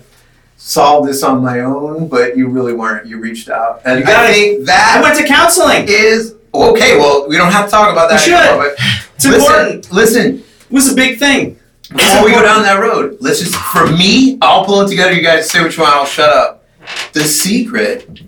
solve 0.68 1.06
this 1.06 1.22
on 1.22 1.42
my 1.42 1.60
own, 1.60 2.08
but 2.08 2.36
you 2.38 2.48
really 2.48 2.72
weren't. 2.72 3.06
You 3.06 3.18
reached 3.18 3.50
out, 3.50 3.82
and 3.84 4.00
You 4.00 4.06
gotta- 4.06 4.28
I 4.28 4.32
think 4.32 4.66
that 4.66 4.96
I 4.96 5.02
went 5.02 5.16
to 5.18 5.24
counseling. 5.24 5.84
is 5.88 6.34
okay. 6.54 6.96
Well, 6.98 7.26
we 7.28 7.36
don't 7.36 7.52
have 7.52 7.66
to 7.66 7.70
talk 7.70 7.92
about 7.92 8.08
that 8.08 8.20
We 8.24 8.32
should. 8.32 8.34
anymore. 8.40 8.74
But 8.78 8.86
It's 9.16 9.26
listen, 9.26 9.42
important. 9.52 9.92
Listen, 9.92 10.26
It 10.70 10.74
was 10.74 10.90
a 10.90 10.94
big 10.94 11.18
thing. 11.18 11.58
before 11.94 12.24
we 12.24 12.30
go 12.32 12.42
down 12.42 12.62
that 12.62 12.80
road, 12.80 13.18
let's 13.20 13.40
just 13.40 13.54
for 13.54 13.86
me, 13.86 14.38
I'll 14.40 14.64
pull 14.64 14.80
it 14.80 14.88
together. 14.88 15.12
You 15.12 15.22
guys 15.22 15.50
say 15.50 15.60
what 15.60 15.76
you 15.76 15.82
want. 15.82 15.94
I'll 15.96 16.06
shut 16.06 16.30
up. 16.30 16.64
The 17.12 17.20
secret 17.20 18.22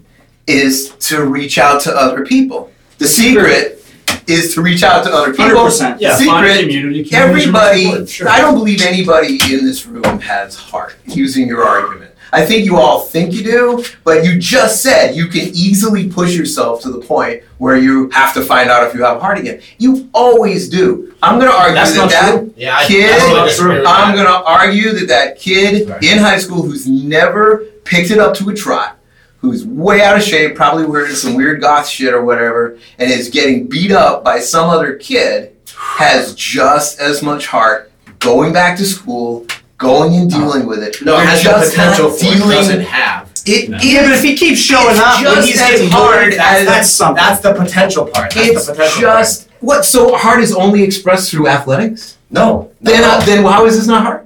is 0.47 0.91
to 1.09 1.25
reach 1.25 1.57
out 1.59 1.81
to 1.83 1.93
other 1.97 2.25
people. 2.25 2.71
The 2.99 3.09
secret 3.09 3.83
is 4.27 4.55
to 4.55 4.61
reach 4.63 4.83
out 4.83 5.05
to 5.05 5.11
other 5.11 5.31
people. 5.33 5.47
100%. 5.47 6.01
Yeah, 6.01 6.17
Secret. 6.17 6.61
community. 6.61 7.09
Everybody, 7.15 8.07
sure. 8.07 8.29
I 8.29 8.41
don't 8.41 8.55
believe 8.55 8.83
anybody 8.83 9.39
in 9.53 9.65
this 9.65 9.87
room 9.87 10.21
has 10.21 10.55
heart. 10.57 10.97
Using 11.07 11.47
your 11.49 11.65
argument, 11.65 12.13
I 12.33 12.45
think 12.45 12.65
you 12.65 12.77
all 12.77 13.01
think 13.01 13.33
you 13.33 13.43
do, 13.45 13.85
but 14.05 14.25
you 14.25 14.39
just 14.39 14.83
said 14.83 15.15
you 15.15 15.29
can 15.29 15.43
easily 15.55 16.09
push 16.11 16.35
yourself 16.37 16.83
to 16.83 16.91
the 16.91 16.99
point 17.01 17.43
where 17.59 17.77
you 17.77 18.11
have 18.11 18.35
to 18.35 18.43
find 18.43 18.69
out 18.69 18.87
if 18.87 18.95
you 18.95 19.05
have 19.05 19.21
heart 19.21 19.39
again. 19.39 19.61
You 19.79 20.09
always 20.13 20.69
do. 20.69 21.15
I'm 21.23 21.39
going 21.39 21.51
to 21.51 21.57
argue 21.57 21.75
That's 21.75 21.93
that 21.93 21.99
not 21.99 22.11
that 22.11 22.31
true. 22.39 22.55
Yeah, 22.57 22.77
I, 22.77 22.85
Kid, 22.87 23.11
I 23.15 23.19
totally 23.19 23.49
disagree 23.49 23.77
with 23.79 23.87
I'm 23.87 24.15
gonna 24.17 24.29
argue 24.45 24.93
that 24.93 25.09
that 25.09 25.39
kid 25.39 25.89
Right. 25.89 26.03
in 26.03 26.19
high 26.19 26.39
school 26.39 26.63
who's 26.63 26.87
never 26.87 27.59
picked 27.85 28.11
it 28.11 28.19
up 28.19 28.35
to 28.35 28.51
a 28.51 28.55
trot, 28.55 28.99
who's 29.39 29.65
way 29.65 30.03
out 30.03 30.17
of 30.17 30.23
shape, 30.23 30.55
probably 30.57 30.85
wearing 30.85 31.15
some 31.15 31.35
weird 31.35 31.61
goth 31.61 31.89
shit 31.89 32.13
or 32.13 32.25
whatever, 32.25 32.79
and 32.99 33.11
is 33.11 33.29
getting 33.31 33.67
beat 33.67 33.93
up 33.93 34.25
by 34.25 34.41
some 34.41 34.69
other 34.69 34.97
kid, 34.97 35.57
has 35.77 36.35
just 36.35 36.99
as 37.01 37.23
much 37.23 37.47
heart 37.47 37.93
going 38.19 38.53
back 38.53 38.77
to 38.79 38.85
school, 38.85 39.47
going 39.79 40.15
and 40.15 40.31
dealing 40.31 40.67
with 40.67 40.83
it. 40.83 40.97
No, 41.05 41.15
it 41.15 41.19
They're 41.19 41.27
has 41.27 41.43
the 41.43 41.51
just 41.51 41.71
potential 41.71 42.11
not 42.11 42.19
for 42.19 42.25
it 42.25 42.55
doesn't 42.55 42.81
have. 42.83 43.33
It 43.47 43.69
No. 43.71 43.77
is- 43.77 43.85
Yeah, 43.85 44.03
but 44.03 44.13
if 44.13 44.23
he 44.23 44.37
keeps 44.37 44.59
showing 44.61 44.91
It's 44.97 45.01
up 45.01 45.17
when 45.25 45.35
just 45.37 45.49
he's 45.49 45.61
as 45.61 45.71
getting 45.71 45.91
hard 45.91 46.15
hard, 46.15 46.33
that's, 46.33 46.61
as- 46.61 46.67
that's 46.67 46.91
something. 46.91 47.25
That's 47.25 47.41
the 47.41 47.55
potential 47.55 48.05
part. 48.07 48.33
That's 48.35 48.49
It's 48.49 48.67
the 48.67 48.73
potential 48.73 49.01
just 49.03 49.49
what. 49.61 49.85
So 49.85 50.17
heart 50.17 50.43
is 50.43 50.53
only 50.55 50.83
expressed 50.83 51.31
through 51.31 51.47
athletics. 51.49 52.17
part. 52.33 52.45
No. 52.45 52.71
Then, 52.81 53.03
no. 53.03 53.09
uh, 53.11 53.25
then 53.25 53.45
how 53.45 53.67
is 53.67 53.77
this 53.77 53.87
not 53.87 54.03
hard? 54.03 54.26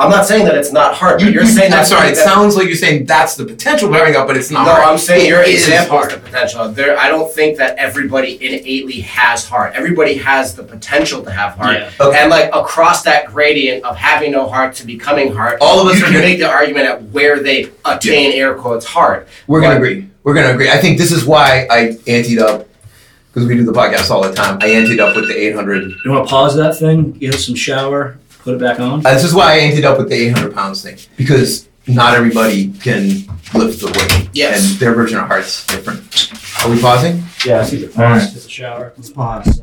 I'm 0.00 0.10
not 0.10 0.26
saying 0.26 0.46
that 0.46 0.56
it's 0.56 0.72
not 0.72 0.94
hard. 0.94 1.20
But 1.20 1.32
you're 1.32 1.44
saying 1.46 1.72
I'm 1.72 1.78
that's 1.78 1.90
sorry. 1.90 2.08
It 2.08 2.14
that- 2.16 2.24
sounds 2.24 2.56
like 2.56 2.66
you're 2.66 2.74
saying 2.76 3.06
that's 3.06 3.36
the 3.36 3.44
potential 3.44 3.88
of 3.88 3.94
having 3.94 4.16
up, 4.16 4.26
but 4.26 4.36
it's 4.36 4.50
not. 4.50 4.64
No, 4.66 4.72
hard. 4.72 4.84
I'm 4.84 4.98
saying 4.98 5.26
It 5.26 5.28
your 5.28 5.42
is 5.42 5.62
example 5.62 5.98
is 5.98 6.06
hard. 6.06 6.10
the 6.12 6.24
potential. 6.26 6.68
There, 6.70 6.98
I 6.98 7.08
don't 7.08 7.30
think 7.32 7.58
that 7.58 7.76
everybody 7.76 8.34
innately 8.44 9.00
has 9.02 9.46
heart. 9.46 9.74
Everybody 9.74 10.14
has 10.14 10.54
the 10.54 10.62
potential 10.62 11.22
to 11.22 11.30
have 11.30 11.52
heart. 11.54 11.76
Yeah. 11.78 11.90
Okay. 12.00 12.18
And 12.18 12.30
like 12.30 12.50
across 12.54 13.02
that 13.04 13.26
gradient 13.26 13.84
of 13.84 13.96
having 13.96 14.32
no 14.32 14.48
heart 14.48 14.74
to 14.76 14.86
becoming 14.86 15.32
heart, 15.34 15.58
All 15.60 15.80
of 15.80 15.86
us 15.88 15.98
you 15.98 16.04
are 16.04 16.06
can 16.06 16.14
gonna- 16.14 16.24
make 16.26 16.38
the 16.38 16.48
argument 16.50 16.86
at 16.86 17.02
where 17.04 17.38
they 17.40 17.70
attain 17.84 18.32
air 18.32 18.54
quotes 18.54 18.86
heart. 18.86 19.28
We're 19.46 19.60
gonna 19.60 19.76
agree. 19.76 20.08
We're 20.24 20.34
gonna 20.34 20.52
agree. 20.52 20.70
I 20.70 20.78
think 20.78 20.98
this 20.98 21.12
is 21.12 21.24
why 21.24 21.66
I 21.70 21.96
anteed 22.06 22.38
up 22.40 22.66
because 23.32 23.48
we 23.48 23.54
do 23.54 23.64
the 23.64 23.72
podcast 23.72 24.10
all 24.10 24.22
the 24.22 24.32
time. 24.34 24.58
I 24.60 24.68
anteed 24.70 24.98
up 24.98 25.14
with 25.14 25.28
the 25.28 25.36
800. 25.38 25.92
You 26.04 26.10
want 26.10 26.26
to 26.26 26.30
pause 26.30 26.56
that 26.56 26.76
thing? 26.78 27.12
Get 27.12 27.34
some 27.34 27.54
shower. 27.54 28.18
Put 28.50 28.56
it 28.56 28.64
back 28.66 28.80
on. 28.80 29.06
Uh, 29.06 29.14
this 29.14 29.22
is 29.22 29.32
why 29.32 29.52
I 29.54 29.58
ended 29.60 29.84
up 29.84 29.96
with 29.96 30.08
the 30.08 30.16
800 30.16 30.52
pounds 30.52 30.82
thing 30.82 30.98
because 31.16 31.68
not 31.86 32.14
everybody 32.14 32.72
can 32.72 33.04
lift 33.54 33.80
the 33.80 33.86
weight. 33.96 34.28
Yes. 34.32 34.72
And 34.72 34.80
their 34.80 34.92
version 34.92 35.18
of 35.20 35.28
heart's 35.28 35.64
different. 35.68 36.32
Are 36.64 36.68
we 36.70 36.80
pausing? 36.80 37.22
Yeah, 37.44 37.62
it's 37.62 37.72
either 37.72 37.86
pause, 37.86 37.96
Alright. 37.98 38.34
get 38.34 38.42
the 38.42 38.48
shower. 38.48 38.92
Let's 38.96 39.10
pause. 39.10 39.62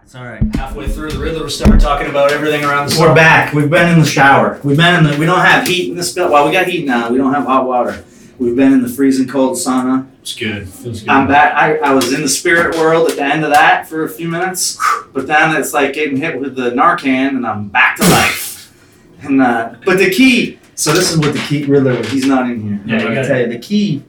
It's 0.00 0.14
all 0.14 0.24
right. 0.24 0.40
Halfway 0.54 0.86
through, 0.86 1.10
the 1.10 1.18
Riddler 1.18 1.42
will 1.42 1.50
start 1.50 1.80
talking 1.80 2.06
about 2.08 2.30
everything 2.30 2.64
around 2.64 2.88
the 2.88 3.00
We're 3.00 3.06
sun. 3.08 3.16
back. 3.16 3.52
We've 3.52 3.68
been 3.68 3.92
in 3.92 3.98
the 3.98 4.06
shower. 4.06 4.60
We've 4.62 4.76
been 4.76 4.94
in 5.04 5.10
the. 5.10 5.18
We 5.18 5.26
don't 5.26 5.40
have 5.44 5.66
heat 5.66 5.90
in 5.90 5.96
this. 5.96 6.14
Well, 6.14 6.46
we 6.46 6.52
got 6.52 6.68
heat 6.68 6.86
now. 6.86 7.10
We 7.10 7.18
don't 7.18 7.34
have 7.34 7.46
hot 7.46 7.66
water. 7.66 8.04
We've 8.38 8.54
been 8.54 8.72
in 8.72 8.82
the 8.82 8.88
freezing 8.88 9.26
cold 9.26 9.56
sauna. 9.56 10.06
It's 10.26 10.34
good. 10.34 10.68
Feels 10.68 11.02
good. 11.02 11.08
I'm 11.08 11.28
back. 11.28 11.54
I, 11.54 11.76
I 11.76 11.94
was 11.94 12.12
in 12.12 12.20
the 12.20 12.28
spirit 12.28 12.74
world 12.74 13.08
at 13.08 13.14
the 13.14 13.22
end 13.22 13.44
of 13.44 13.50
that 13.52 13.86
for 13.88 14.02
a 14.02 14.08
few 14.08 14.26
minutes, 14.26 14.76
but 15.12 15.28
then 15.28 15.54
it's 15.54 15.72
like 15.72 15.92
getting 15.92 16.16
hit 16.16 16.40
with 16.40 16.56
the 16.56 16.72
Narcan, 16.72 17.36
and 17.36 17.46
I'm 17.46 17.68
back 17.68 17.96
to 17.98 18.02
life. 18.02 18.74
And 19.22 19.40
uh, 19.40 19.76
but 19.84 19.98
the 19.98 20.10
key. 20.10 20.58
So 20.74 20.90
this 20.92 21.12
is 21.12 21.18
what 21.18 21.32
the 21.32 21.38
key. 21.38 21.64
Riddler. 21.64 22.02
He's 22.06 22.26
not 22.26 22.50
in 22.50 22.60
here. 22.60 22.80
Yeah, 22.84 22.94
I'm 22.96 23.02
gonna 23.02 23.14
gotta- 23.14 23.28
tell 23.28 23.40
you 23.40 23.46
the 23.46 23.60
key 23.60 24.02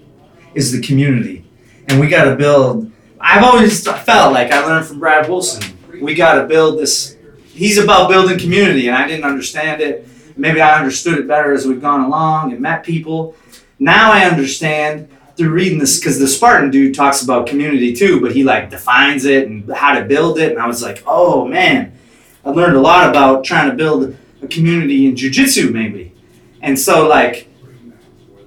is 0.55 0.71
the 0.71 0.81
community, 0.81 1.45
and 1.87 1.99
we 1.99 2.07
got 2.07 2.23
to 2.23 2.35
build. 2.35 2.91
I've 3.21 3.43
always 3.43 3.83
felt 3.83 4.33
like 4.33 4.51
I 4.51 4.65
learned 4.65 4.87
from 4.87 4.97
Brad 4.99 5.29
Wilson. 5.29 5.77
We 6.01 6.15
got 6.15 6.41
to 6.41 6.47
build 6.47 6.79
this. 6.79 7.15
He's 7.45 7.77
about 7.77 8.09
building 8.09 8.39
community, 8.39 8.87
and 8.87 8.97
I 8.97 9.07
didn't 9.07 9.25
understand 9.25 9.81
it. 9.83 10.07
Maybe 10.35 10.61
I 10.61 10.79
understood 10.79 11.19
it 11.19 11.27
better 11.27 11.53
as 11.53 11.67
we've 11.67 11.79
gone 11.79 12.05
along 12.05 12.53
and 12.53 12.59
met 12.59 12.83
people. 12.83 13.35
Now 13.77 14.11
I 14.11 14.25
understand 14.25 15.09
through 15.37 15.51
reading 15.51 15.77
this 15.77 15.99
because 15.99 16.19
the 16.19 16.27
Spartan 16.27 16.71
dude 16.71 16.95
talks 16.95 17.21
about 17.21 17.47
community 17.47 17.93
too, 17.93 18.19
but 18.19 18.31
he 18.31 18.43
like 18.43 18.71
defines 18.71 19.25
it 19.25 19.47
and 19.47 19.71
how 19.71 19.97
to 19.97 20.03
build 20.03 20.39
it. 20.39 20.51
And 20.51 20.59
I 20.59 20.65
was 20.65 20.81
like, 20.81 21.03
oh 21.05 21.47
man, 21.47 21.97
I 22.43 22.49
learned 22.49 22.75
a 22.75 22.81
lot 22.81 23.09
about 23.09 23.43
trying 23.43 23.69
to 23.69 23.75
build 23.75 24.17
a 24.41 24.47
community 24.47 25.05
in 25.05 25.15
jujitsu 25.15 25.71
maybe. 25.71 26.13
And 26.61 26.77
so 26.77 27.07
like, 27.07 27.47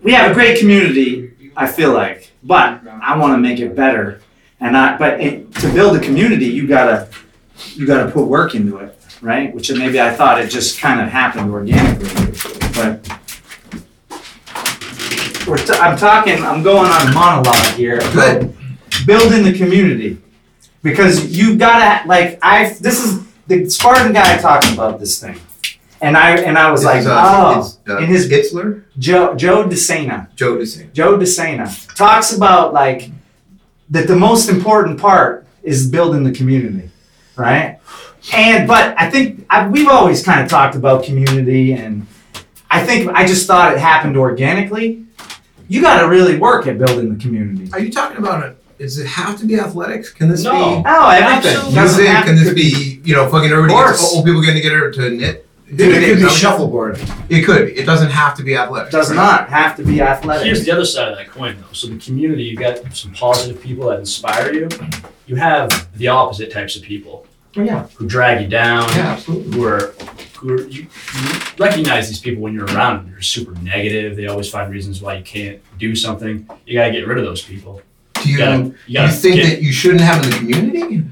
we 0.02 0.12
have 0.12 0.32
a 0.32 0.34
great 0.34 0.58
community. 0.58 1.52
I 1.56 1.68
feel 1.68 1.92
like, 1.92 2.32
but 2.42 2.80
I 2.86 3.16
want 3.16 3.34
to 3.34 3.38
make 3.38 3.60
it 3.60 3.76
better. 3.76 4.20
And 4.58 4.76
I, 4.76 4.96
but 4.96 5.20
it, 5.20 5.54
to 5.56 5.72
build 5.72 5.96
a 5.96 6.00
community, 6.00 6.46
you 6.46 6.66
gotta, 6.66 7.08
you 7.74 7.86
gotta 7.86 8.10
put 8.10 8.26
work 8.26 8.54
into 8.54 8.78
it, 8.78 8.98
right? 9.20 9.54
Which 9.54 9.70
maybe 9.70 10.00
I 10.00 10.12
thought 10.12 10.40
it 10.40 10.48
just 10.48 10.80
kind 10.80 11.00
of 11.00 11.08
happened 11.08 11.52
organically, 11.52 12.08
but 12.74 13.19
we're 15.50 15.58
t- 15.58 15.72
I'm 15.72 15.98
talking, 15.98 16.42
I'm 16.42 16.62
going 16.62 16.90
on 16.90 17.08
a 17.08 17.12
monologue 17.12 17.74
here. 17.74 17.98
Good. 18.12 18.54
Building 19.04 19.42
the 19.42 19.52
community. 19.52 20.18
Because 20.82 21.36
you 21.36 21.56
gotta, 21.56 22.06
like, 22.08 22.38
I, 22.40 22.72
this 22.80 23.04
is, 23.04 23.28
the 23.48 23.68
Spartan 23.68 24.12
guy 24.12 24.38
talking 24.38 24.72
about 24.72 25.00
this 25.00 25.20
thing. 25.20 25.38
And 26.00 26.16
I, 26.16 26.38
and 26.38 26.56
I 26.56 26.70
was 26.70 26.84
like, 26.84 27.04
uh, 27.04 27.62
oh, 27.62 27.78
uh, 27.88 27.98
in 27.98 28.04
his, 28.04 28.30
Itzler, 28.30 28.84
Joe, 28.98 29.34
Joe 29.34 29.64
DeSena. 29.64 30.34
Joe 30.36 30.56
DeSena. 30.56 30.92
Joe 30.92 31.18
DeSena 31.18 31.94
talks 31.96 32.32
about 32.34 32.72
like 32.72 33.10
that 33.90 34.06
the 34.06 34.16
most 34.16 34.48
important 34.48 34.98
part 34.98 35.46
is 35.62 35.90
building 35.90 36.24
the 36.24 36.32
community, 36.32 36.90
right? 37.36 37.80
And 38.32 38.66
but 38.66 38.94
I 38.98 39.10
think 39.10 39.44
I, 39.50 39.68
we've 39.68 39.88
always 39.88 40.24
kind 40.24 40.40
of 40.40 40.48
talked 40.48 40.74
about 40.74 41.04
community, 41.04 41.74
and 41.74 42.06
I 42.70 42.84
think 42.84 43.10
I 43.10 43.26
just 43.26 43.46
thought 43.46 43.72
it 43.72 43.78
happened 43.78 44.16
organically. 44.16 45.04
You 45.70 45.80
got 45.80 46.00
to 46.02 46.08
really 46.08 46.36
work 46.36 46.66
at 46.66 46.78
building 46.78 47.14
the 47.16 47.20
community. 47.22 47.70
Are 47.72 47.78
you 47.78 47.92
talking 47.92 48.16
about 48.16 48.44
it? 48.44 48.56
Does 48.78 48.98
it 48.98 49.06
have 49.06 49.38
to 49.38 49.46
be 49.46 49.54
athletics? 49.54 50.10
Can 50.10 50.28
this 50.28 50.42
No. 50.42 50.50
be 50.50 50.82
Oh, 50.84 51.08
everything. 51.10 51.52
Absolutely. 51.52 51.74
Doesn't 51.76 51.96
music? 52.02 52.06
have 52.08 52.24
Can 52.26 52.34
this 52.34 52.52
be 52.54 53.00
you 53.04 53.14
know 53.14 53.28
fucking 53.28 53.50
everybody 53.52 53.74
Of 53.74 53.86
gets 53.90 54.00
course. 54.00 54.14
old 54.16 54.24
people 54.24 54.40
getting 54.40 54.56
together 54.62 54.90
to 54.90 55.10
knit? 55.10 55.46
Dude, 55.68 55.94
it 55.94 56.04
could 56.18 56.24
be 56.24 56.28
shuffleboard. 56.30 56.98
It 57.28 57.42
could 57.44 57.66
be. 57.66 57.72
It 57.78 57.86
doesn't 57.86 58.10
have 58.10 58.34
to 58.38 58.42
be 58.42 58.56
athletics. 58.56 58.90
Does 58.90 59.10
right? 59.10 59.14
not 59.16 59.48
have 59.50 59.76
to 59.76 59.84
be 59.84 60.00
athletic. 60.02 60.44
Here's 60.46 60.64
the 60.64 60.72
other 60.72 60.84
side 60.84 61.12
of 61.12 61.18
that 61.18 61.30
coin, 61.30 61.54
though. 61.60 61.72
So 61.72 61.86
the 61.86 61.98
community, 61.98 62.42
you 62.42 62.56
got 62.56 62.80
some 62.92 63.12
positive 63.12 63.62
people 63.62 63.90
that 63.90 64.00
inspire 64.00 64.52
you. 64.52 64.68
You 65.28 65.36
have 65.36 65.86
the 65.96 66.08
opposite 66.08 66.50
types 66.52 66.74
of 66.74 66.82
people 66.82 67.24
Oh, 67.56 67.62
yeah. 67.62 67.86
who 67.94 68.08
drag 68.08 68.40
you 68.42 68.48
down, 68.48 68.88
Yeah, 68.96 69.12
absolutely. 69.12 69.52
who 69.56 69.64
are 69.64 69.94
who 70.40 70.54
are, 70.54 70.62
you, 70.62 70.82
you 70.82 71.40
recognize 71.58 72.08
these 72.08 72.18
people 72.18 72.42
when 72.42 72.54
you're 72.54 72.64
around 72.66 72.96
them. 72.96 73.12
They're 73.12 73.20
super 73.20 73.52
negative. 73.60 74.16
They 74.16 74.26
always 74.26 74.48
find 74.48 74.72
reasons 74.72 75.02
why 75.02 75.16
you 75.16 75.24
can't 75.24 75.60
do 75.78 75.94
something. 75.94 76.48
You 76.66 76.74
gotta 76.78 76.92
get 76.92 77.06
rid 77.06 77.18
of 77.18 77.24
those 77.24 77.42
people. 77.42 77.82
Do 78.14 78.28
you, 78.28 78.32
You 78.32 78.38
gotta, 78.38 78.74
you 78.86 78.94
gotta 78.94 79.12
you 79.12 79.18
think 79.18 79.36
get, 79.36 79.50
that 79.50 79.62
you 79.62 79.72
shouldn't 79.72 80.00
have 80.00 80.24
in 80.24 80.30
the 80.30 80.36
community? 80.36 81.04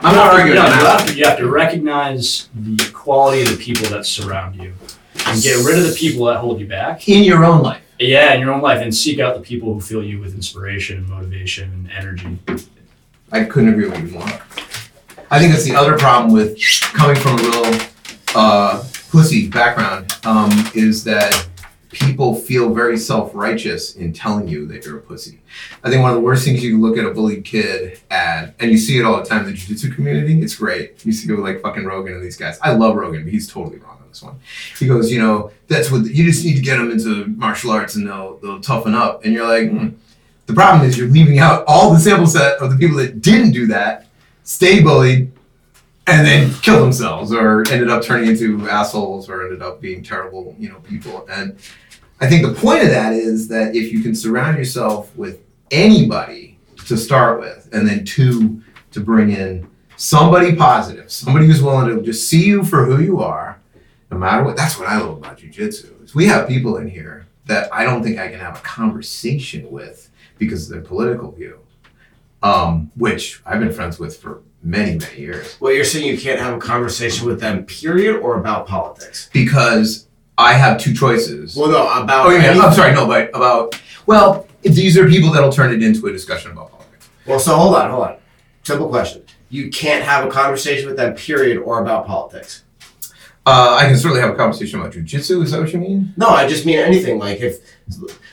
I'm 0.00 0.14
not 0.14 0.32
no, 0.32 0.38
arguing 0.38 0.56
no, 0.56 0.66
you, 0.66 0.72
have 0.72 1.06
to, 1.06 1.14
you 1.14 1.24
have 1.26 1.38
to 1.38 1.48
recognize 1.48 2.48
the 2.54 2.76
quality 2.92 3.42
of 3.42 3.48
the 3.48 3.56
people 3.56 3.88
that 3.90 4.06
surround 4.06 4.56
you 4.56 4.72
and 5.26 5.42
get 5.42 5.64
rid 5.64 5.78
of 5.78 5.84
the 5.88 5.94
people 5.94 6.26
that 6.26 6.38
hold 6.38 6.60
you 6.60 6.66
back. 6.66 7.08
In 7.08 7.24
your 7.24 7.44
own 7.44 7.62
life. 7.62 7.82
Yeah, 7.98 8.34
in 8.34 8.40
your 8.40 8.52
own 8.52 8.60
life, 8.60 8.82
and 8.82 8.94
seek 8.94 9.20
out 9.20 9.36
the 9.36 9.40
people 9.40 9.72
who 9.72 9.80
fill 9.80 10.04
you 10.04 10.20
with 10.20 10.34
inspiration 10.34 10.98
and 10.98 11.08
motivation 11.08 11.72
and 11.72 11.90
energy. 11.90 12.38
I 13.32 13.44
couldn't 13.44 13.70
agree 13.70 13.88
with 13.88 14.02
you 14.02 14.18
more. 14.18 14.28
I 15.30 15.38
think 15.38 15.52
that's 15.52 15.64
the 15.64 15.74
other 15.74 15.98
problem 15.98 16.32
with 16.32 16.60
coming 16.92 17.16
from 17.16 17.38
a 17.38 17.42
real 17.42 17.80
uh, 18.36 18.84
pussy 19.10 19.48
background 19.48 20.14
um, 20.24 20.50
is 20.74 21.02
that 21.04 21.48
people 21.90 22.34
feel 22.34 22.74
very 22.74 22.98
self-righteous 22.98 23.96
in 23.96 24.12
telling 24.12 24.46
you 24.46 24.66
that 24.66 24.84
you're 24.84 24.98
a 24.98 25.00
pussy. 25.00 25.40
I 25.82 25.88
think 25.88 26.02
one 26.02 26.10
of 26.10 26.16
the 26.16 26.20
worst 26.20 26.44
things 26.44 26.62
you 26.62 26.72
can 26.72 26.82
look 26.82 26.98
at 26.98 27.06
a 27.06 27.10
bullied 27.12 27.44
kid 27.46 27.98
at, 28.10 28.54
and 28.60 28.70
you 28.70 28.76
see 28.76 28.98
it 28.98 29.04
all 29.06 29.16
the 29.16 29.24
time 29.24 29.40
in 29.40 29.46
the 29.46 29.52
jiu-jitsu 29.54 29.94
community. 29.94 30.38
It's 30.42 30.56
great. 30.56 31.04
You 31.06 31.12
see 31.12 31.32
it 31.32 31.34
with 31.34 31.44
like 31.44 31.62
fucking 31.62 31.86
Rogan 31.86 32.12
and 32.12 32.22
these 32.22 32.36
guys. 32.36 32.58
I 32.60 32.74
love 32.74 32.96
Rogan, 32.96 33.24
but 33.24 33.32
he's 33.32 33.48
totally 33.48 33.78
wrong 33.78 33.96
on 34.02 34.08
this 34.08 34.22
one. 34.22 34.38
He 34.78 34.86
goes, 34.86 35.10
you 35.10 35.18
know, 35.18 35.50
that's 35.68 35.90
what 35.90 36.04
you 36.04 36.24
just 36.26 36.44
need 36.44 36.56
to 36.56 36.62
get 36.62 36.76
them 36.76 36.90
into 36.90 37.26
martial 37.28 37.70
arts 37.70 37.94
and 37.94 38.06
they'll 38.06 38.36
they'll 38.38 38.60
toughen 38.60 38.94
up. 38.94 39.24
And 39.24 39.32
you're 39.32 39.48
like, 39.48 39.70
hmm. 39.70 39.88
the 40.44 40.52
problem 40.52 40.86
is 40.86 40.98
you're 40.98 41.08
leaving 41.08 41.38
out 41.38 41.64
all 41.66 41.94
the 41.94 41.98
sample 41.98 42.26
set 42.26 42.58
of 42.58 42.70
the 42.70 42.76
people 42.76 42.98
that 42.98 43.22
didn't 43.22 43.52
do 43.52 43.66
that, 43.68 44.08
stay 44.44 44.82
bullied, 44.82 45.32
and 46.06 46.26
then 46.26 46.52
kill 46.62 46.80
themselves 46.80 47.32
or 47.32 47.64
ended 47.70 47.90
up 47.90 48.02
turning 48.02 48.28
into 48.30 48.68
assholes 48.68 49.28
or 49.28 49.44
ended 49.44 49.62
up 49.62 49.80
being 49.80 50.02
terrible, 50.02 50.54
you 50.58 50.68
know, 50.68 50.78
people. 50.80 51.26
And 51.30 51.58
I 52.20 52.28
think 52.28 52.46
the 52.46 52.54
point 52.54 52.82
of 52.84 52.90
that 52.90 53.12
is 53.12 53.48
that 53.48 53.74
if 53.74 53.92
you 53.92 54.02
can 54.02 54.14
surround 54.14 54.56
yourself 54.56 55.14
with 55.16 55.40
anybody 55.70 56.58
to 56.86 56.96
start 56.96 57.40
with, 57.40 57.68
and 57.72 57.88
then 57.88 58.04
two, 58.04 58.62
to 58.92 59.00
bring 59.00 59.30
in 59.30 59.68
somebody 59.96 60.54
positive, 60.54 61.10
somebody 61.10 61.46
who's 61.46 61.62
willing 61.62 61.94
to 61.94 62.02
just 62.02 62.28
see 62.28 62.44
you 62.44 62.64
for 62.64 62.84
who 62.84 63.02
you 63.02 63.20
are, 63.20 63.58
no 64.10 64.18
matter 64.18 64.44
what. 64.44 64.56
That's 64.56 64.78
what 64.78 64.88
I 64.88 64.98
love 65.00 65.18
about 65.18 65.38
jujitsu. 65.38 66.04
Is 66.04 66.14
we 66.14 66.26
have 66.26 66.46
people 66.46 66.76
in 66.76 66.88
here 66.88 67.26
that 67.46 67.72
I 67.72 67.84
don't 67.84 68.02
think 68.02 68.18
I 68.18 68.28
can 68.28 68.38
have 68.38 68.58
a 68.58 68.62
conversation 68.62 69.70
with 69.70 70.10
because 70.38 70.70
of 70.70 70.74
their 70.74 70.82
political 70.82 71.32
view, 71.32 71.58
um, 72.42 72.90
which 72.96 73.42
I've 73.44 73.60
been 73.60 73.72
friends 73.72 73.98
with 73.98 74.16
for 74.16 74.42
many, 74.66 74.98
many 74.98 75.20
years. 75.20 75.56
Well, 75.60 75.72
you're 75.72 75.84
saying 75.84 76.06
you 76.06 76.18
can't 76.18 76.40
have 76.40 76.54
a 76.54 76.58
conversation 76.58 77.26
with 77.26 77.40
them, 77.40 77.64
period, 77.64 78.16
or 78.16 78.38
about 78.38 78.66
politics? 78.66 79.30
Because 79.32 80.06
I 80.36 80.54
have 80.54 80.78
two 80.78 80.92
choices. 80.92 81.56
Well, 81.56 81.70
no, 81.70 82.02
about. 82.02 82.26
Oh, 82.26 82.30
yeah, 82.30 82.58
I'm 82.60 82.74
sorry, 82.74 82.92
no, 82.92 83.06
but 83.06 83.30
about, 83.30 83.80
well, 84.06 84.46
these 84.62 84.98
are 84.98 85.08
people 85.08 85.32
that'll 85.32 85.52
turn 85.52 85.72
it 85.72 85.82
into 85.82 86.06
a 86.06 86.12
discussion 86.12 86.50
about 86.50 86.72
politics. 86.72 87.08
Well, 87.24 87.38
so 87.38 87.56
hold 87.56 87.76
on, 87.76 87.90
hold 87.90 88.04
on. 88.08 88.16
Simple 88.64 88.88
question. 88.88 89.22
You 89.48 89.70
can't 89.70 90.04
have 90.04 90.26
a 90.26 90.28
conversation 90.28 90.86
with 90.86 90.96
them, 90.96 91.14
period, 91.14 91.58
or 91.58 91.80
about 91.80 92.06
politics. 92.06 92.64
Uh, 93.46 93.76
I 93.80 93.84
can 93.86 93.96
certainly 93.96 94.20
have 94.20 94.30
a 94.30 94.34
conversation 94.34 94.80
about 94.80 94.92
jujitsu, 94.92 95.40
is 95.44 95.52
that 95.52 95.60
what 95.60 95.72
you 95.72 95.78
mean? 95.78 96.12
No, 96.16 96.28
I 96.28 96.48
just 96.48 96.66
mean 96.66 96.80
anything. 96.80 97.20
Like 97.20 97.40
if, 97.40 97.60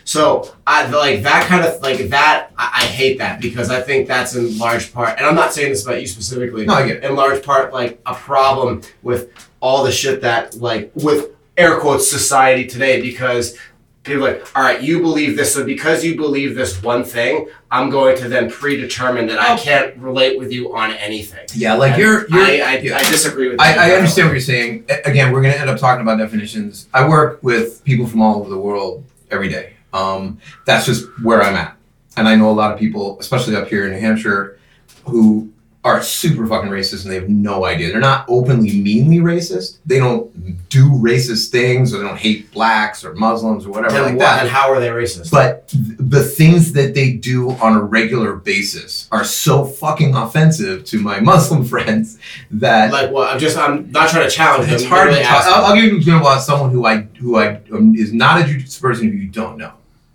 so 0.04 0.52
I 0.66 0.88
like 0.88 1.22
that 1.22 1.46
kind 1.46 1.64
of 1.64 1.80
like 1.84 2.10
that. 2.10 2.50
I, 2.58 2.82
I 2.82 2.86
hate 2.86 3.20
that 3.20 3.40
because 3.40 3.70
I 3.70 3.80
think 3.80 4.08
that's 4.08 4.36
in 4.36 4.58
large 4.58 4.92
part, 4.92 5.20
and 5.20 5.28
I'm 5.28 5.36
not 5.36 5.54
saying 5.54 5.70
this 5.70 5.86
about 5.86 6.02
you 6.02 6.08
specifically. 6.08 6.66
No, 6.66 6.74
I 6.74 6.88
get 6.88 6.98
it. 6.98 7.04
In 7.04 7.16
large 7.16 7.44
part, 7.44 7.72
like 7.72 8.02
a 8.08 8.16
problem 8.16 8.82
with 9.04 9.30
all 9.60 9.84
the 9.84 9.92
shit 9.92 10.22
that 10.22 10.56
like 10.56 10.92
with 10.96 11.30
air 11.58 11.80
quotes 11.80 12.10
society 12.10 12.66
today 12.66 13.00
because 13.00 13.56
people 14.04 14.26
are 14.26 14.34
like, 14.34 14.56
all 14.56 14.64
right, 14.64 14.82
you 14.82 15.02
believe 15.02 15.38
this, 15.38 15.54
so 15.54 15.66
because 15.66 16.04
you 16.04 16.16
believe 16.16 16.56
this 16.56 16.82
one 16.84 17.04
thing, 17.04 17.48
I'm 17.72 17.90
going 17.90 18.18
to 18.18 18.28
then 18.28 18.50
predetermine 18.52 19.28
that 19.28 19.40
I 19.40 19.58
can't 19.58 19.96
relate 19.98 20.38
with 20.38 20.52
you 20.52 20.76
on 20.76 20.92
anything. 20.92 21.48
Yeah, 21.54 21.74
like 21.76 21.94
And 21.94 22.02
you're, 22.02 22.28
you're, 22.30 22.42
I, 22.42 22.60
I, 22.60 22.78
yeah. 22.80 22.98
I 22.98 23.10
disagree 23.10 23.50
with. 23.50 23.60
I. 23.60 23.92
I 23.92 23.96
understand 23.96 24.28
what 24.28 24.34
you're 24.34 24.42
saying. 24.42 24.86
Again, 25.06 25.32
we're 25.32 25.42
going 25.42 25.54
to 25.54 25.60
end 25.60 25.70
up 25.70 25.78
talking 25.78 26.02
about 26.02 26.18
definitions. 26.18 26.88
I 26.94 27.08
work 27.08 27.42
with 27.42 27.84
people 27.84 28.06
from 28.06 28.22
all 28.22 28.40
over 28.40 28.50
the 28.50 28.60
world 28.60 29.04
every 29.32 29.50
day. 29.50 29.74
Um, 29.94 30.40
that's 30.66 30.86
just 30.86 31.08
where 31.22 31.42
I'm 31.42 31.56
at. 31.56 31.78
And 32.18 32.28
I 32.28 32.36
know 32.36 32.50
a 32.50 32.52
lot 32.52 32.72
of 32.72 32.80
people, 32.80 33.20
especially 33.20 33.56
up 33.56 33.68
here 33.68 33.86
in 33.86 33.92
New 33.94 34.00
Hampshire, 34.00 34.60
who 35.06 35.53
are 35.86 36.02
super 36.02 36.48
fucking 36.48 36.70
racist 36.70 37.04
and 37.04 37.12
they 37.12 37.16
have 37.16 37.28
no 37.28 37.66
idea. 37.66 37.90
They're 37.92 38.00
not 38.00 38.24
openly 38.30 38.80
meanly 38.80 39.18
racist. 39.18 39.80
They 39.86 40.00
don't 40.00 40.32
do 40.70 40.90
racist 40.92 41.50
things 41.52 41.94
or 41.94 41.98
they 41.98 42.06
don't 42.08 42.18
hate 42.18 42.50
blacks 42.54 43.04
or 43.04 43.14
Muslims 43.16 43.66
or 43.66 43.72
whatever 43.72 43.96
Then 43.96 44.04
like 44.04 44.14
what- 44.14 44.20
that. 44.20 44.40
And 44.44 44.50
how 44.50 44.72
are 44.72 44.80
they 44.80 44.88
racist? 44.88 45.30
But 45.30 45.68
th- 45.68 45.84
the 46.00 46.24
things 46.24 46.72
that 46.74 46.94
they 46.94 47.12
do 47.12 47.52
on 47.52 47.76
a 47.76 47.82
regular 47.82 48.34
basis 48.36 49.10
are 49.12 49.26
so 49.26 49.66
fucking 49.66 50.16
offensive 50.16 50.86
to 50.86 51.00
my 51.02 51.20
Muslim 51.20 51.66
friends 51.74 52.18
that 52.52 52.94
like 52.94 53.12
what? 53.12 53.34
I'm 53.34 53.40
just. 53.40 53.58
I'm 53.58 53.92
not 53.92 54.10
trying 54.10 54.30
to 54.30 54.34
challenge 54.34 54.68
them. 54.68 54.76
it's 54.76 54.86
hard 54.86 55.12
to 55.12 55.22
talk. 55.22 55.44
I'll, 55.48 55.66
I'll 55.66 55.76
give 55.76 55.84
you 55.84 55.90
an 55.92 55.98
example 55.98 56.28
of 56.30 56.42
someone 56.42 56.72
who 56.72 56.86
I 56.86 57.02
who 57.20 57.36
I 57.36 57.56
um, 57.74 57.94
is 57.98 58.14
not 58.14 58.40
a 58.42 58.46
jiu-jitsu 58.46 58.80
person 58.80 59.08
who 59.10 59.18
you 59.18 59.28
don't 59.28 59.58
know. 59.58 59.68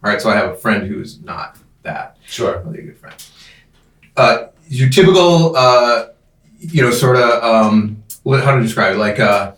All 0.02 0.10
right, 0.10 0.20
so 0.22 0.30
I 0.30 0.36
have 0.36 0.50
a 0.50 0.56
friend 0.56 0.86
who 0.86 1.00
is 1.02 1.20
not 1.20 1.58
that. 1.82 2.16
Sure. 2.24 2.62
Really 2.64 2.84
good 2.84 2.96
friend. 2.96 3.14
Uh, 4.16 4.46
your 4.68 4.88
typical, 4.88 5.56
uh, 5.56 6.08
you 6.58 6.82
know, 6.82 6.90
sort 6.90 7.16
of 7.16 7.42
um, 7.42 8.02
what, 8.22 8.42
how 8.42 8.54
to 8.54 8.62
describe 8.62 8.94
it? 8.94 8.98
Like 8.98 9.18
a 9.18 9.56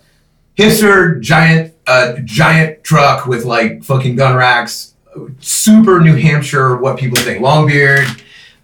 hipster 0.56 1.20
giant, 1.20 1.74
uh, 1.86 2.16
giant 2.24 2.84
truck 2.84 3.26
with 3.26 3.44
like 3.44 3.82
fucking 3.84 4.16
gun 4.16 4.36
racks, 4.36 4.94
super 5.40 6.00
New 6.00 6.16
Hampshire. 6.16 6.76
What 6.76 6.98
people 6.98 7.18
think, 7.18 7.40
long 7.40 7.66
beard, 7.66 8.06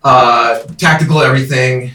uh, 0.04 0.60
tactical 0.78 1.20
everything. 1.20 1.92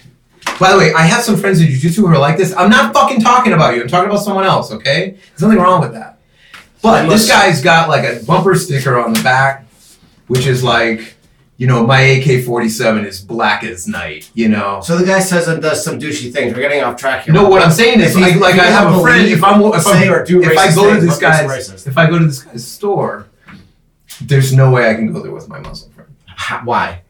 By 0.60 0.72
the 0.72 0.78
way, 0.78 0.94
I 0.94 1.02
have 1.04 1.24
some 1.24 1.38
friends 1.38 1.60
in 1.60 1.68
jiu-jitsu 1.68 2.06
who 2.06 2.14
are 2.14 2.20
like 2.20 2.38
this. 2.38 2.54
I'm 2.56 2.70
not 2.70 2.94
fucking 2.94 3.22
talking 3.22 3.54
about 3.54 3.76
you. 3.76 3.82
I'm 3.82 3.88
talking 3.88 4.10
about 4.10 4.24
someone 4.24 4.44
else, 4.44 4.72
okay? 4.72 5.12
There's 5.12 5.42
nothing 5.42 5.58
wrong 5.58 5.82
with 5.82 5.94
that. 5.94 6.20
But 6.84 7.10
this 7.10 7.28
guy's 7.28 7.62
got 7.62 7.90
like 7.90 8.04
a 8.04 8.24
bumper 8.26 8.56
sticker 8.56 9.00
on 9.00 9.14
the 9.14 9.24
back, 9.24 9.66
which 10.28 10.46
is 10.46 10.64
like, 10.64 11.16
you 11.62 11.68
know, 11.68 11.86
my 11.86 12.02
AK-47 12.02 13.06
is 13.06 13.22
black 13.22 13.64
as 13.64 13.88
night, 13.88 14.32
you 14.34 14.50
know? 14.50 14.82
So 14.84 14.98
the 14.98 15.06
guy 15.06 15.20
says 15.20 15.48
and 15.48 15.62
does 15.62 15.86
some 15.86 16.00
douchey 16.00 16.34
things. 16.34 16.56
We're 16.56 16.62
getting 16.62 16.82
off 16.82 17.00
track 17.00 17.26
here. 17.26 17.36
No, 17.36 17.48
what 17.48 17.62
I'm 17.62 17.70
saying 17.70 18.00
is, 18.00 18.18
like, 18.18 18.56
I 18.56 18.66
have 18.66 18.92
a 18.92 19.00
friend. 19.00 19.28
If 19.28 19.44
I'm, 19.44 19.62
if 19.62 19.84
say 19.84 20.08
I'm, 20.08 20.12
or 20.12 20.26
do 20.26 20.42
if 20.42 20.58
I 20.58 20.74
go 20.74 20.92
to 20.92 21.00
this 21.00 21.22
what 21.22 21.22
makes 21.22 21.68
him 21.68 21.76
guy's, 21.76 21.86
if 21.86 22.00
I 22.00 22.10
go 22.10 22.18
to 22.18 22.26
this 22.26 22.42
guy's 22.42 22.68
store, 22.68 23.28
there's 24.22 24.54
no 24.54 24.72
way 24.72 24.90
I 24.90 24.96
can 24.96 25.14
go 25.14 25.22
there 25.22 25.32
with 25.32 25.50
my 25.50 25.60
Muslim 25.60 25.92
friend. 25.92 26.10
Ha- 26.30 26.64
Why? 26.66 27.04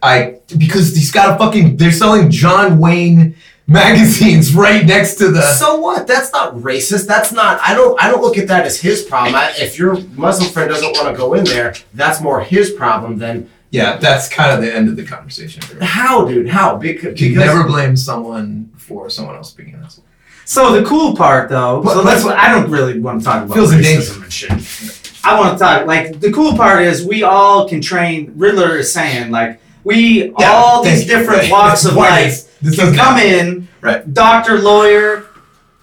I 0.00 0.42
because 0.56 0.94
he's 0.94 1.10
got 1.10 1.34
a 1.34 1.38
fucking. 1.44 1.76
They're 1.76 1.90
selling 1.90 2.30
John 2.30 2.78
Wayne 2.78 3.34
magazines 3.66 4.54
right 4.54 4.86
next 4.86 5.16
to 5.16 5.32
the. 5.32 5.42
So 5.42 5.80
what? 5.80 6.06
That's 6.06 6.30
not 6.30 6.54
racist. 6.54 7.08
That's 7.08 7.32
not. 7.32 7.60
I 7.66 7.74
don't. 7.74 8.00
I 8.00 8.08
don't 8.08 8.22
look 8.22 8.38
at 8.38 8.46
that 8.46 8.64
as 8.64 8.80
his 8.80 9.02
problem. 9.02 9.34
I, 9.34 9.52
if 9.58 9.76
your 9.76 10.00
Muslim 10.10 10.50
friend 10.50 10.70
doesn't 10.70 10.92
want 10.92 11.08
to 11.08 11.16
go 11.16 11.34
in 11.34 11.42
there, 11.42 11.74
that's 11.94 12.20
more 12.20 12.40
his 12.42 12.70
problem 12.70 13.18
than 13.18 13.50
Yeah, 13.70 13.96
that's 13.98 14.28
kind 14.28 14.52
of 14.52 14.62
the 14.62 14.74
end 14.74 14.88
of 14.88 14.96
the 14.96 15.04
conversation. 15.04 15.62
how, 15.82 16.24
dude. 16.26 16.48
How? 16.48 16.76
Because, 16.76 17.20
You 17.20 17.30
because 17.30 17.44
never 17.46 17.64
blame 17.64 17.96
someone 17.96 18.70
for 18.76 19.10
someone 19.10 19.34
else 19.36 19.52
being 19.52 19.74
an 19.74 19.82
asshole. 19.84 20.04
So 20.46 20.80
the 20.80 20.86
cool 20.88 21.14
part, 21.14 21.50
though, 21.50 21.82
But- 21.84 21.92
so 21.94 22.02
that's 22.02 22.24
what 22.24 22.38
I 22.38 22.48
don't 22.50 22.70
really 22.70 22.98
want 22.98 23.20
to 23.20 23.24
talk 23.26 23.44
about 23.44 23.54
Feels 23.54 23.72
racism 23.74 24.22
and 24.22 24.32
shit. 24.32 25.20
I 25.24 25.38
want 25.38 25.58
to 25.58 25.62
talk 25.62 25.86
like 25.86 26.20
the 26.20 26.32
cool 26.32 26.56
part 26.56 26.82
is 26.82 27.04
we 27.04 27.22
all 27.22 27.68
can 27.68 27.82
train. 27.82 28.32
Riddler 28.36 28.78
is 28.78 28.90
saying 28.90 29.30
like 29.30 29.60
we 29.84 30.32
Yeah, 30.38 30.50
all 30.52 30.82
these 30.82 31.02
you. 31.06 31.08
different 31.14 31.42
Right. 31.42 31.50
walks 31.50 31.84
of 31.84 31.94
life 31.94 32.44
This 32.62 32.76
can 32.76 32.94
come 32.94 33.16
happen. 33.16 33.26
in. 33.48 33.68
Right. 33.82 34.14
Doctor, 34.14 34.58
lawyer, 34.58 35.24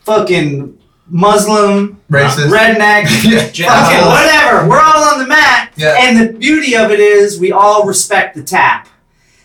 fucking 0.03 0.77
Muslim, 1.07 1.99
Racist. 2.09 2.49
redneck, 2.49 3.03
yeah. 3.57 3.69
fucking 3.69 4.05
whatever. 4.07 4.67
We're 4.69 4.81
all 4.81 5.03
on 5.13 5.19
the 5.19 5.27
mat. 5.27 5.71
Yeah. 5.77 5.95
And 5.99 6.19
the 6.19 6.33
beauty 6.37 6.75
of 6.75 6.91
it 6.91 6.99
is 6.99 7.39
we 7.39 7.51
all 7.51 7.85
respect 7.85 8.35
the 8.35 8.43
tap. 8.43 8.87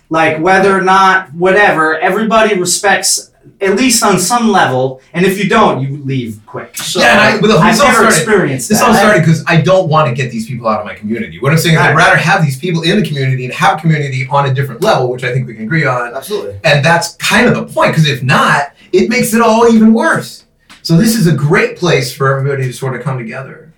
Like 0.08 0.38
whether 0.40 0.76
or 0.76 0.80
not 0.82 1.32
whatever, 1.34 1.98
everybody 1.98 2.58
respects 2.58 3.30
at 3.60 3.76
least 3.76 4.02
on 4.02 4.18
some 4.18 4.50
level. 4.50 5.00
And 5.12 5.24
if 5.24 5.38
you 5.42 5.48
don't, 5.48 5.82
you 5.82 6.02
leave 6.02 6.40
quick. 6.46 6.76
So 6.78 7.00
Yeah, 7.00 7.12
and 7.12 7.20
I- 7.20 7.40
but 7.40 7.46
the- 7.48 7.58
I've 7.58 7.72
this 7.74 7.80
all 7.80 7.86
never 7.88 7.98
started- 8.10 8.16
experienced 8.16 8.68
This 8.70 8.80
that. 8.80 8.88
all 8.88 8.94
started 8.94 9.20
because 9.20 9.44
I 9.46 9.60
don't 9.60 9.88
want 9.88 10.08
to 10.08 10.14
get 10.20 10.30
these 10.32 10.46
people 10.46 10.66
out 10.66 10.80
of 10.80 10.86
my 10.86 10.94
community. 10.94 11.38
What 11.40 11.52
I'm 11.52 11.58
saying 11.58 11.74
is, 11.76 11.80
I'd 11.80 11.94
rather 11.96 12.16
have 12.16 12.42
these 12.42 12.58
people 12.58 12.82
in 12.82 13.00
the 13.00 13.06
community 13.06 13.44
and 13.44 13.52
have 13.54 13.80
community 13.80 14.26
on 14.30 14.46
a 14.46 14.54
different 14.54 14.82
level, 14.82 15.10
which 15.10 15.24
I 15.24 15.32
think 15.32 15.46
we 15.46 15.54
can 15.54 15.64
agree 15.64 15.84
on. 15.86 16.14
absolutely. 16.14 16.58
And 16.64 16.84
that's 16.84 17.14
kind 17.16 17.46
of 17.46 17.54
the 17.54 17.64
point, 17.72 17.92
because 17.92 18.08
if 18.08 18.22
not, 18.22 18.72
it 18.92 19.08
makes 19.10 19.32
it 19.34 19.40
all 19.42 19.68
even 19.68 19.92
worse. 19.94 20.44
So 20.90 20.96
this 20.96 21.14
is 21.14 21.28
a 21.28 21.32
great 21.32 21.76
place 21.76 22.12
for 22.12 22.36
everybody 22.36 22.64
to 22.64 22.72
sort 22.72 22.96
of 22.96 23.02
come 23.04 23.16
together. 23.16 23.72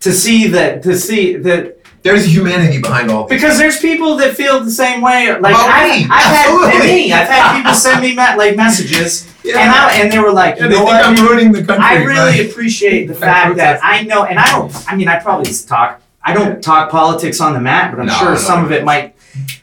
to 0.00 0.12
see 0.12 0.46
that 0.48 0.82
to 0.82 0.94
see 0.94 1.36
that 1.36 1.78
There's 2.02 2.26
humanity 2.26 2.82
behind 2.82 3.10
all 3.10 3.26
this. 3.26 3.40
because 3.40 3.56
there's 3.56 3.78
people 3.80 4.16
that 4.16 4.34
feel 4.36 4.60
the 4.60 4.70
same 4.70 5.00
way. 5.00 5.28
Like 5.40 5.54
About 5.54 5.70
I, 5.70 5.86
me, 6.00 6.06
I've 6.10 6.36
had 6.36 6.84
me. 6.84 7.12
I've 7.14 7.28
had 7.28 7.56
people 7.56 7.72
send 7.72 8.02
me 8.02 8.14
like 8.14 8.56
messages, 8.56 9.26
Yeah. 9.42 9.58
and 9.60 9.70
I, 9.70 10.02
and 10.02 10.12
they 10.12 10.18
were 10.18 10.32
like, 10.32 10.56
Yeah, 10.58 10.64
you 10.64 10.68
they 10.68 10.74
know 10.74 10.84
think 10.84 10.88
what? 10.90 11.06
I'm 11.06 11.26
ruining 11.26 11.52
the 11.52 11.64
country. 11.64 11.82
I 11.82 11.94
really 12.04 12.42
but- 12.44 12.50
appreciate 12.52 13.06
the 13.06 13.14
fact 13.26 13.56
that. 13.56 13.80
I 13.82 14.02
know, 14.02 14.24
and 14.24 14.38
I 14.38 14.44
don't. 14.52 14.70
I 14.86 14.94
mean, 14.96 15.08
I 15.08 15.18
probably 15.18 15.50
talk. 15.66 16.02
I 16.22 16.34
don't 16.34 16.62
talk 16.62 16.90
politics 16.90 17.40
on 17.40 17.54
the 17.54 17.60
mat, 17.60 17.90
but 17.90 18.00
I'm 18.02 18.06
No, 18.08 18.12
sure 18.20 18.36
some 18.36 18.62
of 18.66 18.70
it 18.70 18.84
might. 18.84 19.14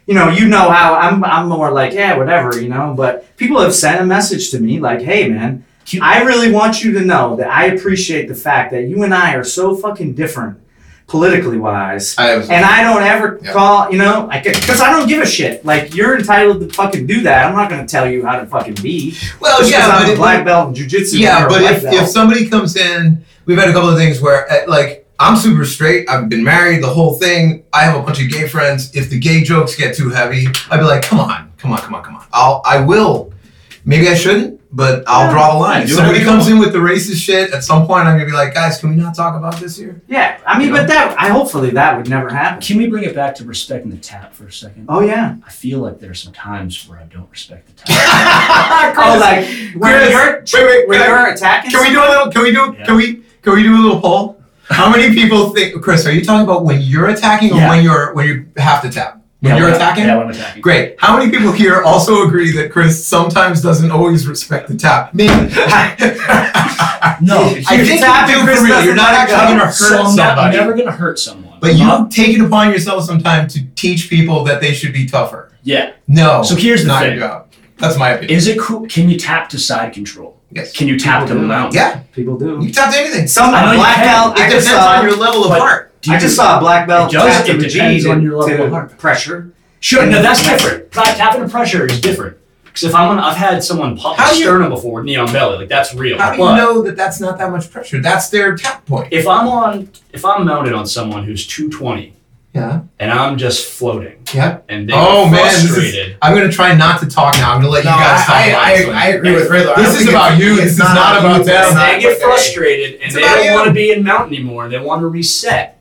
You 0.08 0.16
know, 0.16 0.30
you 0.30 0.48
know 0.48 0.72
how 0.72 0.96
I'm. 0.96 1.24
I'm 1.24 1.48
more 1.48 1.70
like, 1.70 1.94
yeah, 1.94 2.18
whatever. 2.18 2.60
You 2.60 2.70
know, 2.70 2.96
but 2.98 3.38
people 3.38 3.62
have 3.62 3.76
sent 3.76 4.02
a 4.02 4.06
message 4.06 4.50
to 4.50 4.60
me 4.60 4.80
like, 4.80 5.02
hey, 5.04 5.30
man, 5.30 5.64
I 6.02 6.24
really 6.24 6.52
want 6.52 6.84
you 6.84 6.92
to 6.94 7.02
know 7.02 7.36
that 7.38 7.48
I 7.50 7.66
appreciate 7.68 8.28
the 8.28 8.36
fact 8.36 8.72
that 8.72 8.84
you 8.84 9.04
and 9.04 9.14
I 9.14 9.36
are 9.36 9.44
so 9.44 9.76
fucking 9.76 10.14
different, 10.16 10.58
politically 11.08 11.58
wise. 11.58 12.16
I 12.18 12.36
was, 12.38 12.50
And 12.50 12.66
I 12.66 12.84
don't 12.84 13.04
ever 13.04 13.40
Yeah. 13.42 13.54
call, 13.54 13.92
you 13.92 13.98
know, 13.98 14.30
because 14.44 14.82
I 14.82 14.92
don't 14.92 15.08
give 15.08 15.22
a 15.22 15.26
shit. 15.26 15.64
Like 15.66 15.96
you're 15.96 16.18
entitled 16.18 16.60
to 16.68 16.74
fucking 16.74 17.08
do 17.08 17.22
that. 17.22 17.46
I'm 17.46 17.56
not 17.56 17.70
gonna 17.70 17.88
tell 17.88 18.10
you 18.10 18.26
how 18.26 18.38
to 18.40 18.46
fucking 18.46 18.76
be. 18.82 19.16
well, 19.40 19.60
Just 19.60 19.72
'cause 19.74 19.80
yeah, 19.80 19.88
I'm 19.88 20.06
but 20.08 20.14
a 20.14 20.18
black 20.18 20.44
belt 20.46 20.70
in 20.78 20.84
jujitsu. 20.86 21.20
Yeah, 21.20 21.48
but 21.48 21.62
if, 21.62 21.84
belt. 21.84 21.96
if 21.96 22.08
somebody 22.10 22.48
comes 22.50 22.76
in 22.76 23.24
we've 23.46 23.58
had 23.58 23.70
a 23.70 23.74
couple 23.74 23.90
of 23.90 23.98
things 23.98 24.20
where 24.20 24.52
uh, 24.52 24.58
like 24.68 25.06
I'm 25.20 25.36
super 25.38 25.66
straight. 25.66 26.08
I've 26.10 26.30
been 26.30 26.44
married, 26.44 26.84
the 26.84 26.90
whole 26.90 27.16
thing. 27.16 27.64
I 27.74 27.84
have 27.86 27.96
a 27.96 28.02
bunch 28.04 28.22
of 28.22 28.30
gay 28.30 28.48
friends. 28.48 28.92
If 28.94 29.10
the 29.10 29.18
gay 29.18 29.42
jokes 29.42 29.74
get 29.76 29.96
too 29.96 30.10
heavy, 30.10 30.46
I'd 30.70 30.78
be 30.78 30.84
like, 30.84 31.02
come 31.02 31.20
on, 31.20 31.50
come 31.58 31.72
on, 31.72 31.80
come 31.80 31.96
on, 31.96 32.04
come 32.04 32.16
on. 32.18 32.24
I'll 32.34 32.62
I 32.66 32.82
will. 32.82 33.34
Maybe 33.84 34.10
I 34.10 34.14
shouldn't, 34.16 34.57
but 34.72 35.04
I'll 35.08 35.32
draw 35.32 35.54
the 35.54 35.60
line. 35.60 35.78
Yeah, 35.82 35.84
If 35.86 35.92
somebody 35.92 36.24
comes 36.24 36.48
in 36.48 36.60
with 36.60 36.74
the 36.74 36.80
racist 36.80 37.18
shit, 37.24 37.54
at 37.54 37.64
some 37.64 37.88
point 37.88 38.06
I'm 38.08 38.16
gonna 38.18 38.26
be 38.26 38.32
like, 38.34 38.54
guys, 38.54 38.78
can 38.80 38.90
we 38.90 38.96
not 38.96 39.16
talk 39.16 39.36
about 39.38 39.56
this 39.60 39.78
here? 39.78 40.02
Yeah, 40.08 40.40
I 40.46 40.58
mean, 40.60 40.68
You 40.70 40.74
but 40.74 40.88
that 40.88 41.16
I 41.20 41.30
hopefully 41.30 41.70
that 41.72 41.96
would 41.98 42.10
never 42.10 42.30
happen. 42.30 42.62
Can 42.62 42.78
we 42.78 42.88
bring 42.88 43.04
it 43.04 43.16
back 43.16 43.36
to 43.36 43.46
respecting 43.46 43.92
the 43.92 43.98
tap 43.98 44.34
for 44.34 44.46
a 44.48 44.52
second? 44.52 44.86
Oh 44.90 45.00
yeah. 45.02 45.36
I 45.46 45.50
feel 45.52 45.80
like 45.80 46.00
there's 46.00 46.22
some 46.22 46.34
times 46.34 46.88
where 46.88 47.00
I 47.00 47.04
don't 47.04 47.30
respect 47.32 47.68
the 47.68 47.74
tap. 47.84 48.94
Oh, 49.00 49.18
like 49.20 49.46
when 49.76 49.94
Chris, 50.12 50.54
you're 50.54 50.66
wait, 50.66 50.88
wait, 50.88 50.88
when 50.90 51.00
you're 51.10 51.28
attacking. 51.34 51.72
Can 51.72 51.82
we 51.84 51.90
do 51.92 52.00
a 52.00 52.08
little? 52.10 52.32
Can 52.32 52.42
we 52.44 52.52
do? 52.52 52.76
Yeah. 52.78 52.86
Can 52.86 52.96
we? 52.96 53.22
Can 53.42 53.54
we 53.54 53.64
do 53.64 53.76
a 53.76 53.80
little 53.82 54.02
poll? 54.02 54.42
How 54.70 54.90
many 54.90 55.14
people 55.14 55.50
think, 55.52 55.82
Chris? 55.82 56.06
Are 56.06 56.12
you 56.12 56.24
talking 56.26 56.44
about 56.44 56.66
when 56.66 56.82
you're 56.82 57.08
attacking 57.10 57.54
or 57.54 57.58
Yeah. 57.58 57.70
when 57.70 57.84
you're 57.84 58.14
when 58.14 58.26
you 58.28 58.46
have 58.58 58.82
to 58.82 58.90
tap? 58.90 59.17
When 59.40 59.54
Yeah, 59.54 59.60
you're 59.60 59.70
attacking? 59.70 60.06
Yeah, 60.06 60.18
when 60.18 60.28
I'm 60.28 60.34
attacking. 60.34 60.62
Great. 60.64 60.96
How 61.00 61.16
many 61.18 61.30
people 61.30 61.52
here 61.52 61.84
also 61.84 62.26
agree 62.28 62.52
that 62.54 62.72
Chris 62.72 63.06
sometimes 63.06 63.62
doesn't 63.62 63.92
always 63.92 64.28
respect 64.28 64.68
the 64.68 64.76
tap? 64.76 65.14
Me. 65.14 65.28
No. 67.22 67.46
I 67.46 67.84
think 67.84 68.02
tap 68.02 68.30
you 68.30 68.38
and 68.40 68.46
do 68.46 68.46
Chris 68.46 68.60
for 68.60 68.66
real. 68.66 68.84
You're 68.84 68.96
doesn't 68.96 68.96
not 68.98 69.12
let 69.14 69.30
it 69.30 69.34
actually 69.34 69.58
gonna 69.58 69.66
hurt 69.66 69.74
So 69.74 70.02
I'm, 70.04 70.16
not, 70.16 70.38
I'm 70.38 70.52
never 70.52 70.74
gonna 70.76 70.92
hurt 70.92 71.18
someone. 71.20 71.58
But 71.60 71.76
you 71.76 71.84
uh-huh. 71.86 72.08
take 72.10 72.38
it 72.38 72.42
upon 72.42 72.72
yourself 72.72 73.06
sometime 73.06 73.48
to 73.50 73.66
teach 73.76 74.10
people 74.10 74.44
that 74.44 74.62
they 74.62 74.74
should 74.74 74.94
be 74.94 75.08
tougher. 75.08 75.52
yeah. 75.64 75.94
No. 76.08 76.44
So 76.44 76.56
here's 76.56 76.82
the 76.84 76.90
not 76.90 77.02
thing. 77.04 77.18
your 77.18 77.28
job. 77.28 77.48
That's 77.78 77.98
my 77.98 78.10
opinion. 78.12 78.38
Is 78.38 78.48
it 78.48 78.60
cool? 78.60 78.88
Can 78.88 79.10
you 79.10 79.18
tap 79.18 79.50
to 79.50 79.60
side 79.60 79.94
control? 79.94 80.38
Yes. 80.52 80.74
Can 80.74 80.88
you 80.88 80.98
tap 81.00 81.22
to 81.24 81.28
People 81.28 81.42
do. 81.42 81.48
mount? 81.48 81.74
Yeah. 81.74 82.02
People 82.14 82.38
do. 82.38 82.52
You 82.60 82.66
can 82.66 82.72
tap 82.72 82.94
to 82.94 83.00
anything. 83.00 83.28
Some 83.28 83.54
I 83.54 83.66
know 83.66 83.72
you 83.72 83.78
black 83.78 83.96
can. 83.96 84.06
belt. 84.06 84.38
It 84.38 84.42
I 84.44 84.50
depends 84.50 84.72
on 84.72 85.06
your 85.06 85.16
level 85.18 85.44
of 85.46 85.50
but- 85.50 85.60
heart. 85.60 85.87
Do 86.02 86.12
you 86.12 86.18
I 86.18 86.20
just 86.20 86.36
saw 86.36 86.58
a 86.58 86.60
black 86.60 86.88
belt 86.88 87.12
It 87.14 87.18
does- 87.18 87.38
tap 87.38 87.46
it 87.50 87.52
to 87.54 87.58
the 87.60 87.68
depends 87.70 88.06
on 88.06 88.22
your 88.22 88.38
level 88.38 88.58
to 88.58 88.64
of 88.66 88.72
heart. 88.72 88.98
pressure. 88.98 89.50
Sure. 89.80 90.06
No, 90.06 90.22
that's 90.22 90.44
different. 90.44 90.92
Pra- 90.92 91.04
Tapping 91.06 91.42
to 91.44 91.50
pressure 91.50 91.86
is 91.86 92.00
different. 92.02 92.38
Because 92.66 92.84
if 92.84 92.96
I'm, 92.96 93.10
on, 93.10 93.20
I've 93.20 93.38
had 93.38 93.64
someone 93.64 93.98
pop 93.98 94.18
How 94.18 94.26
my 94.26 94.32
do 94.32 94.38
you- 94.38 94.44
sternum 94.46 94.70
before 94.70 94.96
with 94.98 95.06
knee 95.06 95.16
on 95.16 95.32
belly, 95.34 95.58
like 95.58 95.70
that's 95.70 95.94
real. 95.96 96.18
How 96.20 96.32
do 96.32 96.38
but 96.38 96.52
you 96.52 96.58
know 96.58 96.82
that 96.84 96.96
that's 96.96 97.20
not 97.20 97.38
that 97.40 97.52
much 97.52 97.72
pressure? 97.72 98.00
That's 98.02 98.30
their 98.30 98.56
tap 98.56 98.86
point. 98.86 99.08
if 99.12 99.28
I'm 99.28 99.48
on, 99.48 99.90
if 100.14 100.24
I'm 100.24 100.46
mounted 100.46 100.74
on 100.74 100.86
someone 100.86 101.24
who's 101.24 101.48
220 101.48 102.14
Yeah. 102.54 102.82
and 103.00 103.12
I'm 103.12 103.38
just 103.38 103.66
floating 103.68 104.18
Yeah. 104.34 104.58
and 104.70 104.88
they 104.90 104.94
Oh, 104.96 105.26
man, 105.28 105.44
this 105.46 105.64
is- 105.64 105.70
frustrated, 105.72 106.18
I'm 106.22 106.36
gonna 106.36 106.52
try 106.52 106.76
not 106.76 107.00
to 107.02 107.08
talk 107.08 107.34
now. 107.36 107.54
I'm 107.54 107.62
gonna 107.62 107.72
let 107.72 107.84
No, 107.86 107.92
you 107.96 107.98
guys 108.00 108.26
talk 108.26 108.36
I, 108.36 108.52
I, 108.52 108.92
I. 108.92 108.92
I 108.94 109.06
agree 109.10 109.34
with 109.34 109.50
Riddler. 109.50 109.74
I 109.74 109.82
This 109.82 109.86
don't 109.88 109.94
is 109.96 109.98
think 110.04 110.10
about 110.12 110.34
it's- 110.34 110.42
you. 110.42 110.54
it's 110.54 110.62
This 110.64 110.72
is 110.74 110.80
not 110.80 111.20
about 111.20 111.38
you, 111.40 111.44
them. 111.46 111.64
it's 111.66 111.74
not 111.74 111.92
they 111.94 112.00
get 112.02 112.22
frustrated 112.22 112.94
and 112.96 113.04
It's 113.06 113.16
they 113.16 113.22
about 113.24 113.36
don't 113.38 113.46
you. 113.46 113.54
want 113.54 113.68
to 113.68 113.74
be 113.74 113.92
in 113.92 114.04
mount 114.04 114.28
anymore. 114.32 114.70
They 114.70 114.78
want 114.80 115.02
to 115.02 115.08
reset. 115.08 115.77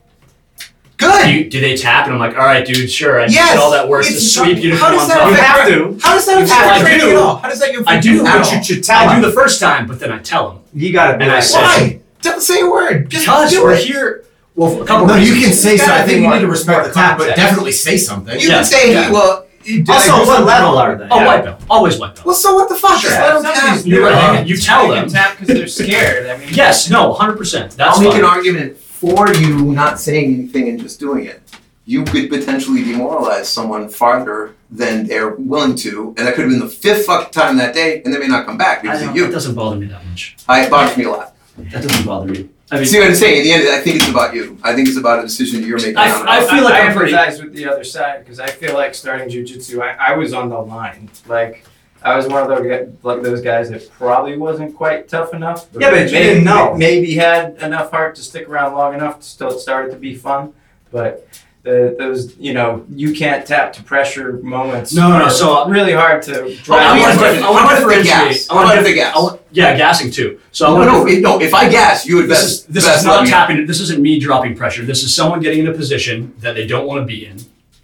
Do, 0.97 1.05
Good. 1.05 1.29
you, 1.29 1.49
do 1.49 1.61
they 1.61 1.77
tap? 1.77 2.05
And 2.05 2.13
I'm 2.15 2.19
like, 2.19 2.35
all 2.37 2.43
right, 2.45 2.65
dude, 2.65 2.89
sure. 2.89 3.19
I 3.21 3.25
Yes, 3.27 3.51
did 3.53 3.59
all 3.61 3.69
that 3.71 3.87
work 3.87 4.03
to 4.05 4.11
sweep 4.13 4.57
you 4.57 4.71
to 4.71 4.77
how 4.77 4.87
come 4.89 4.97
does 4.97 5.01
on 5.03 5.09
that 5.09 5.17
top. 5.19 5.29
You 5.29 5.35
have 5.35 5.67
to. 5.99 6.07
How 6.07 6.13
does 6.15 6.25
that 6.25 6.37
affect 6.41 6.49
So 6.49 6.55
I 6.69 6.79
training 6.81 6.99
do. 7.01 7.09
at 7.11 7.15
all? 7.17 7.35
How 7.37 7.49
does 7.49 7.59
that 7.59 7.69
affect 7.69 7.87
I 7.89 7.99
do, 7.99 8.11
you 8.13 8.19
at 8.21 8.23
but 8.25 8.47
all? 8.47 8.57
you 8.57 8.63
should 8.63 8.83
tell 8.83 8.97
I 9.09 9.15
do 9.15 9.21
them. 9.21 9.29
the 9.29 9.35
first 9.35 9.59
time, 9.59 9.85
but 9.87 9.99
then 9.99 10.11
I 10.11 10.17
tell 10.19 10.49
them. 10.49 10.63
You 10.73 10.91
gotta 10.91 11.17
be 11.17 11.23
And 11.25 11.31
I 11.31 11.35
like, 11.35 11.43
said- 11.43 11.61
Why? 11.61 11.99
Don't 12.23 12.41
say 12.41 12.61
a 12.61 12.65
word. 12.69 13.09
Just 13.11 13.25
Because 13.25 13.51
do 13.51 13.63
we're 13.63 13.73
it. 13.73 13.83
here. 13.85 14.23
Well, 14.55 14.81
a 14.81 14.85
couple 14.87 15.05
No, 15.05 15.15
you 15.15 15.33
reasons. 15.35 15.43
can 15.45 15.53
say 15.53 15.73
It's 15.75 15.85
so. 15.85 15.93
I 15.93 16.01
think 16.01 16.23
you 16.23 16.29
need 16.33 16.39
to 16.39 16.47
respect 16.47 16.87
the 16.87 16.91
clap, 16.91 17.19
but 17.19 17.25
context. 17.27 17.43
definitely 17.45 17.71
say 17.73 17.95
something. 17.97 18.39
You 18.39 18.47
Yeah. 18.49 18.55
can 18.55 18.65
say, 18.65 18.91
Yeah. 18.93 19.03
hey, 19.03 19.11
well. 19.11 19.45
did 19.63 19.87
I 19.87 19.93
Also, 19.93 20.11
do 20.23 20.27
what 20.31 20.45
level 20.45 20.77
are 20.79 20.95
they? 20.95 21.07
Oh, 21.11 21.19
at? 21.19 21.27
white 21.27 21.43
belt. 21.43 21.61
Always 21.69 21.99
white 21.99 22.15
belt. 22.15 22.25
Well, 22.25 22.33
so 22.35 22.55
what 22.55 22.69
the 22.69 22.75
fuck? 22.75 22.99
Just 22.99 23.13
Sure. 23.13 23.21
let 23.21 23.35
uh, 23.35 23.41
them 23.43 23.53
tap. 23.53 23.79
You're 23.85 24.03
right. 24.03 24.33
ones, 24.37 24.49
You 24.49 24.57
tell 24.57 24.87
them. 24.87 25.03
can 25.03 25.09
tap 25.13 25.37
because 25.39 25.55
they're 25.55 25.67
scared. 25.67 26.27
I 26.27 26.37
mean, 26.37 26.47
Yes, 26.53 26.89
no, 26.89 27.13
100%. 27.13 27.75
That's 27.75 27.97
I'll 27.97 28.03
make 28.03 28.13
fine. 28.13 28.21
an 28.21 28.25
argument 28.25 28.77
for 28.99 29.31
you 29.35 29.71
not 29.73 29.99
saying 29.99 30.33
anything 30.33 30.69
and 30.69 30.79
just 30.79 30.99
doing 30.99 31.25
it. 31.25 31.41
You 31.85 32.03
could 32.03 32.29
potentially 32.29 32.83
demoralize 32.83 33.45
someone 33.45 33.87
farther 33.89 34.55
than 34.71 35.07
they're 35.07 35.29
willing 35.29 35.75
to, 35.77 36.13
and 36.17 36.27
that 36.27 36.33
could 36.35 36.41
have 36.45 36.49
been 36.51 36.59
the 36.59 36.67
fifth 36.67 37.05
fucking 37.05 37.31
time 37.31 37.57
that 37.57 37.73
day, 37.73 38.01
and 38.03 38.13
they 38.13 38.17
may 38.17 38.27
not 38.27 38.45
come 38.45 38.57
back 38.57 38.81
because 38.81 38.99
don't- 39.01 39.09
of 39.17 39.29
It 39.29 39.31
doesn't 39.31 39.55
bother 39.55 39.77
me 39.77 39.85
that 39.85 40.05
much. 40.05 40.35
I, 40.49 40.65
it 40.65 40.69
bothers 40.71 40.97
me 40.97 41.05
a 41.05 41.11
lot. 41.11 41.35
That 41.57 41.83
doesn't 41.83 42.05
bother 42.05 42.27
me. 42.27 42.49
I 42.69 42.75
mean, 42.77 42.85
See 42.85 42.99
what 42.99 43.07
I'm 43.07 43.15
saying? 43.15 43.37
In 43.37 43.43
the 43.45 43.51
end, 43.53 43.69
I 43.69 43.79
think 43.79 43.95
it's 43.97 44.09
about 44.09 44.33
you. 44.35 44.57
I 44.61 44.75
think 44.75 44.89
it's 44.89 44.97
about 44.97 45.19
a 45.19 45.21
decision 45.21 45.63
you're 45.63 45.77
making. 45.77 45.95
I- 45.95 46.11
on. 46.11 46.27
I 46.27 46.45
feel 46.45 46.63
like 46.65 46.73
I, 46.73 46.87
I'm 46.87 46.97
pretty- 46.97 47.13
empathize 47.13 47.41
with 47.41 47.53
the 47.53 47.67
other 47.67 47.83
side 47.85 48.19
because 48.25 48.39
I 48.41 48.47
feel 48.47 48.73
like 48.73 48.93
starting 48.93 49.29
jujitsu, 49.29 49.79
I, 49.81 50.11
I 50.11 50.17
was 50.17 50.33
on 50.33 50.49
the 50.49 50.59
line. 50.59 51.09
Like 51.27 51.65
I 52.03 52.15
was 52.15 52.27
one 52.27 52.43
of 52.43 52.47
those 52.49 52.93
like 53.03 53.21
those 53.21 53.41
guys 53.41 53.69
that 53.69 53.89
probably 53.91 54.37
wasn't 54.37 54.75
quite 54.75 55.07
tough 55.09 55.33
enough. 55.33 55.67
Yeah, 55.73 55.89
but 55.91 56.07
you 56.07 56.11
maybe, 56.11 56.11
didn't 56.11 56.43
know. 56.43 56.75
Maybe 56.75 57.15
had 57.15 57.55
enough 57.61 57.91
heart 57.91 58.15
to 58.15 58.21
stick 58.21 58.47
around 58.47 58.73
long 58.73 58.93
enough 58.93 59.19
to 59.19 59.25
still 59.25 59.49
it 59.51 59.59
started 59.59 59.91
to 59.91 59.97
be 59.97 60.15
fun, 60.15 60.53
but. 60.91 61.27
The, 61.63 61.93
those 61.99 62.37
you 62.37 62.53
know 62.53 62.85
you 62.89 63.13
can't 63.13 63.45
tap 63.45 63.73
to 63.73 63.83
pressure 63.83 64.33
moments. 64.41 64.93
No, 64.93 65.09
no, 65.09 65.19
no, 65.19 65.27
so- 65.27 65.67
really 65.67 65.91
hard 65.91 66.21
to. 66.23 66.55
Drive 66.63 66.81
I 66.81 66.97
want 67.01 67.19
to 67.19 67.35
you. 67.35 67.41
I 67.45 67.51
want 67.51 67.69
to 67.69 67.83
about 67.83 67.91
if 67.91 68.03
differentiate. 68.05 68.37
gas? 68.37 68.49
I 68.49 68.53
want 68.55 68.67
to 68.69 68.73
about 68.79 68.89
if 68.89 68.95
gas? 68.95 69.15
I 69.17 69.19
want- 69.19 69.41
Yeah, 69.51 69.75
gassing 69.75 70.09
too. 70.09 70.39
So 70.53 70.65
I 70.67 70.69
no, 70.69 70.75
want 70.93 71.07
no, 71.09 71.13
it- 71.13 71.21
no. 71.21 71.41
If 71.41 71.53
I 71.53 71.67
gas, 71.67 72.05
you 72.05 72.15
would 72.17 72.29
This 72.29 72.39
best. 72.41 72.45
is 72.45 72.65
this 72.67 72.85
best 72.85 72.99
is 73.01 73.05
let 73.05 73.15
not 73.15 73.23
me 73.25 73.29
tapping. 73.31 73.65
This 73.65 73.81
isn't 73.81 74.01
me 74.01 74.17
dropping 74.17 74.55
pressure. 74.55 74.83
This 74.85 75.03
is 75.03 75.13
someone 75.13 75.41
getting 75.41 75.59
in 75.59 75.67
a 75.67 75.73
position 75.73 76.33
that 76.39 76.55
they 76.55 76.65
don't 76.65 76.87
want 76.87 77.01
to 77.01 77.05
be 77.05 77.25
in, 77.25 77.37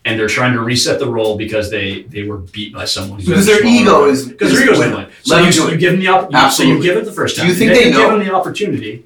and 0.05 0.19
they're 0.19 0.27
trying 0.27 0.53
to 0.53 0.61
reset 0.61 0.99
the 0.99 1.07
role 1.09 1.37
because 1.37 1.69
they 1.71 2.03
they 2.03 2.23
were 2.23 2.37
beat 2.37 2.73
by 2.73 2.85
someone. 2.85 3.19
Because 3.19 3.45
their 3.45 3.65
ego 3.65 4.05
is 4.05 4.27
because 4.27 4.51
is 4.51 4.57
their 4.59 4.67
ego's 4.67 4.79
winning. 4.79 4.95
winning. 4.95 5.11
So 5.23 5.37
you, 5.37 5.71
you 5.71 5.77
give 5.77 5.91
them 5.93 5.99
the 6.01 6.07
op- 6.07 6.31
you, 6.31 6.51
so 6.51 6.63
you 6.63 6.81
give 6.81 6.97
it 6.97 7.05
the 7.05 7.11
first 7.11 7.37
Do 7.37 7.47
you 7.47 7.53
think 7.53 7.73
they 7.73 7.91
know? 7.91 7.97
give 7.99 8.09
them 8.11 8.19
the 8.27 8.33
opportunity. 8.33 9.05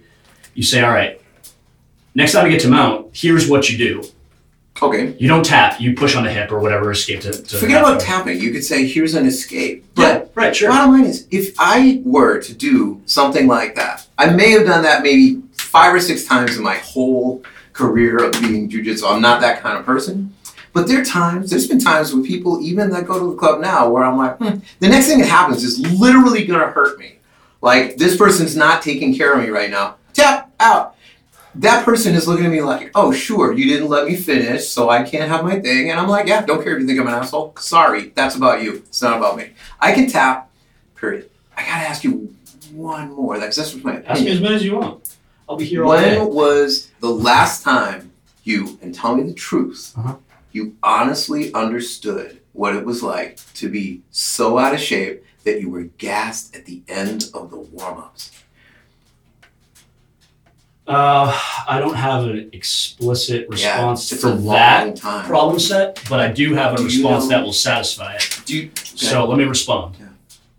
You 0.53 0.63
say, 0.63 0.81
all 0.83 0.91
right. 0.91 1.21
Next 2.15 2.31
time 2.31 2.45
you 2.47 2.51
get 2.51 2.61
to 2.61 2.69
mount, 2.69 3.15
here's 3.15 3.47
what 3.47 3.69
you 3.69 3.77
do. 3.77 4.03
Okay. 4.81 5.15
You 5.19 5.27
don't 5.27 5.45
tap. 5.45 5.79
You 5.79 5.95
push 5.95 6.15
on 6.15 6.23
the 6.23 6.31
hip 6.31 6.51
or 6.51 6.59
whatever 6.59 6.91
escape 6.91 7.21
to. 7.21 7.31
to 7.31 7.57
Forget 7.57 7.81
about 7.81 7.99
tapping. 7.99 8.39
You 8.39 8.51
could 8.51 8.63
say, 8.63 8.85
"Here's 8.85 9.13
an 9.15 9.25
escape." 9.25 9.85
But 9.95 10.01
Yeah, 10.01 10.25
right. 10.35 10.55
Sure. 10.55 10.69
Bottom 10.69 10.91
line 10.93 11.05
is, 11.05 11.27
if 11.31 11.55
I 11.59 12.01
were 12.05 12.39
to 12.41 12.53
do 12.53 13.01
something 13.05 13.47
like 13.47 13.75
that, 13.75 14.05
I 14.17 14.29
may 14.29 14.51
have 14.51 14.65
done 14.65 14.83
that 14.83 15.01
maybe 15.03 15.41
five 15.53 15.93
or 15.93 15.99
six 15.99 16.25
times 16.25 16.57
in 16.57 16.63
my 16.63 16.75
whole 16.75 17.43
career 17.73 18.17
of 18.23 18.33
being 18.33 18.69
jujitsu. 18.69 19.11
I'm 19.11 19.21
not 19.21 19.41
that 19.41 19.61
kind 19.61 19.77
of 19.77 19.85
person. 19.85 20.33
But 20.73 20.87
there 20.87 21.01
are 21.01 21.05
times, 21.05 21.49
there's 21.49 21.67
been 21.67 21.79
times 21.79 22.13
when 22.13 22.23
people 22.23 22.61
even 22.61 22.89
that 22.91 23.07
go 23.07 23.19
to 23.19 23.31
the 23.31 23.37
club 23.37 23.61
now 23.61 23.89
where 23.89 24.03
I'm 24.03 24.17
like, 24.17 24.37
hmm, 24.37 24.59
the 24.79 24.89
next 24.89 25.07
thing 25.07 25.19
that 25.19 25.27
happens 25.27 25.63
is 25.63 25.79
literally 25.99 26.45
gonna 26.45 26.67
hurt 26.67 26.99
me. 26.99 27.15
Like, 27.61 27.97
this 27.97 28.15
person's 28.15 28.55
not 28.55 28.81
taking 28.81 29.15
care 29.15 29.33
of 29.33 29.41
me 29.43 29.49
right 29.49 29.69
now. 29.71 29.95
Tap 30.13 30.51
out. 30.59 30.95
That 31.55 31.83
person 31.83 32.13
is 32.13 32.27
looking 32.27 32.45
at 32.45 32.51
me 32.51 32.61
like, 32.61 32.91
oh, 32.93 33.11
sure, 33.11 33.51
you 33.53 33.65
didn't 33.65 33.89
let 33.89 34.05
me 34.05 34.15
finish, 34.15 34.67
so 34.67 34.89
I 34.89 35.01
can't 35.01 35.27
have 35.27 35.43
my 35.43 35.59
thing. 35.59 35.89
And 35.89 35.99
I'm 35.99 36.07
like, 36.07 36.27
yeah, 36.27 36.45
don't 36.45 36.63
care 36.63 36.75
if 36.75 36.81
you 36.81 36.85
think 36.87 36.99
I'm 36.99 37.07
an 37.07 37.15
asshole. 37.15 37.55
Sorry, 37.57 38.09
that's 38.13 38.35
about 38.35 38.61
you. 38.61 38.75
It's 38.75 39.01
not 39.01 39.17
about 39.17 39.37
me. 39.37 39.51
I 39.79 39.93
can 39.93 40.07
tap, 40.07 40.51
period. 40.95 41.29
I 41.55 41.61
gotta 41.63 41.87
ask 41.87 42.03
you 42.03 42.35
one 42.71 43.11
more. 43.13 43.39
That's 43.39 43.55
that's 43.55 43.73
my 43.83 44.03
Ask 44.03 44.23
me 44.23 44.29
as 44.31 44.41
many 44.41 44.55
as 44.55 44.63
you 44.63 44.75
want. 44.75 45.15
I'll 45.49 45.55
be 45.55 45.65
here 45.65 45.83
all 45.83 45.97
day. 45.97 46.19
When 46.19 46.31
was 46.31 46.91
the 46.99 47.09
last 47.09 47.63
time 47.63 48.11
you, 48.43 48.77
and 48.83 48.93
tell 48.93 49.15
me 49.15 49.23
the 49.23 49.33
truth, 49.33 49.93
Uh-huh. 49.97 50.15
You 50.51 50.75
honestly 50.83 51.53
understood 51.53 52.39
what 52.53 52.75
it 52.75 52.85
was 52.85 53.03
like 53.03 53.39
to 53.55 53.69
be 53.69 54.01
so 54.11 54.57
out 54.57 54.73
of 54.73 54.79
shape 54.79 55.23
that 55.43 55.61
you 55.61 55.69
were 55.69 55.83
gassed 55.83 56.55
at 56.55 56.65
the 56.65 56.81
end 56.87 57.29
of 57.33 57.51
the 57.51 57.57
warm 57.57 57.99
ups? 57.99 58.31
Uh, 60.87 61.37
I 61.67 61.79
don't 61.79 61.95
have 61.95 62.23
an 62.23 62.49
explicit 62.53 63.47
response 63.49 64.09
yeah, 64.09 64.17
to 64.19 64.37
that 64.43 64.95
time. 64.95 65.25
problem 65.25 65.59
set, 65.59 66.01
but 66.09 66.21
I 66.21 66.31
do 66.31 66.53
have 66.53 66.73
a 66.73 66.77
Do 66.77 66.83
you 66.83 66.87
response 66.87 67.25
know- 67.25 67.29
that 67.29 67.43
will 67.45 67.51
satisfy 67.53 68.15
it. 68.15 68.41
Do 68.45 68.55
you, 68.57 68.71
So 68.75 69.25
let 69.25 69.37
me 69.37 69.43
respond. 69.43 69.97
Yeah. 69.99 70.05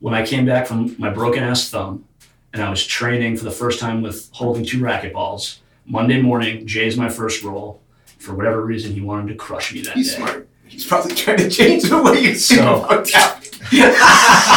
When 0.00 0.12
I 0.14 0.24
came 0.26 0.44
back 0.44 0.66
from 0.66 0.94
my 0.98 1.08
broken 1.08 1.42
ass 1.42 1.70
thumb 1.70 2.04
and 2.52 2.62
I 2.62 2.68
was 2.68 2.86
training 2.86 3.38
for 3.38 3.44
the 3.44 3.50
first 3.50 3.80
time 3.80 4.02
with 4.02 4.28
holding 4.32 4.66
two 4.66 4.80
racquetballs, 4.80 5.58
Monday 5.86 6.20
morning, 6.20 6.66
Jay's 6.66 6.96
my 6.98 7.08
first 7.08 7.42
roll. 7.42 7.80
For 8.18 8.34
whatever 8.34 8.64
reason, 8.64 8.92
he 8.92 9.00
wanted 9.00 9.28
to 9.28 9.34
crush 9.36 9.72
me 9.72 9.80
that 9.82 9.94
day. 9.94 10.00
he's 10.00 10.10
day. 10.12 10.16
smart. 10.18 10.48
He's 10.66 10.86
probably 10.86 11.14
trying 11.14 11.38
to 11.38 11.48
change 11.48 11.84
the 11.84 12.02
way 12.02 12.20
you 12.20 12.34
think 12.34 12.36
So-. 12.36 13.04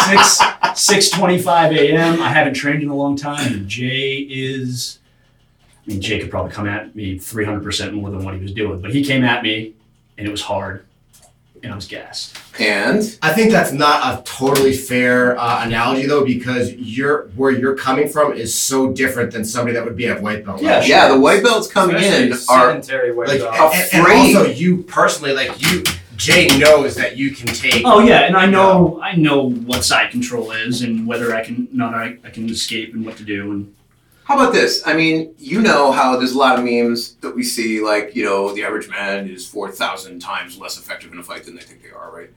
Six 0.10 0.40
six 0.76 1.10
twenty 1.10 1.38
five 1.38 1.72
a.m. 1.74 2.22
I 2.22 2.30
haven't 2.30 2.54
trained 2.54 2.82
in 2.84 2.90
a 2.90 2.96
long 2.96 3.16
time, 3.16 3.54
and 3.54 3.68
Jay 3.68 4.18
is. 4.30 5.00
I 5.86 5.92
mean, 5.92 6.02
Jay 6.02 6.20
could 6.20 6.30
probably 6.30 6.52
come 6.52 6.68
at 6.68 6.96
me 6.96 7.18
three 7.18 7.44
hundred 7.46 7.64
percent 7.64 7.94
more 7.94 8.10
than 8.10 8.24
what 8.24 8.36
he 8.36 8.42
was 8.42 8.54
doing, 8.54 8.82
but 8.82 8.94
he 8.94 9.04
came 9.04 9.24
at 9.24 9.44
me, 9.44 9.74
and 10.18 10.28
it 10.28 10.32
was 10.32 10.42
hard, 10.44 10.86
and 11.64 11.72
I 11.72 11.76
was 11.76 11.88
gassed. 11.88 12.38
and 12.60 13.18
I 13.22 13.34
think 13.34 13.52
that's 13.52 13.72
not 13.72 14.20
a 14.20 14.24
totally 14.24 14.74
fair 14.74 15.38
uh, 15.40 15.64
analogy 15.66 16.06
though, 16.08 16.26
because 16.26 16.74
you're 16.74 17.28
where 17.36 17.52
you're 17.52 17.76
coming 17.76 18.08
from 18.10 18.34
is 18.34 18.54
so 18.58 18.92
different 18.94 19.32
than 19.32 19.46
somebody 19.46 19.74
that 19.76 19.86
would 19.86 19.96
be 19.96 20.08
at 20.08 20.22
white 20.22 20.44
belt. 20.46 20.62
Yeah, 20.62 20.72
level. 20.72 20.90
yeah, 20.90 21.08
the 21.10 21.20
white 21.20 21.44
belts 21.44 21.68
coming 21.68 21.96
Especially 21.98 22.26
in 22.28 22.34
are 22.34 22.38
sedentary 22.82 23.14
weight 23.14 23.30
Like, 23.30 23.42
off. 23.42 23.74
and, 23.74 23.84
and 23.94 24.02
afraid. 24.04 24.36
also 24.36 24.50
you 24.52 24.84
personally, 24.84 25.34
like 25.34 25.62
you, 25.62 25.84
Jay 26.18 26.48
knows 26.60 26.96
that 26.96 27.18
you 27.18 27.32
can 27.32 27.48
take. 27.48 27.84
Oh 27.86 28.00
yeah, 28.00 28.22
and 28.22 28.36
I 28.36 28.46
know 28.46 29.00
I 29.02 29.16
know 29.16 29.50
what 29.50 29.84
side 29.84 30.12
control 30.12 30.52
is 30.52 30.82
and 30.82 31.08
whether 31.08 31.34
I 31.36 31.44
can 31.44 31.68
not 31.72 31.94
I, 31.94 32.18
I 32.24 32.30
can 32.30 32.50
escape 32.50 32.94
and 32.94 33.06
what 33.06 33.18
to 33.18 33.24
do 33.24 33.52
and 33.52 33.76
How 34.24 34.36
about 34.40 34.54
this? 34.54 34.84
I 34.86 34.96
mean, 34.96 35.34
you 35.38 35.62
know 35.62 35.92
how 35.92 36.16
there's 36.16 36.34
a 36.34 36.38
lot 36.38 36.58
of 36.58 36.64
memes 36.64 37.16
that 37.16 37.36
we 37.36 37.44
see, 37.44 37.82
like, 37.82 38.16
you 38.16 38.24
know, 38.24 38.54
the 38.54 38.64
average 38.64 38.88
man 38.88 39.28
is 39.28 39.46
4,000 39.48 40.20
times 40.20 40.58
less 40.58 40.78
effective 40.78 41.12
in 41.12 41.20
a 41.20 41.24
fight 41.24 41.44
than 41.44 41.56
they 41.56 41.62
think 41.62 41.82
they 41.82 41.90
are, 41.90 42.16
right? 42.16 42.30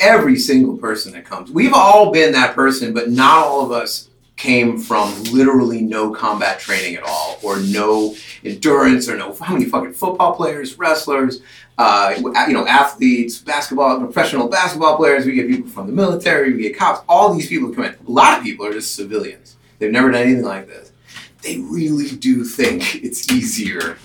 Every 0.00 0.36
single 0.36 0.76
person 0.76 1.12
that 1.12 1.24
comes, 1.24 1.50
we've 1.50 1.74
all 1.74 2.12
been 2.12 2.32
that 2.32 2.54
person, 2.54 2.94
but 2.94 3.10
not 3.10 3.44
all 3.44 3.64
of 3.64 3.72
us 3.72 4.08
came 4.36 4.78
from 4.78 5.22
literally 5.24 5.82
no 5.82 6.12
combat 6.14 6.60
training 6.60 6.94
at 6.94 7.02
all, 7.02 7.38
or 7.42 7.58
no 7.60 8.14
endurance, 8.44 9.08
or 9.08 9.16
no 9.16 9.34
how 9.34 9.52
many 9.52 9.64
fucking 9.64 9.92
football 9.92 10.34
players, 10.34 10.78
wrestlers, 10.78 11.42
uh, 11.76 12.14
you 12.16 12.54
know, 12.54 12.66
athletes, 12.66 13.38
basketball, 13.38 13.98
professional 13.98 14.48
basketball 14.48 14.96
players. 14.96 15.26
We 15.26 15.32
get 15.32 15.48
people 15.48 15.68
from 15.68 15.88
the 15.88 15.92
military, 15.92 16.52
we 16.52 16.62
get 16.62 16.78
cops. 16.78 17.04
All 17.08 17.34
these 17.34 17.48
people 17.48 17.70
come 17.74 17.84
in. 17.84 17.94
A 18.06 18.10
lot 18.10 18.38
of 18.38 18.44
people 18.44 18.64
are 18.64 18.72
just 18.72 18.94
civilians. 18.94 19.56
They've 19.78 19.92
never 19.92 20.10
done 20.10 20.22
anything 20.22 20.44
like 20.44 20.68
this. 20.68 20.87
They 21.42 21.58
really 21.58 22.10
do 22.10 22.44
think 22.44 22.96
it's 23.04 23.30
easier 23.32 23.96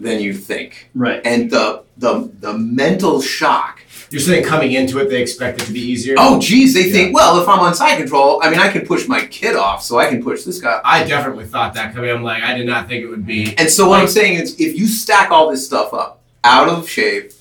than 0.00 0.20
you 0.20 0.34
think, 0.34 0.90
Right. 0.94 1.20
and 1.24 1.50
the 1.50 1.82
the 1.96 2.30
the 2.40 2.52
mental 2.58 3.22
shock 3.22 3.80
You're 4.10 4.20
saying 4.20 4.44
coming 4.44 4.72
into 4.72 4.98
it, 4.98 5.08
they 5.08 5.22
expect 5.22 5.62
it 5.62 5.64
to 5.66 5.72
be 5.72 5.80
easier. 5.80 6.14
Oh, 6.18 6.40
geez, 6.40 6.74
they 6.74 6.90
think, 6.90 7.14
well, 7.14 7.40
if 7.40 7.48
I'm 7.48 7.60
on 7.60 7.74
side 7.74 7.96
control, 7.98 8.40
I 8.42 8.50
mean, 8.50 8.58
I 8.60 8.70
can 8.70 8.84
push 8.86 9.06
my 9.08 9.24
kid 9.26 9.54
off, 9.56 9.82
so 9.82 9.98
I 9.98 10.06
can 10.08 10.22
push 10.22 10.42
this 10.42 10.60
guy. 10.60 10.80
I 10.84 11.04
definitely 11.04 11.46
thought 11.46 11.74
that 11.74 11.94
coming. 11.94 12.10
I'm 12.10 12.22
like, 12.22 12.42
I 12.42 12.54
did 12.56 12.66
not 12.66 12.86
think 12.88 13.02
it 13.04 13.08
would 13.08 13.24
be. 13.26 13.56
And 13.56 13.68
so 13.70 13.88
what 13.88 14.00
I'm 14.00 14.08
saying 14.08 14.34
is, 14.40 14.58
if 14.60 14.76
you 14.78 14.86
stack 14.88 15.30
all 15.30 15.50
this 15.50 15.64
stuff 15.64 15.92
up, 15.94 16.20
out 16.44 16.68
of 16.68 16.88
shape, 16.88 17.32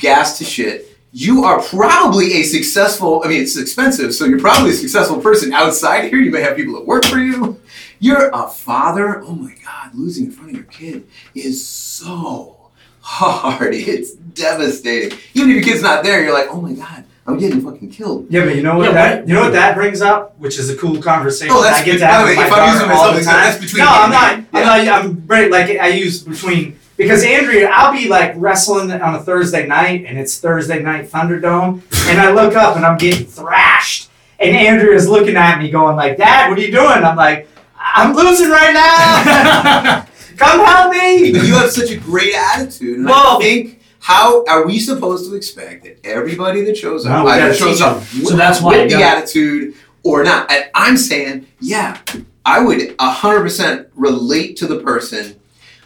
gas 0.00 0.38
to 0.38 0.44
shit, 0.44 0.96
you 1.12 1.44
are 1.44 1.60
probably 1.62 2.34
a 2.34 2.42
successful. 2.44 3.22
I 3.24 3.28
mean, 3.28 3.40
it's 3.42 3.56
expensive, 3.58 4.14
so 4.14 4.26
you're 4.26 4.38
probably 4.40 4.70
a 4.70 4.74
successful 4.74 5.18
person 5.20 5.52
outside 5.54 6.08
here. 6.10 6.18
You 6.20 6.30
may 6.30 6.42
have 6.42 6.56
people 6.56 6.74
that 6.74 6.86
work 6.86 7.04
for 7.06 7.18
you. 7.18 7.58
You're 7.98 8.30
a 8.32 8.48
father. 8.48 9.22
Oh 9.22 9.34
my 9.34 9.54
God, 9.64 9.94
losing 9.94 10.26
in 10.26 10.30
front 10.32 10.50
of 10.50 10.56
your 10.56 10.64
kid 10.64 11.06
is 11.34 11.66
so 11.66 12.70
hard. 13.00 13.74
It's 13.74 14.12
devastating. 14.14 15.18
Even 15.34 15.50
if 15.50 15.56
your 15.56 15.64
kid's 15.64 15.82
not 15.82 16.04
there, 16.04 16.22
you're 16.22 16.32
like, 16.34 16.48
oh 16.50 16.60
my 16.60 16.72
God, 16.74 17.04
I'm 17.26 17.38
getting 17.38 17.62
fucking 17.62 17.90
killed. 17.90 18.26
Yeah, 18.28 18.44
but 18.44 18.54
you 18.56 18.62
know 18.62 18.76
what 18.76 18.86
Yeah, 18.88 18.92
that 18.92 19.18
what- 19.20 19.28
you 19.28 19.34
know 19.34 19.40
what 19.42 19.52
that 19.54 19.74
brings 19.74 20.02
up, 20.02 20.38
which 20.38 20.58
is 20.58 20.68
a 20.70 20.76
cool 20.76 21.00
conversation. 21.00 21.54
Oh, 21.56 21.62
that's 21.62 21.80
I 21.80 21.84
get 21.84 21.98
to 22.00 22.06
have 22.06 22.26
with 22.28 22.36
my 22.36 22.46
if 22.46 22.52
I'm 22.52 22.58
daughter 22.58 22.72
using 22.72 22.90
all 22.90 22.96
myself 23.12 23.16
the 23.16 23.24
time. 23.24 23.44
that's 23.44 23.60
between 23.60 23.84
no, 23.84 23.90
I'm 23.90 24.10
not. 24.10 24.38
you. 24.38 24.46
I'm 24.52 24.84
not. 24.86 25.04
I'm 25.04 25.26
right. 25.26 25.50
Like 25.50 25.70
I 25.78 25.88
use 25.88 26.22
between 26.22 26.78
because 26.96 27.24
Andrea, 27.24 27.68
I'll 27.72 27.92
be 27.92 28.08
like 28.08 28.34
wrestling 28.36 28.90
on 28.92 29.14
a 29.14 29.22
Thursday 29.22 29.66
night, 29.66 30.04
and 30.06 30.18
it's 30.18 30.38
Thursday 30.38 30.82
night 30.82 31.10
Thunderdome, 31.10 31.82
and 32.10 32.20
I 32.20 32.30
look 32.32 32.54
up 32.56 32.76
and 32.76 32.84
I'm 32.84 32.98
getting 32.98 33.26
thrashed, 33.26 34.10
and 34.38 34.54
Andrea's 34.56 35.08
looking 35.08 35.36
at 35.36 35.58
me 35.60 35.70
going 35.70 35.96
like, 35.96 36.16
"Dad, 36.18 36.50
what 36.50 36.58
are 36.58 36.62
you 36.62 36.70
doing?" 36.72 37.04
I'm 37.04 37.16
like, 37.16 37.48
"I'm 37.94 38.14
losing 38.14 38.50
right 38.50 38.72
now. 38.74 40.06
Come 40.36 40.64
help 40.66 40.92
me." 40.92 41.32
But 41.32 41.46
you 41.46 41.54
have 41.54 41.70
such 41.70 41.90
a 41.90 41.96
great 41.96 42.34
attitude. 42.34 42.98
And 42.98 43.06
Well- 43.06 43.38
I 43.38 43.40
think 43.42 43.80
how 44.00 44.44
are 44.46 44.64
we 44.66 44.78
supposed 44.78 45.28
to 45.30 45.34
expect 45.36 45.82
that 45.84 45.98
everybody 46.06 46.60
that 46.62 46.76
shows 46.76 47.04
up 47.06 47.24
we 47.24 47.30
either 47.32 47.52
shows 47.54 47.78
teach 47.78 47.82
up 47.86 48.02
So 48.04 48.24
with, 48.24 48.36
that's 48.36 48.60
why 48.60 48.78
with 48.82 48.90
the 48.90 49.02
attitude 49.02 49.74
or 50.04 50.22
not? 50.22 50.50
And 50.50 50.66
I'm 50.74 50.96
saying, 50.96 51.46
yeah, 51.60 51.98
I 52.44 52.60
would 52.60 52.94
hundred 53.00 53.40
percent 53.42 53.88
relate 53.96 54.56
to 54.58 54.66
the 54.68 54.78
person 54.80 55.34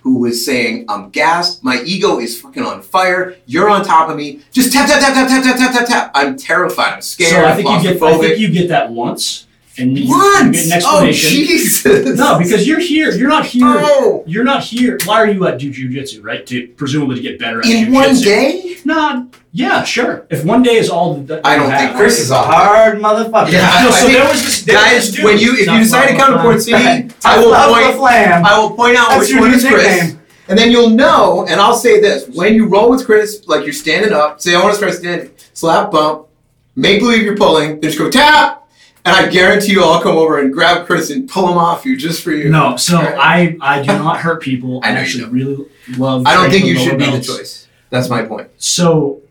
who 0.02 0.18
was 0.18 0.44
saying, 0.44 0.86
I'm 0.88 1.10
gassed, 1.10 1.62
my 1.62 1.82
ego 1.84 2.18
is 2.20 2.38
fucking 2.40 2.62
on 2.62 2.82
fire, 2.82 3.36
you're 3.46 3.68
on 3.68 3.84
top 3.84 4.08
of 4.10 4.16
me, 4.16 4.40
just 4.50 4.72
tap 4.72 4.88
tap 4.88 4.98
tap 5.00 5.14
tap 5.14 5.28
tap 5.28 5.42
tap 5.42 5.56
tap 5.58 5.72
tap 5.78 5.88
tap. 5.88 6.10
I'm 6.14 6.36
terrified, 6.36 6.94
I'm 6.94 7.02
scared, 7.02 7.30
So 7.30 7.44
I 7.44 7.54
think 7.54 7.68
you 7.68 7.82
get. 7.94 8.02
I 8.02 8.18
think 8.18 8.38
you 8.38 8.48
get 8.50 8.68
that 8.68 8.90
once, 8.90 9.46
and 9.80 9.98
you, 9.98 10.04
you 10.04 10.52
get 10.52 10.66
an 10.76 10.82
Oh. 10.84 11.10
Jesus! 11.10 11.84
no, 12.16 12.38
because 12.38 12.66
you're 12.66 12.78
here. 12.80 13.10
You're 13.12 13.28
not 13.28 13.46
here. 13.46 13.64
Oh! 13.66 14.22
You're 14.26 14.44
not 14.44 14.62
here. 14.62 14.98
Why 15.04 15.16
are 15.16 15.28
you 15.30 15.46
at 15.46 15.58
do 15.58 15.70
jujitsu, 15.72 16.22
right? 16.22 16.46
To 16.46 16.68
presumably 16.68 17.16
to 17.16 17.22
get 17.22 17.38
better 17.38 17.60
at 17.60 17.66
in 17.66 17.92
one 17.92 18.14
day? 18.16 18.76
Nah, 18.84 19.24
yeah, 19.52 19.82
sure. 19.84 20.26
If 20.30 20.44
one 20.44 20.62
day 20.62 20.76
is 20.76 20.88
all 20.88 21.14
that 21.14 21.44
I 21.44 21.56
don't 21.56 21.70
have- 21.70 21.80
think 21.80 21.96
Chris 21.96 22.18
is 22.18 22.30
a 22.30 22.38
hard 22.38 22.98
motherfucker. 22.98 23.52
Yeah, 23.52 23.60
No, 23.82 23.88
I 23.88 23.90
so 23.90 24.06
think- 24.06 24.18
there 24.18 24.28
was 24.28 24.42
this 24.44 24.62
there 24.62 24.76
was 24.76 24.84
Guys, 24.84 25.06
this 25.06 25.14
dude. 25.16 25.24
when 25.24 25.38
you 25.38 25.52
if 25.54 25.66
you 25.66 25.78
decide 25.78 26.08
to 26.12 26.16
come 26.16 26.34
to. 26.34 26.40
Port 26.40 26.62
City, 26.62 27.10
I 27.24 27.38
will 27.38 27.54
point 27.54 27.86
for 27.92 27.98
Flam. 27.98 28.44
I 28.46 28.58
will 28.58 28.70
point 28.70 28.96
out 28.96 29.08
That's 29.10 29.20
which 29.22 29.30
your 29.30 29.40
one 29.40 29.54
is 29.54 29.64
Chris. 29.66 29.84
nickname. 29.84 30.20
And 30.48 30.58
then 30.58 30.70
you'll 30.72 30.90
know, 30.90 31.46
and 31.48 31.60
I'll 31.60 31.76
say 31.76 32.00
this: 32.00 32.26
when 32.28 32.54
you 32.54 32.66
roll 32.66 32.90
with 32.90 33.04
Chris, 33.06 33.42
like 33.46 33.64
you're 33.64 33.72
standing 33.72 34.12
up, 34.12 34.40
say 34.40 34.54
I 34.54 34.60
want 34.62 34.72
to 34.72 34.78
start 34.78 34.94
standing, 34.94 35.30
slap 35.52 35.92
bump, 35.92 36.26
make 36.74 36.98
believe 37.00 37.22
you're 37.22 37.36
pulling, 37.36 37.80
then 37.80 37.82
just 37.82 37.98
go 37.98 38.10
tap, 38.10 38.59
and 39.04 39.16
I 39.16 39.28
guarantee 39.28 39.72
you 39.72 39.82
I'll 39.82 40.02
come 40.02 40.16
over 40.16 40.38
and 40.38 40.52
grab 40.52 40.86
Chris 40.86 41.10
and 41.10 41.28
pull 41.28 41.48
him 41.50 41.56
off 41.56 41.84
you 41.84 41.96
just 41.96 42.22
for 42.22 42.32
you. 42.32 42.50
No, 42.50 42.76
so 42.76 42.98
I 42.98 43.56
I 43.60 43.80
do 43.82 43.88
not 43.88 44.18
hurt 44.18 44.42
people. 44.42 44.80
I 44.82 44.88
I 44.88 44.90
know 44.90 44.98
you 44.98 45.04
actually 45.04 45.24
don't. 45.24 45.32
really 45.32 45.66
love. 45.96 46.26
I 46.26 46.34
don't 46.34 46.50
think 46.50 46.66
you 46.66 46.74
with 46.74 46.82
should 46.82 46.98
be 46.98 47.10
the 47.10 47.20
choice. 47.20 47.68
That's 47.90 48.08
my 48.08 48.24
point. 48.24 48.50
So 48.58 49.22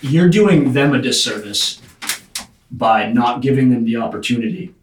you're 0.00 0.28
doing 0.28 0.72
them 0.72 0.94
a 0.94 1.00
disservice 1.00 1.80
by 2.70 3.10
not 3.10 3.40
giving 3.40 3.70
them 3.70 3.84
the 3.84 3.96
opportunity. 3.96 4.74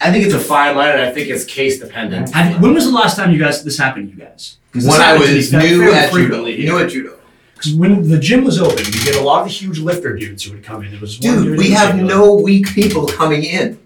I 0.00 0.10
think 0.10 0.24
it's 0.24 0.34
a 0.34 0.40
fine 0.40 0.76
line, 0.76 0.90
and 0.90 1.02
I 1.02 1.12
think 1.12 1.28
it's 1.28 1.44
case 1.44 1.78
dependent. 1.78 2.30
Have, 2.30 2.60
when 2.60 2.74
was 2.74 2.84
the 2.84 2.92
last 2.92 3.16
time 3.16 3.30
you 3.30 3.38
guys 3.38 3.62
this 3.64 3.78
happened 3.78 4.10
to 4.10 4.16
you 4.16 4.22
guys? 4.22 4.58
When 4.72 4.86
I 4.88 5.04
happened 5.04 5.26
to 5.26 5.30
me 5.30 5.36
was 5.36 5.52
new 5.52 5.92
at 5.92 6.12
judo, 6.12 6.44
new 6.44 6.78
at 6.78 6.90
judo, 6.90 7.18
Because 7.64 7.78
when 7.78 8.08
the 8.08 8.18
gym 8.18 8.44
was 8.44 8.60
open, 8.60 8.84
you 8.84 9.04
get 9.04 9.16
a 9.16 9.22
lot 9.22 9.40
of 9.40 9.46
the 9.46 9.52
huge 9.52 9.78
lifter 9.78 10.14
dudes 10.14 10.44
who 10.44 10.52
would 10.52 10.62
come 10.62 10.84
in. 10.84 10.92
It 10.92 11.00
was 11.00 11.18
one 11.18 11.44
dude, 11.44 11.58
we 11.58 11.70
have 11.70 11.96
no 11.96 12.34
weak 12.34 12.66
people 12.68 13.06
coming 13.06 13.42
in. 13.42 13.78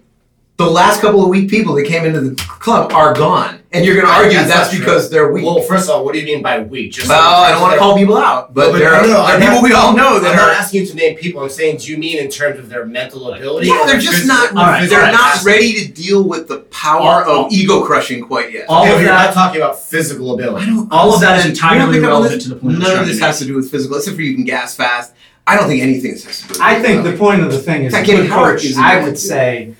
The 0.57 0.69
last 0.69 0.99
couple 0.99 1.23
of 1.23 1.29
weak 1.29 1.49
people 1.49 1.75
that 1.75 1.87
came 1.87 2.03
into 2.05 2.19
the 2.19 2.35
club 2.35 2.91
are 2.91 3.13
gone, 3.13 3.58
and 3.71 3.85
you're 3.85 3.93
going 3.95 4.07
to 4.07 4.11
argue 4.11 4.31
that's 4.37 4.49
that's, 4.49 4.71
not 4.71 4.75
true. 4.75 4.79
because 4.85 5.09
they're 5.11 5.31
weak. 5.31 5.45
Well, 5.45 5.61
first 5.61 5.83
of 5.87 5.95
all, 5.95 6.03
what 6.03 6.13
do 6.13 6.19
you 6.19 6.25
mean 6.25 6.41
by 6.41 6.59
weak? 6.59 6.91
Just 6.93 7.07
Well, 7.07 7.19
I 7.43 7.51
don't 7.51 7.61
want 7.61 7.73
to 7.73 7.79
call 7.79 7.95
people 7.95 8.17
out, 8.17 8.51
but, 8.53 8.71
there 8.77 8.93
are, 8.93 9.01
no, 9.03 9.07
no, 9.13 9.27
there 9.27 9.35
are 9.35 9.39
people 9.39 9.53
not- 9.55 9.63
we 9.63 9.73
all 9.73 9.95
know 9.95 10.19
that 10.19 10.33
I'm 10.33 10.39
are. 10.39 10.47
not 10.47 10.55
asking 10.57 10.81
you 10.81 10.87
to 10.87 10.95
name 10.95 11.15
people. 11.17 11.41
I'm 11.43 11.49
saying, 11.49 11.77
do 11.77 11.91
you 11.91 11.97
mean 11.97 12.17
in 12.17 12.29
terms 12.31 12.57
of 12.57 12.67
their 12.69 12.85
mental 12.85 13.31
ability? 13.31 13.67
Yeah, 13.67 13.83
they're 13.85 13.99
just 13.99 14.25
not. 14.25 14.49
All 14.51 14.55
right, 14.63 14.89
they're 14.89 14.99
all 14.99 15.05
right. 15.05 15.11
not 15.13 15.43
ready 15.43 15.73
to 15.85 15.91
deal 15.91 16.23
with 16.27 16.47
the 16.47 16.59
power 16.71 17.23
All- 17.25 17.45
of 17.45 17.51
ego 17.53 17.83
crushing 17.85 18.23
quite 18.23 18.51
yet. 18.51 18.65
all 18.69 18.81
Okay, 18.83 18.91
of 18.93 18.97
we're 18.99 19.05
that- 19.05 19.25
not 19.25 19.33
talking 19.35 19.61
about 19.61 19.79
physical 19.83 20.33
ability. 20.33 20.63
I 20.65 20.69
don't. 20.69 20.91
All 20.91 21.13
of 21.13 21.21
that 21.21 21.37
is 21.39 21.45
we 21.45 21.51
don't 21.51 21.73
entirely 21.73 21.93
pick 21.99 22.03
up 22.05 22.09
on 22.13 22.21
relevant 22.21 22.41
to 22.41 22.49
the 22.49 22.55
point 22.55 22.73
I'm 22.75 22.79
None 22.81 22.89
of 22.91 22.95
trying 22.97 23.07
this 23.07 23.19
has 23.19 23.37
to 23.39 23.45
do 23.45 23.55
with 23.55 23.69
physical, 23.69 23.97
except 23.97 24.15
for 24.15 24.21
you 24.23 24.33
can 24.33 24.45
gas 24.45 24.75
fast. 24.75 25.13
I 25.45 25.55
don't 25.55 25.67
think 25.67 25.81
anything 25.83 26.11
has 26.11 26.23
to 26.23 26.47
do 26.47 26.53
with. 26.53 26.61
I 26.61 26.81
think 26.81 27.03
the 27.03 27.11
physical. 27.11 27.27
point 27.27 27.41
of 27.43 27.51
the 27.51 27.59
thing 27.59 27.83
is 27.83 27.93
Not 27.93 28.01
a 28.01 28.05
getting 28.05 28.21
good 28.23 28.31
hurt 28.31 28.53
coach, 28.57 28.65
is 28.65 28.77
I 28.77 29.03
would 29.03 29.17
say, 29.17 29.73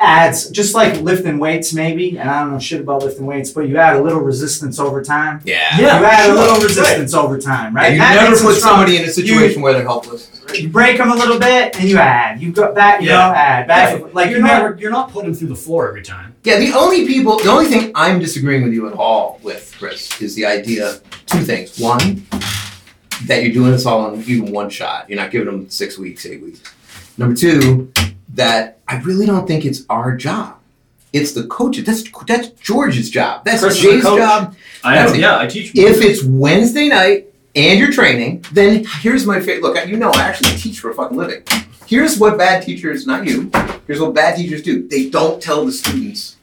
adds 0.00 0.50
just 0.50 0.74
like 0.74 1.00
lifting 1.00 1.38
weights 1.38 1.72
maybe, 1.72 2.18
and 2.18 2.28
I 2.28 2.40
don't 2.40 2.52
know 2.52 2.58
shit 2.58 2.80
about 2.80 3.02
lifting 3.02 3.26
weights, 3.26 3.50
but 3.50 3.68
you 3.68 3.76
add 3.78 3.96
a 3.96 4.02
little 4.02 4.20
resistance 4.20 4.78
over 4.78 5.02
time. 5.02 5.40
Yeah. 5.44 5.80
Yeah, 5.80 5.98
you 6.00 6.04
add 6.04 6.26
sure. 6.26 6.34
a 6.34 6.38
little 6.38 6.60
resistance 6.60 7.14
over 7.14 7.38
time, 7.38 7.74
right? 7.74 7.86
And 7.86 7.94
you 7.94 8.00
That 8.00 8.14
never 8.16 8.28
makes 8.30 8.40
them 8.42 8.50
put 8.50 8.56
strong. 8.58 8.72
somebody 8.74 8.96
in 8.98 9.04
a 9.04 9.08
situation 9.08 9.62
where 9.62 9.72
they're 9.72 9.82
helpless. 9.84 10.30
You 10.54 10.68
break 10.68 10.98
them 10.98 11.10
a 11.10 11.14
little 11.14 11.38
bit, 11.38 11.78
and 11.78 11.88
you 11.88 11.96
add. 11.98 12.40
You 12.42 12.52
go 12.52 12.74
back, 12.74 13.00
you 13.00 13.08
Yeah. 13.08 13.14
know, 13.28 13.34
add 13.34 13.66
back. 13.66 14.14
Like 14.14 14.28
you're 14.30 14.38
you 14.38 14.44
never. 14.44 14.70
never 14.70 14.80
you're 14.80 14.90
not 14.90 15.10
putting 15.10 15.30
them 15.30 15.38
through 15.38 15.48
the 15.48 15.54
floor 15.56 15.88
every 15.88 16.02
time. 16.02 16.34
Yeah, 16.44 16.58
the 16.58 16.72
only 16.74 17.06
people, 17.06 17.38
the 17.38 17.50
only 17.50 17.66
thing 17.66 17.90
I'm 17.94 18.18
disagreeing 18.18 18.62
with 18.64 18.74
you 18.74 18.86
at 18.88 18.94
all 18.94 19.40
with, 19.42 19.74
Chris, 19.78 20.20
is 20.20 20.34
the 20.34 20.44
idea. 20.44 21.00
Two 21.26 21.38
things. 21.40 21.78
One, 21.78 22.26
that 23.26 23.42
you're 23.42 23.52
doing 23.54 23.70
this 23.72 23.86
all 23.86 24.12
in 24.12 24.22
even 24.24 24.52
one 24.52 24.68
shot. 24.68 25.08
You're 25.08 25.18
not 25.18 25.30
giving 25.30 25.46
them 25.46 25.70
six 25.70 25.96
weeks, 25.96 26.26
eight 26.26 26.42
weeks. 26.42 26.60
Number 27.16 27.34
two, 27.34 27.90
that 28.34 28.78
I 28.88 28.96
really 29.00 29.26
don't 29.26 29.46
think 29.46 29.64
it's 29.64 29.82
our 29.88 30.16
job. 30.16 30.58
It's 31.12 31.32
the 31.32 31.44
coach's. 31.46 31.84
That's 31.84 32.04
that's 32.26 32.48
George's 32.60 33.08
job. 33.10 33.44
That's 33.44 33.62
Chris 33.62 33.80
Jay's 33.80 34.02
job. 34.02 34.56
I 34.82 34.96
That's 34.96 35.12
am. 35.12 35.18
it. 35.18 35.20
Yeah, 35.22 35.38
I 35.38 35.46
teach. 35.46 35.70
If 35.74 36.02
it's 36.02 36.24
Wednesday 36.24 36.88
night 36.88 37.26
and 37.54 37.78
you're 37.78 37.92
training, 37.92 38.44
then 38.52 38.84
here's 39.00 39.24
my 39.24 39.38
favorite. 39.38 39.62
Look, 39.62 39.86
you 39.86 39.96
know, 39.96 40.10
I 40.10 40.22
actually 40.22 40.56
teach 40.56 40.80
for 40.80 40.90
a 40.90 40.94
fucking 40.94 41.16
living. 41.16 41.44
Here's 41.86 42.18
what 42.18 42.36
bad 42.36 42.64
teachers, 42.64 43.06
not 43.06 43.26
you, 43.26 43.50
here's 43.86 44.00
what 44.00 44.14
bad 44.14 44.36
teachers 44.36 44.62
do. 44.62 44.88
They 44.88 45.10
don't 45.10 45.40
tell 45.40 45.64
the 45.66 45.70
students 45.70 46.36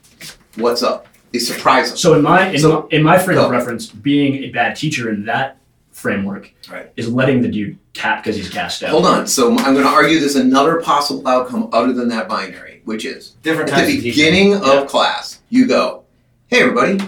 what's 0.56 0.82
up. 0.82 1.06
They 1.32 1.38
surprise 1.40 1.88
them. 1.88 1.98
So 1.98 2.14
in 2.14 2.22
my 2.22 2.48
in, 2.50 2.58
So- 2.60 2.82
my, 2.90 2.96
in 2.96 3.02
my 3.02 3.18
frame 3.18 3.36
Go. 3.38 3.46
of 3.46 3.50
reference, 3.50 3.88
being 3.88 4.36
a 4.44 4.50
bad 4.50 4.76
teacher 4.76 5.10
in 5.10 5.24
that 5.26 5.58
framework 6.06 6.52
Right. 6.70 6.90
is 6.96 7.08
letting 7.08 7.40
the 7.42 7.48
dude 7.48 7.78
tap 7.94 8.22
because 8.22 8.36
he's 8.36 8.50
gassed 8.50 8.82
out. 8.82 8.90
Hold 8.90 9.06
on. 9.06 9.26
So 9.28 9.56
I'm 9.56 9.72
going 9.72 9.86
to 9.86 9.90
argue 9.90 10.18
there's 10.18 10.34
another 10.36 10.80
possible 10.82 11.26
outcome 11.28 11.68
other 11.72 11.92
than 11.92 12.08
that 12.08 12.28
binary, 12.28 12.82
which 12.84 13.04
is 13.04 13.30
Different 13.42 13.70
at 13.70 13.76
types 13.76 13.86
the 13.88 13.98
of 13.98 14.04
beginning 14.04 14.54
of 14.54 14.62
Yeah. 14.66 14.84
class, 14.86 15.38
you 15.48 15.66
go, 15.66 16.02
"Hey, 16.48 16.60
everybody, 16.60 16.98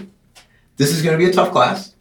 this 0.77 0.91
is 0.91 1.01
going 1.01 1.17
to 1.19 1.23
be 1.23 1.29
a 1.29 1.33
tough 1.33 1.51
class. 1.51 1.91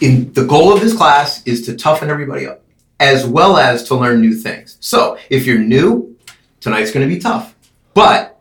In 0.00 0.32
the 0.32 0.44
goal 0.44 0.72
of 0.72 0.80
this 0.80 0.94
class 0.96 1.42
is 1.46 1.62
to 1.66 1.76
toughen 1.76 2.10
everybody 2.10 2.46
up, 2.46 2.62
as 2.98 3.24
well 3.24 3.56
as 3.56 3.84
to 3.84 3.94
learn 3.94 4.20
new 4.20 4.34
things. 4.34 4.76
So 4.80 5.16
if 5.30 5.46
you're 5.46 5.58
new, 5.58 6.16
tonight's 6.60 6.90
going 6.90 7.06
to 7.08 7.14
be 7.14 7.20
tough. 7.20 7.54
But 7.94 8.40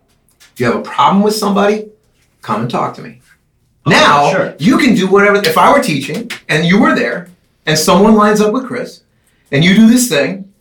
if 0.54 0.60
you 0.60 0.66
have 0.68 0.76
a 0.78 0.82
problem 0.82 1.22
with 1.22 1.36
somebody, 1.36 1.90
come 2.42 2.62
and 2.62 2.70
talk 2.72 2.96
to 2.96 3.02
me. 3.02 3.21
Now 3.86 4.32
sure. 4.32 4.56
you 4.60 4.78
can 4.78 4.96
do 4.96 5.08
whatever. 5.08 5.38
If 5.38 5.58
I 5.58 5.72
were 5.76 5.84
teaching 5.84 6.30
and 6.48 6.66
you 6.66 6.80
were 6.80 6.96
there, 6.96 7.30
and 7.66 7.78
someone 7.78 8.16
lines 8.16 8.42
up 8.42 8.54
with 8.54 8.66
Chris, 8.66 9.04
and 9.52 9.64
you 9.64 9.76
do 9.76 9.88
this 9.88 10.10
thing, 10.10 10.52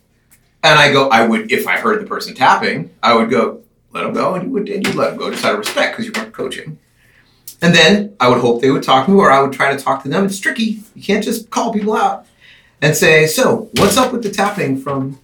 and 0.63 0.79
I 0.79 0.91
go, 0.91 1.09
I 1.09 1.25
would, 1.25 1.51
if 1.51 1.67
I 1.67 1.77
heard 1.77 2.01
the 2.01 2.05
person 2.05 2.35
tapping, 2.35 2.91
I 3.01 3.15
would 3.15 3.29
go, 3.29 3.61
let 3.93 4.05
him 4.05 4.13
go, 4.13 4.35
and 4.35 4.45
you 4.45 4.49
would 4.51 4.69
and 4.69 4.85
you 4.85 4.93
let 4.93 5.13
him 5.13 5.17
go 5.17 5.31
just 5.31 5.43
out 5.43 5.53
of 5.53 5.59
respect 5.59 5.97
because 5.97 6.05
you 6.05 6.13
weren't 6.15 6.33
coaching. 6.33 6.79
And 7.61 7.75
then 7.75 8.15
I 8.19 8.27
would 8.27 8.39
hope 8.39 8.61
they 8.61 8.71
would 8.71 8.83
talk 8.83 9.05
to 9.05 9.11
me, 9.11 9.17
or 9.17 9.31
I 9.31 9.41
would 9.41 9.53
try 9.53 9.75
to 9.75 9.81
talk 9.81 10.03
to 10.03 10.09
them. 10.09 10.25
It's 10.25 10.39
tricky. 10.39 10.81
You 10.95 11.03
can't 11.03 11.23
just 11.23 11.49
call 11.49 11.73
people 11.73 11.93
out 11.93 12.25
and 12.81 12.95
say, 12.95 13.27
"So, 13.27 13.69
what's 13.75 13.97
up 13.97 14.11
with 14.11 14.23
the 14.23 14.31
tapping 14.31 14.81
from 14.81 15.19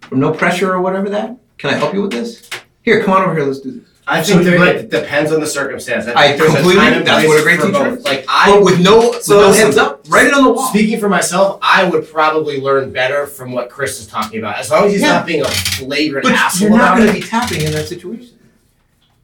from 0.00 0.20
no 0.20 0.32
pressure 0.32 0.72
or 0.72 0.80
whatever 0.80 1.08
that? 1.10 1.36
Can 1.58 1.70
I 1.70 1.74
help 1.74 1.92
you 1.92 2.02
with 2.02 2.12
this? 2.12 2.48
Here, 2.82 3.02
come 3.02 3.14
on 3.14 3.22
over 3.22 3.34
here. 3.34 3.44
Let's 3.44 3.60
do 3.60 3.72
this." 3.72 3.93
I 4.06 4.22
So, 4.22 4.34
think 4.34 4.44
there, 4.44 4.58
but- 4.58 4.76
it 4.76 4.90
depends 4.90 5.32
on 5.32 5.40
the 5.40 5.46
circumstance. 5.46 6.06
I 6.06 6.28
think 6.28 6.38
there's 6.38 6.52
a 6.52 6.56
completely- 6.56 6.82
time 6.82 6.92
and 6.94 7.06
that's 7.06 7.24
place 7.24 7.28
what 7.28 7.40
a 7.40 7.42
great 7.42 7.60
for 7.60 7.66
teacher 7.68 7.84
both. 7.90 7.98
is. 8.00 8.04
Like 8.04 8.26
I, 8.28 8.50
But 8.50 8.62
with 8.62 8.80
no 8.80 8.98
with 9.10 9.22
So 9.22 9.40
no 9.40 9.48
listen- 9.48 9.64
heads 9.64 9.76
up, 9.78 10.04
write 10.08 10.26
it 10.26 10.34
on 10.34 10.44
the 10.44 10.50
wall. 10.52 10.68
Speaking 10.68 11.00
for 11.00 11.08
myself, 11.08 11.58
I 11.62 11.84
would 11.84 12.06
probably 12.10 12.60
learn 12.60 12.90
better 12.92 13.26
from 13.26 13.52
what 13.52 13.70
Chris 13.70 13.98
is 14.00 14.06
talking 14.06 14.38
about. 14.40 14.58
As 14.58 14.70
long 14.70 14.84
as 14.86 14.92
he's 14.92 15.00
Yeah. 15.00 15.12
not 15.14 15.26
being 15.26 15.40
a 15.40 15.48
flagrant 15.48 16.24
But 16.24 16.34
asshole 16.34 16.68
you're 16.68 16.76
not 16.76 16.84
about 16.84 16.96
going 16.98 17.10
to 17.12 17.16
it. 17.16 17.22
be 17.22 17.26
tapping 17.26 17.62
in 17.62 17.72
that 17.72 17.88
situation. 17.88 18.28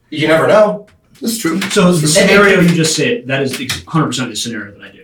You 0.09 0.27
never 0.27 0.47
know. 0.47 0.87
That's 1.21 1.37
true. 1.37 1.61
So 1.69 1.91
the 1.91 1.99
True. 1.99 2.07
scenario 2.07 2.61
you 2.61 2.69
just 2.69 2.95
said, 2.95 3.27
that 3.27 3.43
is 3.43 3.53
100% 3.55 4.29
the 4.31 4.35
scenario 4.35 4.71
that 4.71 4.81
I 4.83 4.89
do. 4.89 5.03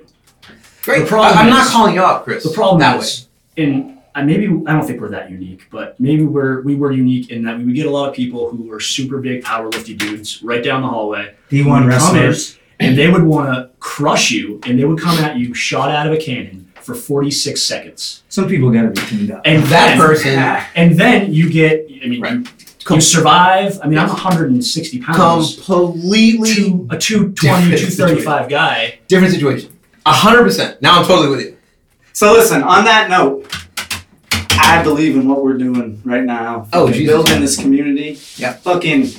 Great. 0.84 1.02
The 1.02 1.06
problem 1.06 1.38
I, 1.38 1.42
am 1.44 1.50
not 1.52 1.66
is- 1.68 1.72
calling 1.72 1.94
you 1.94 2.02
out, 2.02 2.24
Chris. 2.24 2.44
The 2.44 2.50
problem 2.50 2.80
that 2.80 3.00
is, 3.00 3.28
and 3.58 3.97
I 4.18 4.24
maybe 4.24 4.46
I 4.66 4.74
don't 4.74 4.86
think 4.88 5.00
we're 5.00 5.10
that 5.10 5.30
unique, 5.30 5.68
but 5.70 6.00
maybe 6.00 6.24
we're 6.24 6.62
we 6.64 6.74
were 6.76 6.92
unique 6.92 7.30
in 7.30 7.44
that 7.46 7.58
we 7.58 7.66
would 7.66 7.76
get 7.76 7.86
a 7.86 7.92
lot 7.92 8.10
of 8.10 8.16
people 8.16 8.50
who 8.50 8.64
were 8.64 8.80
super 8.80 9.20
big 9.20 9.44
powerlifting 9.44 9.98
dudes 9.98 10.42
right 10.42 10.64
down 10.64 10.82
the 10.82 10.88
hallway, 10.88 11.36
D1 11.52 11.64
Come 11.66 11.82
in. 11.84 11.88
wrestlers. 11.88 12.58
and 12.80 12.98
they 12.98 13.10
would 13.10 13.24
want 13.24 13.54
to 13.54 13.70
crush 13.80 14.32
you, 14.32 14.60
and 14.66 14.78
they 14.80 14.86
would 14.86 15.00
come 15.00 15.18
at 15.20 15.38
you 15.38 15.54
shot 15.54 15.90
out 15.92 16.08
of 16.08 16.14
a 16.14 16.18
cannon 16.18 16.64
for 16.82 16.96
46 16.96 17.62
seconds, 17.62 18.24
Some 18.30 18.48
people 18.48 18.72
gotta 18.72 18.90
be 18.90 19.02
tuned 19.02 19.30
up. 19.32 19.42
and 19.46 19.62
That 19.66 19.98
person 20.00 20.32
and 20.76 20.98
then 20.98 21.34
you 21.34 21.50
get, 21.52 21.86
I 22.04 22.08
mean, 22.08 22.22
Right. 22.22 22.34
you, 22.38 22.96
you 22.96 23.02
survive. 23.02 23.78
I 23.84 23.88
mean, 23.88 23.98
I'm 24.00 24.08
160 24.08 25.00
pounds. 25.02 25.60
completely 25.66 26.54
Two, 26.54 26.88
a 26.90 26.98
220, 26.98 27.72
Different 27.72 27.94
235 27.98 28.50
guy. 28.50 29.00
different 29.10 29.34
situation. 29.34 29.70
A 30.06 30.14
hundred 30.14 30.44
percent. 30.44 30.82
Now 30.82 31.00
I'm 31.00 31.06
totally 31.06 31.30
with 31.30 31.42
you. 31.46 31.58
So 32.14 32.32
listen, 32.34 32.64
on 32.64 32.86
that 32.86 33.10
note, 33.10 33.37
I 34.68 34.84
believe 34.84 35.16
in 35.16 35.28
what 35.28 35.44
we're 35.44 35.58
doing 35.58 36.02
right 36.04 36.24
now. 36.24 36.68
Oh, 36.74 36.92
Jesus. 36.92 37.08
building 37.14 37.42
this 37.42 37.56
community. 37.60 38.20
Yeah. 38.36 38.54
Fucking 38.54 39.10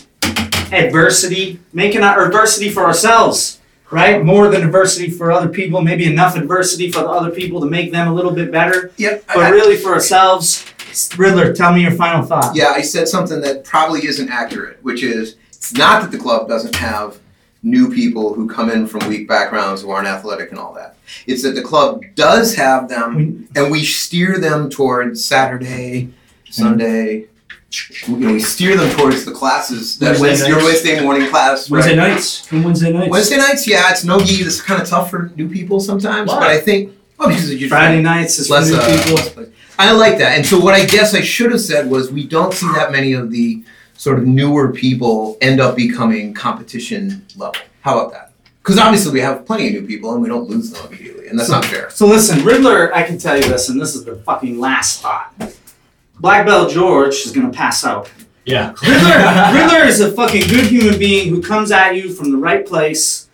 adversity, 0.73 1.61
making 1.73 2.03
our 2.03 2.27
adversity 2.27 2.71
for 2.71 2.85
ourselves, 2.85 3.61
right? 3.91 4.25
More 4.25 4.49
than 4.49 4.63
adversity 4.63 5.11
for 5.11 5.33
other 5.33 5.49
people. 5.49 5.81
Maybe 5.81 6.05
enough 6.11 6.37
adversity 6.37 6.91
for 6.91 7.01
the 7.01 7.09
other 7.09 7.31
people 7.31 7.61
to 7.61 7.67
make 7.67 7.93
them 7.93 8.09
a 8.09 8.15
little 8.15 8.33
bit 8.33 8.51
better, 8.53 8.93
Yep. 8.97 9.25
but 9.35 9.53
really 9.53 9.77
for 9.77 9.93
ourselves. 9.93 10.65
Riddler, 11.17 11.53
tell 11.55 11.73
me 11.73 11.83
your 11.83 11.93
final 11.93 12.25
thought. 12.25 12.57
yeah, 12.57 12.69
I 12.69 12.81
said 12.83 13.09
something 13.09 13.41
that 13.43 13.65
probably 13.65 14.07
isn't 14.07 14.31
accurate, 14.31 14.79
which 14.83 15.03
is 15.03 15.37
it's 15.49 15.73
not 15.73 16.03
that 16.03 16.11
the 16.11 16.19
club 16.19 16.49
doesn't 16.49 16.75
have 16.77 17.19
new 17.63 17.93
people 17.93 18.35
who 18.35 18.49
come 18.49 18.71
in 18.71 18.87
from 18.87 19.09
weak 19.09 19.27
backgrounds 19.27 19.83
who 19.83 19.91
aren't 19.91 20.07
athletic 20.07 20.51
and 20.51 20.59
all 20.59 20.73
that. 20.75 20.97
It's 21.27 21.43
that 21.43 21.55
the 21.55 21.63
club 21.63 22.05
does 22.15 22.55
have 22.55 22.89
them, 22.89 23.49
and 23.57 23.71
we 23.71 23.85
steer 23.85 24.39
them 24.39 24.71
towards 24.71 25.25
Saturday, 25.25 26.11
Sunday. 26.51 27.27
You 28.07 28.17
know, 28.17 28.33
we 28.33 28.41
steer 28.41 28.77
them 28.77 28.91
towards 28.97 29.27
the 29.27 29.33
classes 29.33 29.99
that 29.99 30.19
Wednesday 30.19 30.29
Wednesday, 30.29 30.49
your. 30.49 30.65
Wednesday 30.65 31.01
morning 31.03 31.29
class. 31.29 31.69
Wednesday 31.69 31.99
right? 31.99 32.09
nights. 32.13 32.47
Come 32.49 32.63
Wednesday 32.63 32.93
nights. 32.93 33.11
Wednesday 33.11 33.37
nights, 33.37 33.69
yeah, 33.69 33.91
it's 33.91 34.05
no 34.05 34.21
gi. 34.21 34.43
It's 34.43 34.63
kind 34.63 34.81
of 34.81 34.89
tough 34.89 35.11
for 35.11 35.31
new 35.37 35.49
people 35.51 35.79
sometimes, 35.81 36.29
Why? 36.29 36.41
but 36.41 36.49
I 36.49 36.61
think 36.61 36.97
well 37.19 37.29
because 37.29 37.53
you 37.53 37.69
Friday 37.69 38.01
nights 38.01 38.39
is 38.39 38.49
for 38.49 38.55
less, 38.55 38.71
new 38.71 38.77
uh, 38.77 39.25
people. 39.35 39.53
I 39.79 39.93
like 39.93 40.19
that. 40.19 40.37
And 40.37 40.47
so 40.47 40.59
what 40.59 40.75
I 40.75 40.87
guess 40.87 41.15
I 41.15 41.21
should 41.21 41.53
have 41.53 41.61
said 41.61 41.91
was 41.91 42.11
we 42.11 42.27
don't 42.27 42.53
see 42.53 42.67
that 42.69 42.91
many 42.91 43.13
of 43.13 43.31
the 43.31 43.63
sort 43.99 44.19
of 44.19 44.27
newer 44.27 44.73
people 44.73 45.37
end 45.41 45.61
up 45.61 45.77
becoming 45.77 46.33
competition 46.33 47.27
level. 47.37 47.61
How 47.83 47.99
about 47.99 48.13
that? 48.13 48.33
Because 48.63 48.79
obviously 48.79 49.13
we 49.13 49.21
have 49.21 49.45
plenty 49.45 49.67
of 49.69 49.83
new 49.83 49.87
people 49.87 50.13
and 50.15 50.23
we 50.23 50.29
don't 50.29 50.49
lose 50.49 50.71
them 50.71 50.87
immediately, 50.87 51.27
and 51.27 51.39
that's 51.39 51.51
not 51.51 51.65
fair. 51.65 51.91
So 51.91 52.07
listen, 52.07 52.45
Riddler, 52.45 52.95
I 52.95 53.03
can 53.03 53.19
tell 53.19 53.37
you 53.37 53.43
this, 53.43 53.69
and 53.69 53.81
this 53.81 53.95
is 53.95 54.05
the 54.05 54.17
fucking 54.17 54.59
last 54.59 55.01
spot. 55.01 55.35
Black 56.21 56.47
Belt 56.47 56.71
George 56.71 57.15
is 57.17 57.33
gonna 57.33 57.51
pass 57.51 57.85
out. 57.85 58.11
Yeah. 58.45 58.75
Riddler, 58.83 59.61
Riddler 59.61 59.87
is 59.87 60.01
a 60.01 60.13
fucking 60.13 60.49
good 60.49 60.67
human 60.67 60.99
being 60.99 61.29
who 61.29 61.43
comes 61.43 61.71
at 61.71 61.97
you 61.97 62.13
from 62.13 62.31
the 62.31 62.39
right 62.39 62.65
place. 62.65 63.29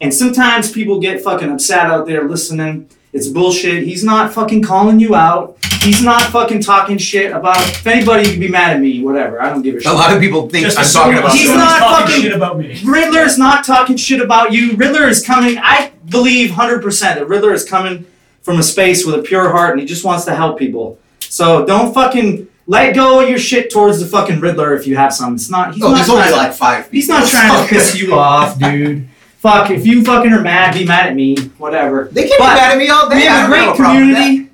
And 0.00 0.12
sometimes 0.12 0.70
people 0.70 1.00
get 1.00 1.22
fucking 1.22 1.50
upset 1.50 1.86
out 1.86 2.06
there 2.06 2.28
listening. 2.28 2.88
It's 3.12 3.28
bullshit. 3.28 3.84
He's 3.84 4.02
not 4.02 4.32
fucking 4.32 4.62
calling 4.62 4.98
you 4.98 5.14
out. 5.14 5.58
He's 5.82 6.02
not 6.02 6.22
fucking 6.30 6.62
talking 6.62 6.96
shit 6.98 7.32
about. 7.32 7.56
If 7.60 7.86
anybody 7.86 8.24
can 8.30 8.40
be 8.40 8.48
mad 8.48 8.74
at 8.76 8.80
me, 8.80 9.02
whatever. 9.02 9.40
I 9.42 9.50
don't 9.50 9.62
give 9.62 9.74
a 9.76 9.80
shit. 9.80 9.90
A 9.90 9.94
lot 9.94 10.12
of 10.14 10.20
people 10.20 10.48
think 10.48 10.64
Just 10.64 10.78
I'm 10.78 10.84
talking 10.84 11.18
about. 11.18 11.32
He's 11.32 11.48
someone's 11.48 11.70
not 11.70 11.78
talking 11.78 12.06
fucking- 12.06 12.22
shit 12.22 12.32
about 12.32 12.58
me. 12.58 12.80
Riddler 12.84 13.20
is 13.22 13.38
not 13.38 13.64
talking 13.64 13.96
shit 13.96 14.20
about 14.20 14.52
you. 14.52 14.74
Riddler 14.76 15.08
is 15.08 15.24
coming. 15.24 15.58
I 15.58 15.92
believe 16.08 16.50
100% 16.50 17.00
that 17.16 17.26
Riddler 17.28 17.52
is 17.52 17.64
coming 17.64 18.06
from 18.42 18.58
a 18.58 18.62
space 18.62 19.04
with 19.04 19.14
a 19.16 19.22
pure 19.22 19.50
heart 19.50 19.72
and 19.72 19.80
he 19.80 19.86
just 19.86 20.04
wants 20.04 20.24
to 20.26 20.34
help 20.34 20.58
people. 20.58 20.98
So 21.20 21.64
don't 21.66 21.92
fucking 21.94 22.48
let 22.66 22.94
go 22.94 23.20
of 23.20 23.28
your 23.28 23.38
shit 23.38 23.70
towards 23.70 23.98
the 24.00 24.06
fucking 24.06 24.40
Riddler 24.40 24.74
if 24.74 24.86
you 24.86 24.96
have 24.96 25.12
some. 25.12 25.34
It's 25.34 25.50
not. 25.50 25.74
He's 25.74 25.82
Oh, 25.82 25.88
not 25.88 25.94
there's 25.96 26.06
trying 26.06 26.18
only 26.20 26.30
to- 26.30 26.36
like 26.36 26.52
five. 26.54 26.90
He's 26.90 27.08
not 27.08 27.26
trying 27.28 27.62
to 27.64 27.68
piss 27.74 27.96
you 27.96 28.14
off, 28.14 28.58
dude. 28.58 29.08
Fuck, 29.38 29.70
if 29.70 29.84
you 29.84 30.04
fucking 30.04 30.32
are 30.32 30.40
mad, 30.40 30.72
be 30.74 30.84
mad 30.84 31.06
at 31.08 31.16
me. 31.16 31.36
Whatever. 31.58 32.08
They 32.12 32.28
can't 32.28 32.38
But 32.38 32.50
be 32.54 32.60
mad 32.60 32.72
at 32.72 32.78
me 32.78 32.88
all 32.88 33.08
day. 33.08 33.16
We 33.16 33.26
I 33.26 33.30
have 33.32 33.50
a 33.50 33.52
great 33.52 33.74
problem 33.76 34.12
that. 34.12 34.16
community. 34.20 34.48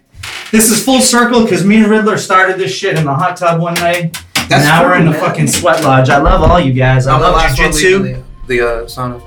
This 0.50 0.70
is 0.70 0.82
full 0.82 1.00
circle 1.02 1.42
because 1.42 1.64
me 1.64 1.76
and 1.76 1.86
Riddler 1.88 2.16
started 2.16 2.56
this 2.58 2.72
shit 2.72 2.96
in 2.98 3.04
the 3.04 3.14
hot 3.14 3.36
tub 3.36 3.60
one 3.60 3.74
night. 3.74 4.16
That's 4.48 4.64
now 4.64 4.80
true, 4.80 4.90
we're 4.90 4.96
in 4.98 5.04
the 5.04 5.10
man. 5.10 5.20
fucking 5.20 5.46
sweat 5.48 5.84
lodge. 5.84 6.08
I 6.08 6.16
love 6.18 6.42
all 6.48 6.58
you 6.58 6.72
guys. 6.72 7.06
I 7.06 7.14
I'm 7.16 7.20
love 7.20 7.34
jujitsu. 7.50 8.24
the, 8.46 8.46
the 8.46 8.60
uh, 8.66 8.84
sauna. 8.86 9.22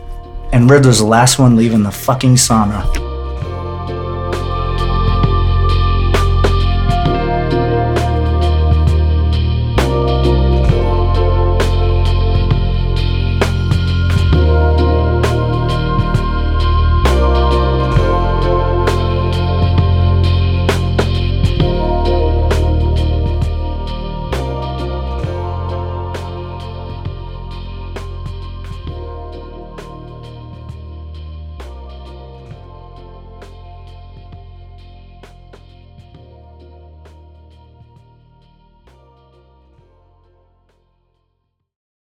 And 0.52 0.70
Riddler's 0.70 0.98
the 1.00 1.06
last 1.06 1.38
one 1.38 1.56
leaving 1.56 1.84
the 1.84 1.92
fucking 1.92 2.36
sauna. 2.36 3.11